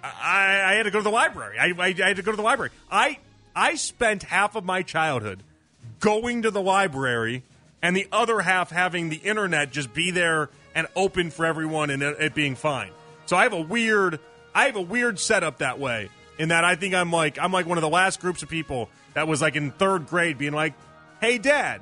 I, 0.04 0.62
I 0.66 0.74
had 0.74 0.84
to 0.84 0.92
go 0.92 1.00
to 1.00 1.04
the 1.04 1.10
library. 1.10 1.60
I, 1.60 1.68
I, 1.68 1.96
I 2.04 2.08
had 2.10 2.18
to 2.18 2.24
go 2.24 2.32
to 2.32 2.38
the 2.38 2.44
library. 2.44 2.72
I, 2.92 3.20
I 3.56 3.76
spent 3.76 4.24
half 4.24 4.56
of 4.56 4.66
my 4.66 4.82
childhood 4.84 5.44
going 6.00 6.44
to 6.44 6.52
the 6.52 6.62
library 6.62 7.44
and 7.82 7.96
the 7.96 8.08
other 8.12 8.42
half 8.42 8.72
having 8.72 9.10
the 9.10 9.18
internet 9.18 9.72
just 9.72 9.94
be 9.94 10.12
there 10.12 10.50
and 10.76 10.88
open 10.96 11.32
for 11.32 11.46
everyone 11.46 11.90
and 11.90 12.04
it, 12.04 12.34
being 12.34 12.56
fine. 12.56 12.92
So 13.26 13.36
I 13.36 13.44
have 13.44 13.54
a 13.54 13.62
weird 13.62 14.20
I 14.54 14.66
have 14.66 14.76
a 14.76 14.82
weird 14.82 15.20
setup 15.20 15.60
that 15.60 15.80
way 15.80 16.10
in 16.38 16.50
that 16.50 16.64
I 16.64 16.76
think 16.76 16.94
I'm 16.94 17.12
like 17.12 17.38
I'm 17.40 17.52
like 17.52 17.66
one 17.66 17.78
of 17.78 17.82
the 17.82 17.90
last 17.90 18.20
groups 18.20 18.44
of 18.44 18.50
people 18.50 18.90
that 19.14 19.28
was 19.28 19.42
like 19.42 19.56
in 19.56 19.72
3rd 19.72 20.08
grade 20.08 20.38
being 20.38 20.54
like, 20.54 20.74
"Hey 21.22 21.38
dad, 21.38 21.82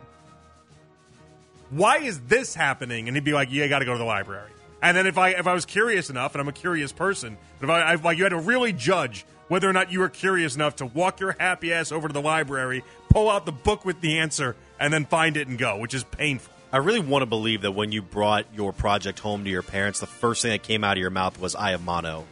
why 1.70 2.00
is 2.00 2.20
this 2.22 2.54
happening?" 2.54 3.08
And 3.08 3.16
he'd 3.16 3.24
be 3.24 3.34
like, 3.34 3.50
yeah, 3.52 3.64
"You 3.64 3.70
got 3.70 3.80
to 3.80 3.86
go 3.86 3.94
to 3.94 3.98
the 3.98 4.06
library." 4.06 4.52
And 4.82 4.96
then 4.96 5.08
if 5.08 5.18
I 5.18 5.30
if 5.30 5.48
I 5.48 5.54
was 5.54 5.66
curious 5.66 6.10
enough, 6.10 6.34
and 6.34 6.42
I'm 6.42 6.48
a 6.48 6.54
curious 6.54 6.92
person, 6.92 7.38
but 7.60 7.66
if 7.66 7.70
I, 7.70 7.82
I 7.82 7.96
like 7.96 8.18
you 8.18 8.24
had 8.24 8.30
to 8.30 8.40
really 8.40 8.74
judge 8.74 9.26
whether 9.48 9.70
or 9.70 9.74
not 9.74 9.92
you 9.92 10.00
were 10.00 10.10
curious 10.10 10.56
enough 10.56 10.78
to 10.78 10.86
walk 10.86 11.20
your 11.20 11.36
happy 11.40 11.74
ass 11.74 11.92
over 11.92 12.08
to 12.08 12.14
the 12.14 12.22
library, 12.22 12.84
pull 13.10 13.30
out 13.30 13.46
the 13.46 13.52
book 13.52 13.86
with 13.86 14.02
the 14.02 14.20
answer, 14.20 14.56
and 14.80 14.94
then 14.94 15.06
find 15.06 15.38
it 15.38 15.48
and 15.48 15.58
go, 15.58 15.78
which 15.78 15.94
is 15.94 16.04
painful. 16.04 16.54
I 16.72 16.78
really 16.78 17.00
want 17.00 17.22
to 17.22 17.26
believe 17.28 17.62
that 17.62 17.72
when 17.72 17.92
you 17.92 18.02
brought 18.02 18.46
your 18.54 18.74
project 18.74 19.20
home 19.20 19.46
to 19.46 19.50
your 19.50 19.64
parents, 19.64 20.00
the 20.00 20.06
first 20.06 20.42
thing 20.42 20.52
that 20.52 20.64
came 20.64 20.84
out 20.84 20.98
of 20.98 21.02
your 21.02 21.10
mouth 21.10 21.40
was 21.40 21.56
"I 21.56 21.72
have 21.72 21.84
mono." 21.84 22.26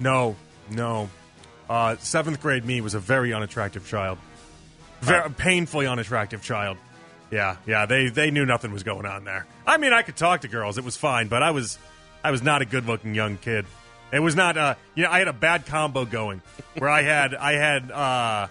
No, 0.00 0.34
no. 0.68 1.10
Uh, 1.68 1.96
seventh 1.98 2.40
grade 2.40 2.64
me 2.64 2.80
was 2.80 2.94
a 2.94 2.98
very 2.98 3.32
unattractive 3.32 3.86
child, 3.86 4.18
very 5.00 5.30
painfully 5.30 5.86
unattractive 5.86 6.42
child. 6.42 6.78
Yeah, 7.30 7.56
yeah. 7.66 7.86
They 7.86 8.08
they 8.08 8.32
knew 8.32 8.44
nothing 8.44 8.72
was 8.72 8.82
going 8.82 9.06
on 9.06 9.22
there. 9.22 9.46
I 9.64 9.76
mean, 9.76 9.92
I 9.92 10.02
could 10.02 10.16
talk 10.16 10.40
to 10.40 10.48
girls; 10.48 10.78
it 10.78 10.84
was 10.84 10.96
fine, 10.96 11.28
but 11.28 11.44
I 11.44 11.52
was 11.52 11.78
I 12.24 12.32
was 12.32 12.42
not 12.42 12.62
a 12.62 12.64
good 12.64 12.86
looking 12.86 13.14
young 13.14 13.36
kid. 13.36 13.64
It 14.12 14.20
was 14.20 14.34
not. 14.34 14.56
Uh, 14.56 14.74
you 14.94 15.04
know, 15.04 15.10
I 15.10 15.18
had 15.18 15.28
a 15.28 15.32
bad 15.32 15.66
combo 15.66 16.04
going 16.04 16.42
where 16.78 16.90
I 16.90 17.02
had 17.02 17.34
I 17.34 17.52
had 17.52 17.90
uh, 17.90 18.48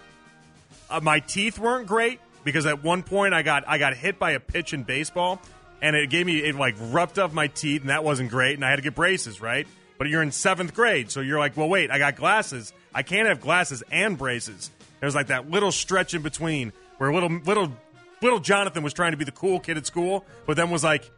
uh, 0.89 0.99
my 1.01 1.19
teeth 1.19 1.59
weren't 1.59 1.87
great 1.87 2.19
because 2.43 2.65
at 2.65 2.83
one 2.83 3.03
point 3.03 3.33
I 3.33 3.41
got 3.41 3.63
I 3.67 3.77
got 3.77 3.95
hit 3.95 4.19
by 4.19 4.31
a 4.31 4.39
pitch 4.39 4.73
in 4.73 4.83
baseball 4.83 5.41
and 5.81 5.95
it 5.95 6.09
gave 6.09 6.25
me 6.25 6.39
it 6.39 6.55
like 6.55 6.75
roughed 6.79 7.17
up 7.17 7.33
my 7.33 7.47
teeth 7.47 7.81
and 7.81 7.89
that 7.89 8.03
wasn't 8.03 8.29
great 8.29 8.55
and 8.55 8.65
I 8.65 8.69
had 8.69 8.77
to 8.77 8.81
get 8.81 8.95
braces 8.95 9.41
right. 9.41 9.67
But 9.97 10.07
you're 10.07 10.21
in 10.21 10.31
seventh 10.31 10.73
grade, 10.73 11.11
so 11.11 11.19
you're 11.19 11.39
like, 11.39 11.57
well, 11.57 11.67
wait, 11.67 11.91
I 11.91 11.99
got 11.99 12.15
glasses. 12.15 12.71
I 12.95 13.03
can't 13.03 13.27
have 13.27 13.41
glasses 13.41 13.83
and 13.91 14.17
braces. 14.17 14.71
There's 15.01 15.13
like 15.13 15.27
that 15.27 15.49
little 15.49 15.73
stretch 15.73 16.13
in 16.13 16.21
between 16.21 16.71
where 16.99 17.13
little 17.13 17.29
little 17.29 17.73
little 18.21 18.39
Jonathan 18.39 18.81
was 18.81 18.93
trying 18.93 19.11
to 19.11 19.17
be 19.17 19.25
the 19.25 19.31
cool 19.31 19.59
kid 19.59 19.77
at 19.77 19.85
school, 19.85 20.25
but 20.45 20.55
then 20.55 20.69
was 20.69 20.83
like, 20.83 21.09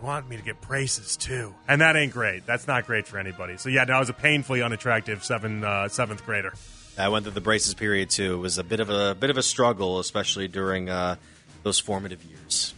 they 0.00 0.06
wanted 0.06 0.28
me 0.28 0.36
to 0.36 0.42
get 0.42 0.60
braces 0.60 1.16
too, 1.16 1.54
and 1.68 1.80
that 1.80 1.96
ain't 1.96 2.12
great. 2.12 2.46
That's 2.46 2.66
not 2.66 2.86
great 2.86 3.06
for 3.06 3.18
anybody. 3.18 3.56
So 3.56 3.68
yeah, 3.68 3.84
no, 3.84 3.94
I 3.94 3.98
was 3.98 4.08
a 4.08 4.14
painfully 4.14 4.62
unattractive 4.62 5.24
seven 5.24 5.64
uh, 5.64 5.88
seventh 5.88 6.24
grader. 6.24 6.52
I 6.98 7.08
went 7.08 7.24
through 7.24 7.34
the 7.34 7.40
braces 7.40 7.74
period 7.74 8.10
too. 8.10 8.34
It 8.34 8.38
was 8.38 8.58
a 8.58 8.64
bit 8.64 8.80
of 8.80 8.90
a 8.90 9.14
bit 9.14 9.30
of 9.30 9.36
a 9.36 9.42
struggle, 9.42 9.98
especially 9.98 10.48
during 10.48 10.88
uh, 10.88 11.16
those 11.62 11.78
formative 11.78 12.24
years. 12.24 12.74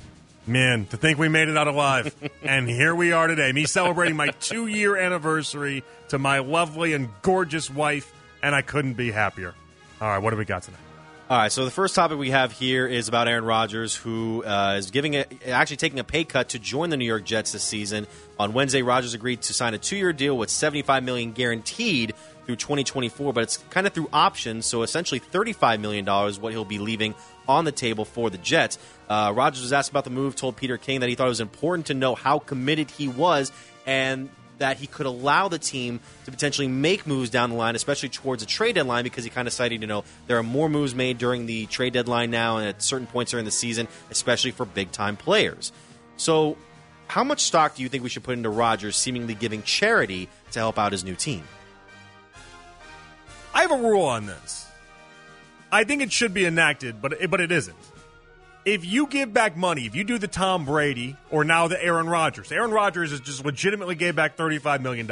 Man, 0.46 0.86
to 0.86 0.96
think 0.96 1.18
we 1.18 1.28
made 1.28 1.48
it 1.48 1.56
out 1.56 1.68
alive, 1.68 2.14
and 2.42 2.68
here 2.68 2.94
we 2.94 3.12
are 3.12 3.28
today. 3.28 3.52
Me 3.52 3.66
celebrating 3.66 4.16
my 4.16 4.28
two 4.28 4.66
year 4.66 4.96
anniversary 4.96 5.84
to 6.08 6.18
my 6.18 6.40
lovely 6.40 6.92
and 6.92 7.08
gorgeous 7.22 7.70
wife, 7.70 8.12
and 8.42 8.54
I 8.54 8.62
couldn't 8.62 8.94
be 8.94 9.12
happier. 9.12 9.54
All 10.00 10.08
right, 10.08 10.18
what 10.18 10.30
do 10.30 10.36
we 10.36 10.44
got 10.44 10.62
tonight? 10.64 10.80
All 11.32 11.38
right, 11.38 11.50
so 11.50 11.64
the 11.64 11.70
first 11.70 11.94
topic 11.94 12.18
we 12.18 12.28
have 12.28 12.52
here 12.52 12.86
is 12.86 13.08
about 13.08 13.26
Aaron 13.26 13.46
Rodgers, 13.46 13.96
who 13.96 14.44
uh, 14.44 14.74
is 14.76 14.90
giving 14.90 15.14
a, 15.14 15.24
actually 15.46 15.78
taking 15.78 15.98
a 15.98 16.04
pay 16.04 16.24
cut 16.24 16.50
to 16.50 16.58
join 16.58 16.90
the 16.90 16.98
New 16.98 17.06
York 17.06 17.24
Jets 17.24 17.52
this 17.52 17.62
season. 17.62 18.06
On 18.38 18.52
Wednesday, 18.52 18.82
Rodgers 18.82 19.14
agreed 19.14 19.40
to 19.40 19.54
sign 19.54 19.72
a 19.72 19.78
two-year 19.78 20.12
deal 20.12 20.36
with 20.36 20.50
75 20.50 21.02
million 21.02 21.32
guaranteed 21.32 22.12
through 22.44 22.56
2024, 22.56 23.32
but 23.32 23.44
it's 23.44 23.56
kind 23.70 23.86
of 23.86 23.94
through 23.94 24.10
options, 24.12 24.66
so 24.66 24.82
essentially 24.82 25.20
$35 25.20 25.80
million 25.80 26.04
what 26.04 26.52
he'll 26.52 26.66
be 26.66 26.78
leaving 26.78 27.14
on 27.48 27.64
the 27.64 27.72
table 27.72 28.04
for 28.04 28.28
the 28.28 28.36
Jets. 28.36 28.76
Uh, 29.08 29.32
Rodgers 29.34 29.62
was 29.62 29.72
asked 29.72 29.88
about 29.88 30.04
the 30.04 30.10
move, 30.10 30.36
told 30.36 30.56
Peter 30.56 30.76
King 30.76 31.00
that 31.00 31.08
he 31.08 31.14
thought 31.14 31.28
it 31.28 31.30
was 31.30 31.40
important 31.40 31.86
to 31.86 31.94
know 31.94 32.14
how 32.14 32.40
committed 32.40 32.90
he 32.90 33.08
was, 33.08 33.50
and 33.86 34.28
that 34.62 34.76
he 34.76 34.86
could 34.86 35.06
allow 35.06 35.48
the 35.48 35.58
team 35.58 35.98
to 36.24 36.30
potentially 36.30 36.68
make 36.68 37.04
moves 37.04 37.30
down 37.30 37.50
the 37.50 37.56
line, 37.56 37.74
especially 37.74 38.08
towards 38.08 38.44
a 38.44 38.46
trade 38.46 38.76
deadline, 38.76 39.02
because 39.02 39.24
he 39.24 39.30
kind 39.30 39.48
of 39.48 39.52
cited, 39.52 39.80
you 39.80 39.88
know, 39.88 40.04
there 40.28 40.38
are 40.38 40.42
more 40.44 40.68
moves 40.68 40.94
made 40.94 41.18
during 41.18 41.46
the 41.46 41.66
trade 41.66 41.92
deadline 41.92 42.30
now 42.30 42.58
and 42.58 42.68
at 42.68 42.80
certain 42.80 43.08
points 43.08 43.32
during 43.32 43.44
the 43.44 43.50
season, 43.50 43.88
especially 44.08 44.52
for 44.52 44.64
big 44.64 44.92
time 44.92 45.16
players. 45.16 45.72
So, 46.16 46.56
how 47.08 47.24
much 47.24 47.40
stock 47.40 47.74
do 47.74 47.82
you 47.82 47.88
think 47.88 48.04
we 48.04 48.08
should 48.08 48.22
put 48.22 48.34
into 48.34 48.50
Rodgers 48.50 48.96
seemingly 48.96 49.34
giving 49.34 49.64
charity 49.64 50.28
to 50.52 50.60
help 50.60 50.78
out 50.78 50.92
his 50.92 51.02
new 51.02 51.16
team? 51.16 51.42
I 53.52 53.62
have 53.62 53.72
a 53.72 53.76
rule 53.76 54.04
on 54.04 54.26
this. 54.26 54.64
I 55.72 55.82
think 55.82 56.02
it 56.02 56.12
should 56.12 56.32
be 56.32 56.46
enacted, 56.46 57.02
but 57.02 57.14
it, 57.14 57.30
but 57.30 57.40
it 57.40 57.50
isn't 57.50 57.76
if 58.64 58.84
you 58.84 59.06
give 59.06 59.32
back 59.32 59.56
money, 59.56 59.86
if 59.86 59.94
you 59.94 60.04
do 60.04 60.18
the 60.18 60.28
Tom 60.28 60.64
Brady 60.64 61.16
or 61.30 61.44
now 61.44 61.68
the 61.68 61.82
Aaron 61.82 62.08
Rodgers, 62.08 62.52
Aaron 62.52 62.70
Rodgers 62.70 63.10
has 63.10 63.20
just 63.20 63.44
legitimately 63.44 63.94
gave 63.94 64.14
back 64.14 64.36
$35 64.36 64.82
million. 64.82 65.10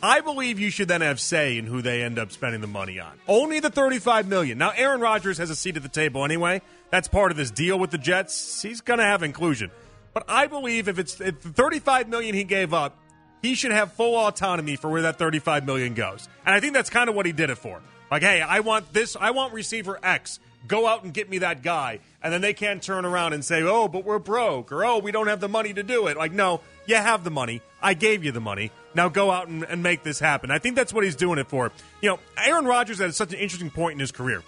I 0.00 0.20
believe 0.20 0.60
you 0.60 0.70
should 0.70 0.88
then 0.88 1.00
have 1.00 1.18
say 1.18 1.58
in 1.58 1.66
who 1.66 1.82
they 1.82 2.02
end 2.02 2.18
up 2.18 2.30
spending 2.30 2.60
the 2.60 2.68
money 2.68 3.00
on. 3.00 3.12
Only 3.26 3.58
the 3.60 3.70
35 3.70 4.28
million. 4.28 4.58
Now 4.58 4.70
Aaron 4.76 5.00
Rodgers 5.00 5.38
has 5.38 5.50
a 5.50 5.56
seat 5.56 5.76
at 5.76 5.82
the 5.82 5.88
table 5.88 6.24
anyway. 6.24 6.62
That's 6.90 7.08
part 7.08 7.30
of 7.30 7.36
this 7.36 7.50
deal 7.50 7.78
with 7.78 7.90
the 7.90 7.98
Jets. 7.98 8.62
He's 8.62 8.80
going 8.80 8.98
to 8.98 9.04
have 9.04 9.22
inclusion. 9.22 9.70
But 10.14 10.24
I 10.28 10.46
believe 10.46 10.88
if 10.88 10.98
it's 10.98 11.20
if 11.20 11.42
the 11.42 11.50
35 11.50 12.08
million 12.08 12.34
he 12.34 12.44
gave 12.44 12.72
up, 12.72 12.96
he 13.42 13.54
should 13.54 13.72
have 13.72 13.92
full 13.92 14.16
autonomy 14.16 14.76
for 14.76 14.88
where 14.88 15.02
that 15.02 15.18
35 15.18 15.66
million 15.66 15.94
goes. 15.94 16.28
And 16.46 16.54
I 16.54 16.60
think 16.60 16.74
that's 16.74 16.90
kind 16.90 17.08
of 17.08 17.14
what 17.14 17.26
he 17.26 17.32
did 17.32 17.50
it 17.50 17.58
for. 17.58 17.80
Like, 18.10 18.22
hey, 18.22 18.40
I 18.40 18.60
want 18.60 18.92
this, 18.92 19.16
I 19.18 19.32
want 19.32 19.52
receiver 19.52 19.98
X. 20.02 20.40
Go 20.68 20.86
out 20.86 21.02
and 21.02 21.12
get 21.12 21.28
me 21.28 21.38
that 21.38 21.62
guy. 21.62 21.98
And 22.22 22.32
then 22.32 22.40
they 22.40 22.52
can't 22.52 22.82
turn 22.82 23.04
around 23.04 23.32
and 23.32 23.44
say, 23.44 23.62
"Oh, 23.62 23.88
but 23.88 24.04
we're 24.04 24.18
broke," 24.18 24.70
or 24.70 24.84
"Oh, 24.84 24.98
we 24.98 25.10
don't 25.10 25.26
have 25.26 25.40
the 25.40 25.48
money 25.48 25.72
to 25.72 25.82
do 25.82 26.06
it." 26.06 26.16
Like, 26.16 26.32
no, 26.32 26.60
you 26.86 26.96
have 26.96 27.24
the 27.24 27.30
money. 27.30 27.62
I 27.82 27.94
gave 27.94 28.24
you 28.24 28.32
the 28.32 28.40
money. 28.40 28.70
Now 28.94 29.08
go 29.08 29.30
out 29.30 29.48
and, 29.48 29.64
and 29.64 29.82
make 29.82 30.02
this 30.02 30.18
happen. 30.18 30.50
I 30.50 30.58
think 30.58 30.76
that's 30.76 30.92
what 30.92 31.04
he's 31.04 31.16
doing 31.16 31.38
it 31.38 31.48
for. 31.48 31.72
You 32.00 32.10
know, 32.10 32.18
Aaron 32.36 32.66
Rodgers 32.66 33.00
at 33.00 33.14
such 33.14 33.32
an 33.32 33.38
interesting 33.38 33.70
point 33.70 33.94
in 33.94 34.00
his 34.00 34.12
career. 34.12 34.42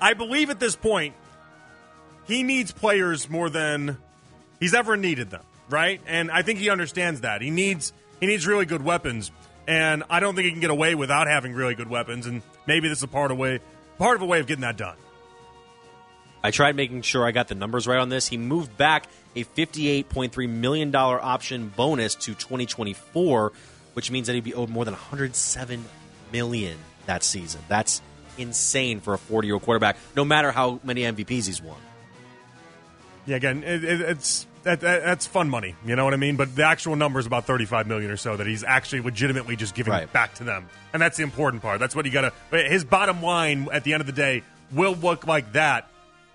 I 0.00 0.14
believe 0.14 0.50
at 0.50 0.58
this 0.58 0.76
point, 0.76 1.14
he 2.26 2.42
needs 2.42 2.72
players 2.72 3.28
more 3.28 3.50
than 3.50 3.98
he's 4.60 4.74
ever 4.74 4.96
needed 4.96 5.30
them, 5.30 5.42
right? 5.68 6.00
And 6.06 6.30
I 6.30 6.42
think 6.42 6.58
he 6.58 6.70
understands 6.70 7.20
that. 7.20 7.42
He 7.42 7.50
needs 7.50 7.92
he 8.20 8.26
needs 8.26 8.46
really 8.46 8.66
good 8.66 8.82
weapons, 8.82 9.30
and 9.66 10.04
I 10.08 10.20
don't 10.20 10.34
think 10.34 10.46
he 10.46 10.52
can 10.52 10.60
get 10.60 10.70
away 10.70 10.94
without 10.94 11.26
having 11.26 11.52
really 11.52 11.74
good 11.74 11.90
weapons. 11.90 12.26
And 12.26 12.42
maybe 12.66 12.88
this 12.88 13.02
is 13.02 13.06
part 13.06 13.30
of 13.30 13.38
way 13.38 13.60
part 13.98 14.16
of 14.16 14.22
a 14.22 14.26
way 14.26 14.40
of 14.40 14.46
getting 14.46 14.62
that 14.62 14.76
done. 14.76 14.96
I 16.42 16.50
tried 16.50 16.74
making 16.76 17.02
sure 17.02 17.24
I 17.24 17.30
got 17.30 17.48
the 17.48 17.54
numbers 17.54 17.86
right 17.86 17.98
on 17.98 18.08
this. 18.08 18.26
He 18.28 18.36
moved 18.36 18.76
back 18.76 19.06
a 19.36 19.44
$58.3 19.44 20.48
million 20.48 20.94
option 20.94 21.68
bonus 21.76 22.14
to 22.16 22.34
2024, 22.34 23.52
which 23.94 24.10
means 24.10 24.26
that 24.26 24.34
he'd 24.34 24.44
be 24.44 24.54
owed 24.54 24.68
more 24.68 24.84
than 24.84 24.94
107 24.94 25.84
million 26.32 26.76
that 27.06 27.22
season. 27.22 27.60
That's 27.68 28.02
insane 28.38 29.00
for 29.00 29.14
a 29.14 29.18
40 29.18 29.46
year 29.46 29.54
old 29.54 29.62
quarterback, 29.62 29.96
no 30.16 30.24
matter 30.24 30.50
how 30.50 30.80
many 30.82 31.02
MVPs 31.02 31.46
he's 31.46 31.62
won. 31.62 31.76
Yeah, 33.26 33.36
again, 33.36 33.62
it, 33.62 33.84
it, 33.84 34.00
it's 34.00 34.46
that, 34.64 34.80
that, 34.80 35.04
that's 35.04 35.26
fun 35.26 35.48
money. 35.48 35.76
You 35.86 35.94
know 35.96 36.04
what 36.04 36.12
I 36.14 36.16
mean? 36.16 36.36
But 36.36 36.56
the 36.56 36.64
actual 36.64 36.96
number 36.96 37.20
is 37.20 37.26
about 37.26 37.44
thirty-five 37.46 37.86
million 37.86 38.10
or 38.10 38.16
so 38.16 38.36
that 38.36 38.46
he's 38.48 38.64
actually 38.64 39.02
legitimately 39.02 39.54
just 39.54 39.74
giving 39.76 39.92
Right. 39.92 40.12
back 40.12 40.34
to 40.34 40.44
them, 40.44 40.68
and 40.92 41.00
that's 41.00 41.16
the 41.18 41.22
important 41.22 41.62
part. 41.62 41.78
That's 41.78 41.94
what 41.94 42.04
you 42.04 42.10
got 42.10 42.32
to. 42.50 42.58
His 42.68 42.84
bottom 42.84 43.22
line 43.22 43.68
at 43.72 43.84
the 43.84 43.92
end 43.92 44.00
of 44.00 44.06
the 44.06 44.12
day 44.12 44.42
will 44.72 44.94
look 44.94 45.26
like 45.26 45.52
that. 45.52 45.88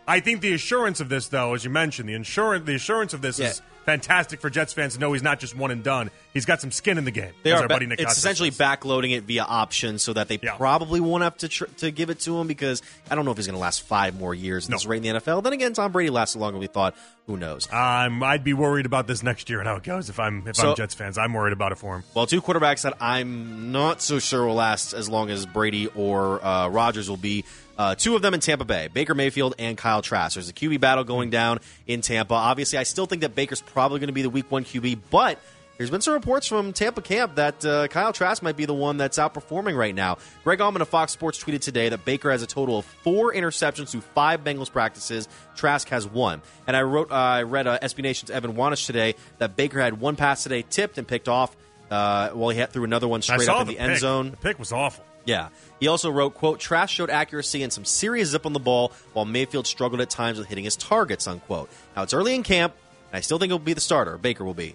I 0.07 0.19
think 0.21 0.41
the 0.41 0.53
assurance 0.53 0.99
of 1.01 1.09
this, 1.09 1.27
though, 1.27 1.53
as 1.53 1.63
you 1.63 1.69
mentioned, 1.69 2.07
the 2.07 2.13
insurance, 2.13 2.65
the 2.65 2.75
assurance 2.75 3.13
of 3.13 3.21
this 3.21 3.39
is 3.39 3.61
fantastic 3.85 4.41
for 4.41 4.49
Jets 4.49 4.73
fans 4.73 4.93
to 4.95 4.99
know 4.99 5.13
he's 5.13 5.23
not 5.23 5.39
just 5.39 5.55
one 5.55 5.71
and 5.71 5.81
done. 5.83 6.11
He's 6.33 6.45
got 6.45 6.59
some 6.61 6.71
skin 6.71 6.97
in 6.97 7.05
the 7.05 7.11
game. 7.11 7.31
They 7.43 7.51
are 7.53 7.57
our 7.61 7.67
ba- 7.67 7.75
buddy 7.75 7.85
Nick 7.87 7.99
it's 7.99 8.07
Costa 8.09 8.19
essentially 8.19 8.51
says. 8.51 8.59
backloading 8.67 9.15
it 9.15 9.23
via 9.23 9.43
option 9.43 9.97
so 9.97 10.11
that 10.13 10.27
they 10.27 10.39
Yeah. 10.41 10.55
probably 10.55 10.99
won't 10.99 11.23
have 11.23 11.37
to 11.37 11.47
tr- 11.47 11.65
to 11.77 11.91
give 11.91 12.09
it 12.09 12.19
to 12.21 12.37
him 12.39 12.47
because 12.47 12.81
I 13.09 13.15
don't 13.15 13.23
know 13.25 13.31
if 13.31 13.37
he's 13.37 13.47
going 13.47 13.55
to 13.55 13.61
last 13.61 13.81
five 13.83 14.17
more 14.19 14.33
years 14.35 14.65
at 14.65 14.71
No. 14.71 14.75
this 14.77 14.85
rate 14.85 14.97
in 14.97 15.03
the 15.03 15.09
NFL. 15.19 15.41
Then 15.41 15.53
again, 15.53 15.71
Tom 15.73 15.91
Brady 15.93 16.09
lasted 16.09 16.39
longer 16.39 16.53
than 16.53 16.61
we 16.61 16.67
thought. 16.67 16.95
Who 17.27 17.35
knows? 17.37 17.67
Um, 17.71 18.23
I'd 18.23 18.43
be 18.43 18.53
worried 18.53 18.85
about 18.85 19.07
this 19.07 19.23
next 19.23 19.49
year 19.49 19.59
and 19.59 19.67
how 19.67 19.75
it 19.75 19.83
goes 19.83 20.09
if 20.09 20.19
I'm 20.19 20.45
if 20.47 20.55
So- 20.57 20.71
I'm 20.71 20.75
Jets 20.75 20.93
fans. 20.93 21.17
I'm 21.17 21.33
worried 21.33 21.53
about 21.53 21.71
it 21.71 21.77
for 21.77 21.95
him. 21.95 22.03
Well, 22.13 22.25
two 22.27 22.41
quarterbacks 22.41 22.81
that 22.83 22.93
I'm 23.01 23.71
not 23.71 24.01
so 24.01 24.19
sure 24.19 24.45
will 24.45 24.55
last 24.55 24.93
as 24.93 25.09
long 25.09 25.29
as 25.29 25.45
Brady 25.45 25.87
or 25.95 26.43
uh, 26.45 26.67
Rodgers 26.69 27.09
will 27.09 27.17
be. 27.17 27.43
Uh, 27.77 27.95
two 27.95 28.15
of 28.15 28.21
them 28.21 28.33
in 28.33 28.39
Tampa 28.39 28.65
Bay, 28.65 28.89
Baker 28.91 29.13
Mayfield 29.13 29.55
and 29.59 29.77
Kyle 29.77 30.01
Trask. 30.01 30.35
There's 30.35 30.49
a 30.49 30.53
QB 30.53 30.79
battle 30.79 31.03
going 31.03 31.29
down 31.29 31.59
in 31.85 32.01
Tampa. 32.01 32.33
Obviously, 32.33 32.79
I 32.79 32.83
still 32.83 33.05
think 33.05 33.21
that 33.21 33.35
Baker's 33.35 33.61
probably 33.61 33.99
going 33.99 34.07
to 34.07 34.13
be 34.13 34.23
the 34.23 34.29
Week 34.29 34.49
One 34.49 34.63
QB, 34.63 34.99
but 35.11 35.39
there's 35.77 35.91
been 35.91 36.01
some 36.01 36.15
reports 36.15 36.47
from 36.47 36.73
Tampa 36.73 37.01
camp 37.01 37.35
that 37.35 37.63
uh, 37.63 37.87
Kyle 37.87 38.11
Trask 38.11 38.41
might 38.41 38.57
be 38.57 38.65
the 38.65 38.73
one 38.73 38.97
that's 38.97 39.19
outperforming 39.19 39.77
right 39.77 39.93
now. 39.93 40.17
Greg 40.43 40.59
Auman 40.59 40.81
of 40.81 40.89
Fox 40.89 41.11
Sports 41.11 41.43
tweeted 41.43 41.61
today 41.61 41.89
that 41.89 42.03
Baker 42.03 42.31
has 42.31 42.41
a 42.41 42.47
total 42.47 42.79
of 42.79 42.85
four 42.85 43.31
interceptions 43.33 43.89
through 43.89 44.01
five 44.01 44.43
Bengals 44.43 44.71
practices. 44.71 45.27
Trask 45.55 45.87
has 45.89 46.07
one. 46.07 46.41
And 46.65 46.75
I 46.75 46.81
wrote, 46.81 47.11
uh, 47.11 47.15
I 47.15 47.43
read 47.43 47.67
uh, 47.67 47.77
SB 47.79 48.01
Nation's 48.01 48.31
Evan 48.31 48.53
Wanish 48.53 48.87
today 48.87 49.15
that 49.37 49.55
Baker 49.55 49.79
had 49.79 49.99
one 49.99 50.15
pass 50.15 50.41
today 50.41 50.63
tipped 50.67 50.97
and 50.97 51.07
picked 51.07 51.29
off. 51.29 51.55
Uh, 51.89 52.31
while 52.31 52.49
he 52.49 52.59
had 52.59 52.69
threw 52.69 52.83
another 52.83 53.07
one 53.07 53.21
straight 53.21 53.47
up 53.47 53.61
in 53.61 53.67
the, 53.67 53.73
the 53.75 53.79
end 53.79 53.93
pick. 53.93 53.99
zone. 54.01 54.31
The 54.31 54.37
pick 54.37 54.59
was 54.59 54.73
awful. 54.73 55.05
Yeah. 55.27 55.49
He 55.79 55.87
also 55.87 56.09
wrote, 56.09 56.33
quote, 56.33 56.59
Trask 56.59 56.91
showed 56.91 57.11
accuracy 57.11 57.61
and 57.61 57.71
some 57.71 57.85
serious 57.85 58.29
zip 58.29 58.47
on 58.47 58.53
the 58.53 58.59
ball 58.59 58.93
while 59.13 59.25
Mayfield 59.25 59.67
struggled 59.67 60.01
at 60.01 60.09
times 60.09 60.39
with 60.39 60.47
hitting 60.47 60.63
his 60.63 60.75
targets, 60.75 61.27
unquote. 61.27 61.69
Now, 61.95 62.03
it's 62.03 62.13
early 62.13 62.33
in 62.33 62.41
camp, 62.41 62.73
and 63.11 63.17
I 63.17 63.21
still 63.21 63.37
think 63.37 63.51
he'll 63.51 63.59
be 63.59 63.73
the 63.73 63.81
starter. 63.81 64.17
Baker 64.17 64.43
will 64.45 64.55
be. 64.55 64.73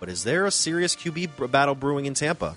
But 0.00 0.08
is 0.10 0.24
there 0.24 0.44
a 0.44 0.50
serious 0.50 0.96
QB 0.96 1.50
battle 1.50 1.76
brewing 1.76 2.06
in 2.06 2.14
Tampa? 2.14 2.56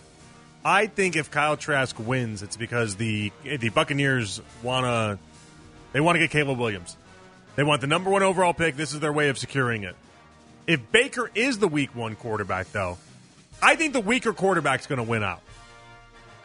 I 0.65 0.87
think 0.87 1.15
if 1.15 1.31
Kyle 1.31 1.55
Trask 1.55 1.97
wins, 1.99 2.41
it's 2.41 2.57
because 2.57 2.95
the 2.95 3.31
the 3.43 3.69
Buccaneers 3.69 4.41
wanna 4.63 5.17
they 5.93 6.01
want 6.01 6.15
to 6.15 6.19
get 6.19 6.31
Caleb 6.31 6.57
Williams. 6.57 6.97
They 7.55 7.63
want 7.63 7.79
the 7.79 7.87
number 7.87 8.09
one 8.09 8.23
overall 8.23 8.53
pick. 8.53 8.75
This 8.75 8.93
is 8.93 8.99
their 8.99 9.13
way 9.13 9.29
of 9.29 9.37
securing 9.37 9.83
it. 9.83 9.95
If 10.65 10.91
Baker 10.91 11.31
is 11.33 11.59
the 11.59 11.67
week 11.67 11.95
one 11.95 12.15
quarterback, 12.15 12.71
though, 12.73 12.97
I 13.61 13.75
think 13.75 13.93
the 13.93 14.01
weaker 14.01 14.33
quarterback's 14.33 14.87
going 14.87 14.97
to 14.97 15.09
win 15.09 15.23
out 15.23 15.41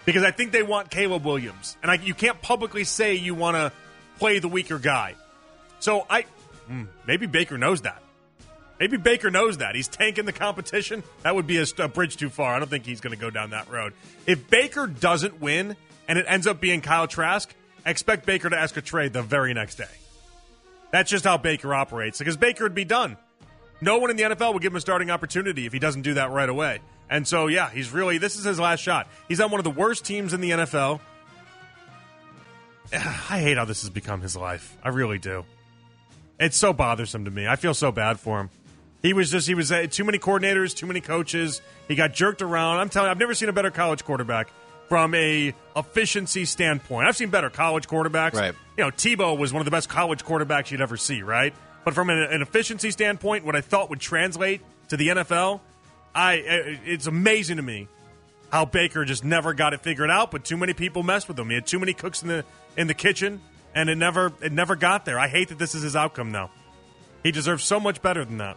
because 0.05 0.23
I 0.23 0.31
think 0.31 0.53
they 0.53 0.63
want 0.63 0.91
Caleb 0.91 1.25
Williams, 1.25 1.77
and 1.83 1.91
I, 1.91 1.95
you 1.95 2.15
can't 2.15 2.41
publicly 2.43 2.85
say 2.85 3.15
you 3.15 3.35
want 3.35 3.57
to 3.57 3.73
play 4.19 4.39
the 4.39 4.49
weaker 4.49 4.79
guy. 4.79 5.15
So 5.81 6.07
I 6.09 6.23
hmm, 6.67 6.85
maybe 7.07 7.27
Baker 7.27 7.59
knows 7.59 7.83
that. 7.83 8.03
Maybe 8.81 8.97
Baker 8.97 9.31
knows 9.31 9.59
that. 9.59 9.77
He's 9.77 9.87
tanking 9.87 10.25
the 10.25 10.33
competition. 10.33 11.05
That 11.23 11.37
would 11.37 11.47
be 11.47 11.59
a, 11.59 11.67
a 11.79 11.89
bridge 11.89 12.17
too 12.17 12.31
far. 12.31 12.55
I 12.55 12.59
don't 12.59 12.69
think 12.69 12.85
he's 12.85 13.01
going 13.01 13.15
to 13.15 13.21
go 13.21 13.31
down 13.31 13.51
that 13.51 13.71
road. 13.71 13.93
If 14.27 14.51
Baker 14.51 14.89
doesn't 14.89 15.41
win 15.41 15.77
and 16.09 16.19
it 16.19 16.27
ends 16.29 16.49
up 16.49 16.61
being 16.61 16.81
Kyle 16.81 17.07
Trask, 17.07 17.55
expect 17.87 18.27
Baker 18.27 18.51
to 18.51 18.57
ask 18.57 18.77
a 18.77 18.81
trade 18.81 19.13
the 19.13 19.23
very 19.23 19.55
next 19.55 19.77
day. 19.77 19.85
That's 20.91 21.11
just 21.11 21.25
how 21.25 21.39
Baker 21.39 21.73
operates 21.75 22.19
because 22.19 22.37
Baker 22.37 22.65
would 22.65 22.75
be 22.75 22.85
done. 22.85 23.17
No 23.81 23.99
one 23.99 24.11
in 24.11 24.17
the 24.17 24.23
NFL 24.25 24.53
would 24.55 24.63
give 24.63 24.73
him 24.73 24.77
a 24.77 24.81
starting 24.81 25.11
opportunity 25.11 25.67
if 25.67 25.73
he 25.73 25.79
doesn't 25.79 26.03
do 26.03 26.15
that 26.15 26.31
right 26.31 26.49
away. 26.49 26.81
And 27.13 27.29
so, 27.29 27.47
yeah, 27.47 27.69
he's 27.69 27.91
really, 27.91 28.17
this 28.17 28.37
is 28.37 28.45
his 28.45 28.59
last 28.59 28.81
shot. 28.81 29.07
He's 29.29 29.39
on 29.39 29.51
one 29.51 29.61
of 29.61 29.65
the 29.65 29.71
worst 29.71 30.07
teams 30.07 30.33
in 30.33 30.41
the 30.41 30.51
NFL. 30.51 30.99
I 32.93 32.97
hate 33.39 33.59
how 33.59 33.67
this 33.67 33.83
has 33.83 33.91
become 33.91 34.23
his 34.23 34.35
life. 34.35 34.75
I 34.83 34.89
really 34.89 35.19
do. 35.19 35.45
It's 36.41 36.57
so 36.57 36.73
bothersome 36.73 37.27
to 37.27 37.31
me. 37.31 37.47
I 37.47 37.57
feel 37.57 37.75
so 37.75 37.93
bad 37.93 38.19
for 38.19 38.41
him. 38.41 38.49
He 39.03 39.13
was 39.13 39.31
just 39.31 39.47
he 39.47 39.55
was 39.55 39.71
uh, 39.71 39.89
too 39.91 40.05
many 40.05 40.19
coordinators, 40.19 40.75
too 40.75 40.87
many 40.87 41.03
coaches. 41.03 41.61
He 41.87 41.97
got 41.97 42.15
jerked 42.15 42.41
around. 42.41 42.79
I'm 42.79 42.89
telling 42.89 43.09
you, 43.09 43.11
I've 43.11 43.19
never 43.19 43.35
seen 43.35 43.51
a 43.51 43.53
better 43.53 43.71
college 43.71 44.05
quarterback 44.05 44.49
from 44.89 45.15
a 45.15 45.53
efficiency 45.77 46.47
standpoint. 46.47 47.09
I've 47.09 47.17
seen 47.17 47.29
better 47.29 47.51
college 47.51 47.89
quarterbacks. 47.89 48.35
Right. 48.35 48.55
You 48.79 48.85
know, 48.85 48.91
Tebow 48.91 49.37
was 49.37 49.53
one 49.53 49.61
of 49.61 49.67
the 49.67 49.71
best 49.71 49.91
college 49.91 50.25
quarterbacks 50.25 50.71
you'd 50.71 50.81
ever 50.81 50.97
see, 50.97 51.21
right? 51.21 51.53
But 51.85 51.93
from 51.93 52.09
an, 52.09 52.23
an 52.23 52.41
efficiency 52.41 52.91
standpoint, 52.91 53.45
what 53.45 53.55
I 53.55 53.61
thought 53.61 53.91
would 53.91 54.01
translate 54.01 54.63
to 54.89 54.97
the 54.97 55.09
NFL, 55.09 55.61
I 56.15 56.35
it's 56.85 57.07
amazing 57.07 57.57
to 57.57 57.63
me 57.63 57.89
how 58.51 58.65
Baker 58.65 59.05
just 59.05 59.25
never 59.25 59.55
got 59.55 59.73
it 59.73 59.81
figured 59.81 60.11
out. 60.11 60.31
But 60.31 60.45
too 60.45 60.57
many 60.57 60.75
people 60.75 61.03
messed 61.03 61.29
with 61.29 61.39
him. 61.39 61.49
He 61.49 61.55
had 61.55 61.67
too 61.67 61.79
many 61.79 61.95
cooks 61.95 62.23
in 62.23 62.29
the 62.29 62.45
in 62.77 62.87
the 62.87 62.95
kitchen, 62.95 63.41
and 63.75 63.89
it 63.89 63.97
never 63.97 64.33
it 64.43 64.53
never 64.53 64.77
got 64.77 65.05
there. 65.05 65.19
I 65.19 65.29
hate 65.29 65.49
that 65.49 65.59
this 65.59 65.75
is 65.75 65.83
his 65.83 65.97
outcome 65.97 66.33
now. 66.33 66.51
He 67.23 67.33
deserves 67.33 67.65
so 67.65 67.79
much 67.79 68.03
better 68.03 68.25
than 68.25 68.39
that. 68.39 68.57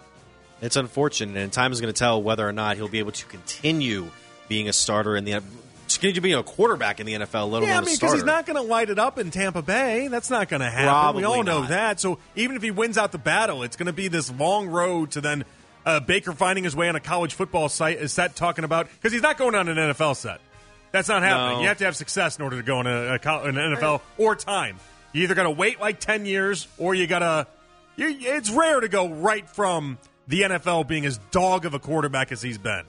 It's 0.61 0.75
unfortunate, 0.75 1.37
and 1.37 1.51
time 1.51 1.71
is 1.71 1.81
going 1.81 1.93
to 1.93 1.97
tell 1.97 2.21
whether 2.21 2.47
or 2.47 2.53
not 2.53 2.77
he'll 2.77 2.87
be 2.87 2.99
able 2.99 3.11
to 3.11 3.25
continue 3.25 4.09
being 4.47 4.69
a 4.69 4.73
starter 4.73 5.15
in 5.15 5.25
the 5.25 5.41
continue 5.87 6.21
being 6.21 6.35
a 6.35 6.43
quarterback 6.43 6.99
in 6.99 7.05
the 7.05 7.13
NFL, 7.13 7.49
let 7.51 7.63
Yeah, 7.63 7.69
I 7.69 7.71
alone 7.73 7.85
mean, 7.85 7.95
because 7.95 8.13
he's 8.13 8.23
not 8.23 8.45
going 8.45 8.55
to 8.55 8.61
light 8.61 8.89
it 8.89 8.99
up 8.99 9.19
in 9.19 9.31
Tampa 9.31 9.61
Bay. 9.61 10.07
That's 10.07 10.29
not 10.29 10.49
going 10.49 10.61
to 10.61 10.69
happen. 10.69 10.87
Probably 10.87 11.21
we 11.21 11.25
all 11.25 11.43
know 11.43 11.65
that. 11.65 11.99
So 11.99 12.19
even 12.35 12.55
if 12.55 12.63
he 12.63 12.71
wins 12.71 12.97
out 12.97 13.11
the 13.11 13.17
battle, 13.17 13.63
it's 13.63 13.75
going 13.75 13.87
to 13.87 13.93
be 13.93 14.07
this 14.07 14.31
long 14.31 14.67
road 14.67 15.11
to 15.11 15.21
then 15.21 15.45
uh, 15.85 15.99
Baker 15.99 16.33
finding 16.33 16.63
his 16.63 16.75
way 16.75 16.89
on 16.89 16.95
a 16.95 16.99
college 16.99 17.33
football 17.33 17.69
site 17.69 17.97
is 17.97 18.11
set 18.11 18.35
talking 18.35 18.63
about 18.63 18.87
because 18.89 19.13
he's 19.13 19.21
not 19.21 19.37
going 19.37 19.55
on 19.55 19.67
an 19.67 19.77
NFL 19.77 20.15
set. 20.15 20.41
That's 20.91 21.09
not 21.09 21.23
happening. 21.23 21.57
No. 21.57 21.61
You 21.61 21.67
have 21.67 21.77
to 21.79 21.85
have 21.85 21.95
success 21.95 22.37
in 22.37 22.43
order 22.43 22.57
to 22.57 22.63
go 22.63 22.79
in 22.79 22.87
a, 22.87 22.91
a, 22.91 23.13
an 23.13 23.55
NFL 23.55 24.01
or 24.17 24.35
time. 24.35 24.77
You 25.13 25.23
either 25.23 25.35
got 25.35 25.43
to 25.43 25.51
wait 25.51 25.79
like 25.79 25.99
ten 25.99 26.25
years 26.25 26.67
or 26.77 26.95
you 26.95 27.07
got 27.07 27.19
to. 27.19 27.47
It's 27.97 28.49
rare 28.49 28.79
to 28.81 28.89
go 28.89 29.09
right 29.09 29.47
from 29.49 29.97
the 30.27 30.41
NFL 30.41 30.87
being 30.87 31.05
as 31.05 31.17
dog 31.31 31.65
of 31.65 31.73
a 31.73 31.79
quarterback 31.79 32.31
as 32.31 32.41
he's 32.41 32.57
been. 32.57 32.83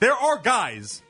There 0.00 0.14
are 0.14 0.38
guys 0.38 1.02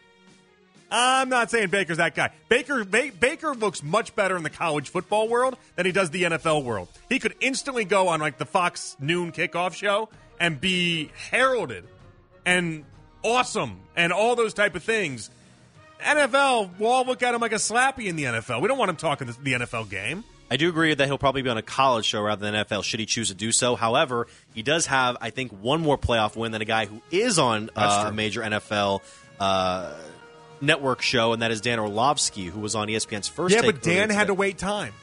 I'm 0.91 1.29
not 1.29 1.51
saying 1.51 1.69
Baker's 1.69 1.99
that 1.99 2.15
guy. 2.15 2.31
Baker 2.49 2.85
ba- 2.85 3.11
Baker 3.19 3.55
looks 3.55 3.83
much 3.83 4.15
better 4.15 4.37
in 4.37 4.43
the 4.43 4.51
college 4.51 4.89
football 4.89 5.29
world 5.29 5.57
than 5.77 5.87
he 5.87 5.93
does 5.93 6.11
the 6.11 6.23
NFL 6.25 6.65
world. 6.65 6.89
He 7.09 7.19
could 7.19 7.35
instantly 7.41 7.85
go 7.85 8.09
on 8.09 8.21
like 8.21 8.39
the 8.39 8.47
Fox 8.47 8.97
noon 8.99 9.33
kickoff 9.33 9.75
show 9.75 10.09
and 10.41 10.61
be 10.61 11.11
heralded 11.31 11.85
and 12.45 12.85
awesome 13.23 13.81
and 13.97 14.13
all 14.13 14.37
those 14.37 14.55
type 14.55 14.75
of 14.75 14.83
things. 14.83 15.31
NFL, 16.01 16.79
we'll 16.79 16.91
all 16.91 17.05
look 17.05 17.23
at 17.23 17.35
him 17.35 17.41
like 17.41 17.53
a 17.53 17.57
slappy 17.57 18.07
in 18.07 18.17
the 18.17 18.25
NFL. 18.25 18.63
We 18.63 18.69
don't 18.69 18.79
want 18.79 18.91
him 18.91 18.97
talking 18.97 19.27
the, 19.27 19.37
the 19.43 19.53
NFL 19.55 19.91
game. 19.91 20.25
I 20.51 20.57
do 20.57 20.69
agree 20.69 20.95
that 20.95 21.07
he'll 21.07 21.19
probably 21.19 21.43
be 21.43 21.51
on 21.51 21.59
a 21.59 21.63
college 21.63 22.07
show 22.07 22.23
rather 22.23 22.51
than 22.51 22.65
NFL 22.65 22.85
should 22.85 23.01
he 23.01 23.07
choose 23.07 23.29
to 23.29 23.35
do 23.35 23.53
so. 23.53 23.77
However, 23.77 24.29
he 24.55 24.63
does 24.63 24.87
have, 24.87 25.17
I 25.21 25.31
think, 25.31 25.53
one 25.53 25.81
more 25.83 25.99
playoff 25.99 26.37
win 26.37 26.53
than 26.53 26.63
a 26.63 26.65
guy 26.65 26.87
who 26.87 27.03
is 27.11 27.39
on 27.39 27.69
uh, 27.77 28.07
a 28.09 28.13
major 28.13 28.41
NFL 28.41 29.03
uh, 29.39 29.93
network 30.61 31.03
show, 31.03 31.35
and 31.35 31.43
that 31.43 31.51
is 31.51 31.61
Dan 31.61 31.79
Orlovsky, 31.79 32.47
who 32.47 32.61
was 32.61 32.75
on 32.75 32.89
ESPN's 32.89 33.29
first. 33.29 33.55
yeah, 33.55 33.63
but 33.63 33.83
Dan 33.83 34.09
had 34.09 34.29
to 34.29 34.35
wait 34.35 34.57
time. 34.57 34.95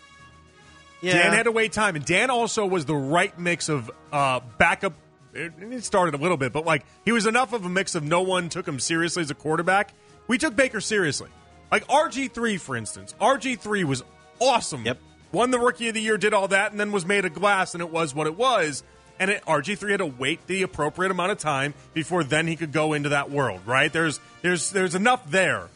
Yeah. 1.01 1.13
Dan 1.13 1.33
had 1.33 1.43
to 1.43 1.51
wait 1.51 1.73
time, 1.73 1.95
and 1.95 2.03
Dan 2.03 2.31
also 2.31 2.65
was 2.65 2.85
the 2.85 2.95
right 2.95 3.37
mix 3.37 3.69
of 3.69 3.91
uh, 4.11 4.39
backup. 4.57 4.93
It 5.35 5.83
started 5.83 6.15
a 6.15 6.17
little 6.17 6.37
bit, 6.37 6.53
but 6.53 6.65
like 6.65 6.85
he 7.03 7.11
was 7.11 7.25
enough 7.25 7.51
of 7.53 7.65
a 7.65 7.69
mix 7.69 7.93
of 7.93 8.03
no 8.03 8.21
one 8.21 8.49
took 8.49 8.67
him 8.67 8.79
seriously 8.79 9.21
as 9.21 9.29
a 9.29 9.35
quarterback. 9.35 9.93
We 10.27 10.37
took 10.37 10.55
Baker 10.55 10.81
seriously. 10.81 11.29
Like 11.71 11.85
RG 11.87 12.31
three, 12.31 12.57
for 12.57 12.75
instance, 12.75 13.13
RG 13.19 13.59
three 13.59 13.83
was 13.83 14.03
awesome. 14.39 14.85
Yep. 14.85 14.97
won 15.31 15.51
the 15.51 15.59
Rookie 15.59 15.89
of 15.89 15.93
the 15.93 16.01
Year, 16.01 16.17
did 16.17 16.33
all 16.33 16.47
that, 16.47 16.71
and 16.71 16.79
then 16.79 16.91
was 16.91 17.05
made 17.05 17.25
of 17.25 17.33
glass, 17.33 17.73
and 17.75 17.81
it 17.81 17.91
was 17.91 18.15
what 18.15 18.27
it 18.27 18.37
was. 18.37 18.83
And 19.19 19.31
it, 19.31 19.43
RG 19.45 19.77
three 19.77 19.91
had 19.91 19.97
to 19.97 20.05
wait 20.05 20.45
the 20.47 20.61
appropriate 20.63 21.11
amount 21.11 21.31
of 21.31 21.37
time 21.37 21.73
before 21.93 22.23
then 22.23 22.47
he 22.47 22.55
could 22.55 22.71
go 22.71 22.93
into 22.93 23.09
that 23.09 23.29
world. 23.29 23.61
Right? 23.65 23.91
There's 23.91 24.19
there's 24.41 24.71
there's 24.71 24.95
enough 24.95 25.29
there. 25.29 25.67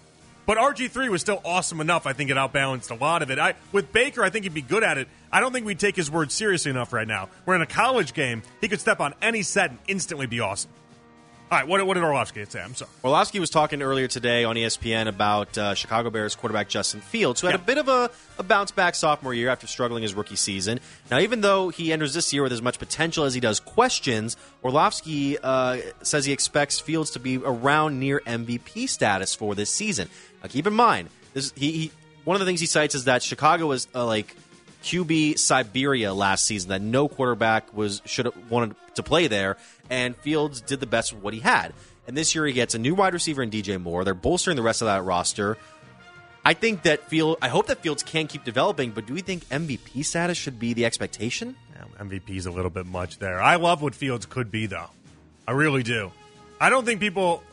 But 0.49 0.57
RG3 0.57 1.09
was 1.09 1.21
still 1.21 1.43
awesome 1.45 1.79
enough. 1.79 2.07
I 2.07 2.13
think 2.13 2.31
it 2.31 2.35
outbalanced 2.35 2.89
a 2.89 2.95
lot 2.95 3.21
of 3.21 3.29
it. 3.29 3.37
I, 3.37 3.53
with 3.71 3.93
Baker, 3.93 4.23
I 4.23 4.31
think 4.31 4.45
he'd 4.45 4.53
be 4.55 4.63
good 4.63 4.83
at 4.83 4.97
it. 4.97 5.07
I 5.31 5.41
don't 5.41 5.53
think 5.53 5.67
we'd 5.67 5.77
take 5.77 5.95
his 5.95 6.09
word 6.09 6.31
seriously 6.31 6.71
enough 6.71 6.91
right 6.91 7.07
now. 7.07 7.29
We're 7.45 7.53
in 7.53 7.61
a 7.61 7.67
college 7.67 8.15
game. 8.15 8.41
He 8.59 8.67
could 8.67 8.81
step 8.81 8.99
on 8.99 9.13
any 9.21 9.43
set 9.43 9.69
and 9.69 9.77
instantly 9.87 10.25
be 10.25 10.39
awesome. 10.39 10.71
All 11.51 11.57
right, 11.57 11.67
what, 11.67 11.83
what 11.87 11.95
did 11.95 12.03
Orlovsky 12.03 12.45
say? 12.45 12.61
I'm 12.61 12.75
sorry. 12.75 12.91
Orlovsky 13.03 13.39
was 13.39 13.49
talking 13.49 13.81
earlier 13.81 14.07
today 14.07 14.43
on 14.43 14.55
ESPN 14.55 15.07
about 15.07 15.57
uh, 15.57 15.73
Chicago 15.73 16.11
Bears 16.11 16.35
quarterback 16.35 16.69
Justin 16.69 17.01
Fields, 17.01 17.41
who 17.41 17.47
had 17.47 17.55
Yeah. 17.55 17.61
a 17.63 17.65
bit 17.65 17.77
of 17.79 17.87
a, 17.87 18.11
a 18.37 18.43
bounce 18.43 18.69
back 18.69 18.93
sophomore 18.93 19.33
year 19.33 19.49
after 19.49 19.65
struggling 19.65 20.03
his 20.03 20.13
rookie 20.13 20.35
season. 20.35 20.79
Now, 21.09 21.17
even 21.17 21.41
though 21.41 21.69
he 21.69 21.91
enters 21.91 22.13
this 22.13 22.31
year 22.31 22.43
with 22.43 22.51
as 22.53 22.61
much 22.61 22.77
potential 22.77 23.23
as 23.23 23.33
he 23.33 23.39
does 23.39 23.59
questions, 23.59 24.37
Orlovsky 24.63 25.39
uh, 25.39 25.77
says 26.03 26.25
he 26.25 26.33
expects 26.33 26.79
Fields 26.79 27.09
to 27.11 27.19
be 27.19 27.37
around 27.37 27.99
near 27.99 28.19
MVP 28.27 28.87
status 28.87 29.33
for 29.33 29.55
this 29.55 29.71
season. 29.73 30.07
Now, 30.43 30.49
keep 30.49 30.67
in 30.67 30.73
mind, 30.75 31.09
this, 31.33 31.51
he, 31.55 31.71
he 31.71 31.91
one 32.25 32.35
of 32.35 32.41
the 32.41 32.45
things 32.45 32.59
he 32.59 32.67
cites 32.67 32.93
is 32.93 33.05
that 33.05 33.23
Chicago 33.23 33.65
was 33.65 33.87
uh, 33.95 34.05
like 34.05 34.35
QB 34.83 35.37
Siberia 35.37 36.13
last 36.13 36.45
season 36.45 36.69
that 36.69 36.81
no 36.81 37.07
quarterback 37.07 37.73
was 37.73 38.01
should 38.05 38.25
have 38.25 38.51
wanted 38.51 38.75
to 38.95 39.03
play 39.03 39.27
there, 39.27 39.57
and 39.89 40.15
Fields 40.15 40.61
did 40.61 40.79
the 40.79 40.87
best 40.87 41.13
with 41.13 41.23
what 41.23 41.33
he 41.33 41.39
had. 41.39 41.73
And 42.07 42.17
this 42.17 42.33
year 42.33 42.45
he 42.45 42.53
gets 42.53 42.73
a 42.75 42.79
new 42.79 42.95
wide 42.95 43.13
receiver 43.13 43.43
in 43.43 43.51
DJ 43.51 43.79
Moore. 43.79 44.03
They're 44.03 44.13
bolstering 44.13 44.55
the 44.55 44.63
rest 44.63 44.81
of 44.81 44.87
that 44.87 45.03
roster. 45.03 45.57
I 46.43 46.53
think 46.53 46.83
that 46.83 47.07
Field. 47.09 47.37
I 47.41 47.49
hope 47.49 47.67
that 47.67 47.79
Fields 47.79 48.01
can 48.03 48.27
keep 48.27 48.43
developing, 48.43 48.91
but 48.91 49.05
do 49.05 49.13
we 49.13 49.21
think 49.21 49.45
MVP 49.49 50.03
status 50.05 50.37
should 50.37 50.59
be 50.59 50.73
the 50.73 50.85
expectation? 50.85 51.55
Yeah, 51.75 52.03
MVP's 52.03 52.45
a 52.45 52.51
little 52.51 52.71
bit 52.71 52.85
much 52.85 53.19
there. 53.19 53.41
I 53.41 53.57
love 53.57 53.81
what 53.81 53.93
Fields 53.93 54.25
could 54.25 54.49
be, 54.49 54.65
though. 54.65 54.89
I 55.47 55.51
really 55.51 55.83
do. 55.83 56.11
I 56.59 56.69
don't 56.69 56.85
think 56.85 56.99
people 56.99 57.43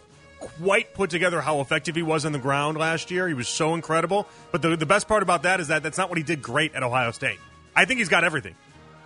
quite 0.59 0.95
put 0.95 1.11
together 1.11 1.41
how 1.41 1.61
effective 1.61 1.95
he 1.95 2.03
was 2.03 2.25
on 2.25 2.33
the 2.33 2.39
ground 2.39 2.79
last 2.79 3.11
year. 3.11 3.29
He 3.29 3.35
was 3.35 3.49
so 3.49 3.75
incredible. 3.75 4.27
But 4.53 4.63
the, 4.63 4.77
the 4.77 4.87
best 4.87 5.09
part 5.09 5.23
about 5.23 5.43
that 5.43 5.61
is 5.61 5.69
that 5.69 5.83
that's 5.83 5.99
not 5.99 6.09
what 6.09 6.19
he 6.19 6.25
did 6.25 6.43
great 6.43 6.75
at 6.75 6.83
Ohio 6.83 7.11
State. 7.11 7.39
I 7.75 7.85
think 7.85 7.99
he's 7.99 8.09
got 8.09 8.25
everything. 8.25 8.55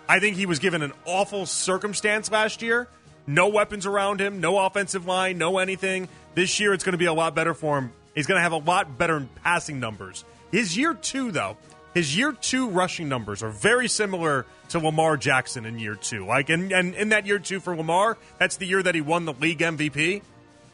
I 0.09 0.20
think 0.20 0.36
he 0.36 0.47
was 0.47 0.59
given 0.59 0.82
an 0.82 0.93
awful 1.05 1.47
circumstance 1.47 2.30
last 2.30 2.62
year. 2.62 2.88
No 3.26 3.49
weapons 3.49 3.86
around 3.86 4.20
him, 4.20 4.41
no 4.41 4.59
offensive 4.59 5.07
line, 5.07 5.38
no 5.38 5.59
anything. 5.59 6.09
This 6.34 6.59
year 6.59 6.72
it's 6.72 6.84
going 6.84 6.95
to 6.95 6.99
be 6.99 7.07
a 7.07 7.12
lot 7.12 7.34
better 7.34 7.55
for 7.55 7.78
him. 7.78 7.93
He's 8.14 8.26
going 8.26 8.38
to 8.38 8.43
have 8.43 8.53
a 8.53 8.57
lot 8.57 8.99
better 8.99 9.26
passing 9.43 9.78
numbers. 9.78 10.24
His 10.51 10.76
year 10.76 10.95
two, 10.95 11.30
though, 11.30 11.57
his 11.95 12.16
year 12.16 12.32
two 12.32 12.68
rushing 12.68 13.09
numbers 13.09 13.43
are 13.43 13.51
very 13.51 13.88
similar 13.88 14.47
to 14.70 14.78
Lamar 14.78 15.16
Jackson 15.16 15.64
in 15.64 15.78
year 15.78 15.97
two. 15.97 16.26
Like, 16.26 16.49
and, 16.49 16.72
and 16.72 16.95
in 16.95 17.11
that 17.11 17.26
year 17.26 17.38
two 17.38 17.61
for 17.61 17.76
Lamar, 17.76 18.16
that's 18.38 18.57
the 18.57 18.66
year 18.66 18.82
that 18.82 18.95
he 18.95 19.01
won 19.01 19.24
the 19.24 19.34
league 19.34 19.59
MVP. 19.59 20.22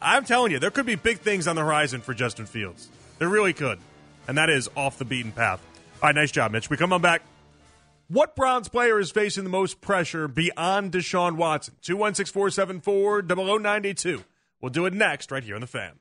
I'm 0.01 0.25
telling 0.25 0.51
you, 0.51 0.59
there 0.59 0.71
could 0.71 0.85
be 0.85 0.95
big 0.95 1.19
things 1.19 1.47
on 1.47 1.55
the 1.55 1.63
horizon 1.63 2.01
for 2.01 2.13
Justin 2.13 2.45
Fields. 2.45 2.89
There 3.19 3.29
really 3.29 3.53
could. 3.53 3.79
And 4.27 4.37
that 4.37 4.49
is 4.49 4.69
off 4.75 4.97
the 4.97 5.05
beaten 5.05 5.31
path. 5.31 5.65
All 6.01 6.09
right, 6.09 6.15
nice 6.15 6.31
job, 6.31 6.51
Mitch. 6.51 6.69
We 6.69 6.77
come 6.77 6.93
on 6.93 7.01
back. 7.01 7.23
What 8.09 8.35
Browns 8.35 8.69
player 8.69 8.99
is 8.99 9.11
facing 9.11 9.43
the 9.43 9.49
most 9.49 9.81
pressure 9.81 10.27
beyond 10.27 10.91
Deshaun 10.91 11.35
Watson? 11.35 11.75
216 11.81 12.33
474 12.33 13.23
0092. 13.23 14.23
We'll 14.61 14.71
do 14.71 14.85
it 14.85 14.93
next, 14.93 15.31
right 15.31 15.43
here 15.43 15.55
on 15.55 15.61
the 15.61 15.67
fan. 15.67 15.93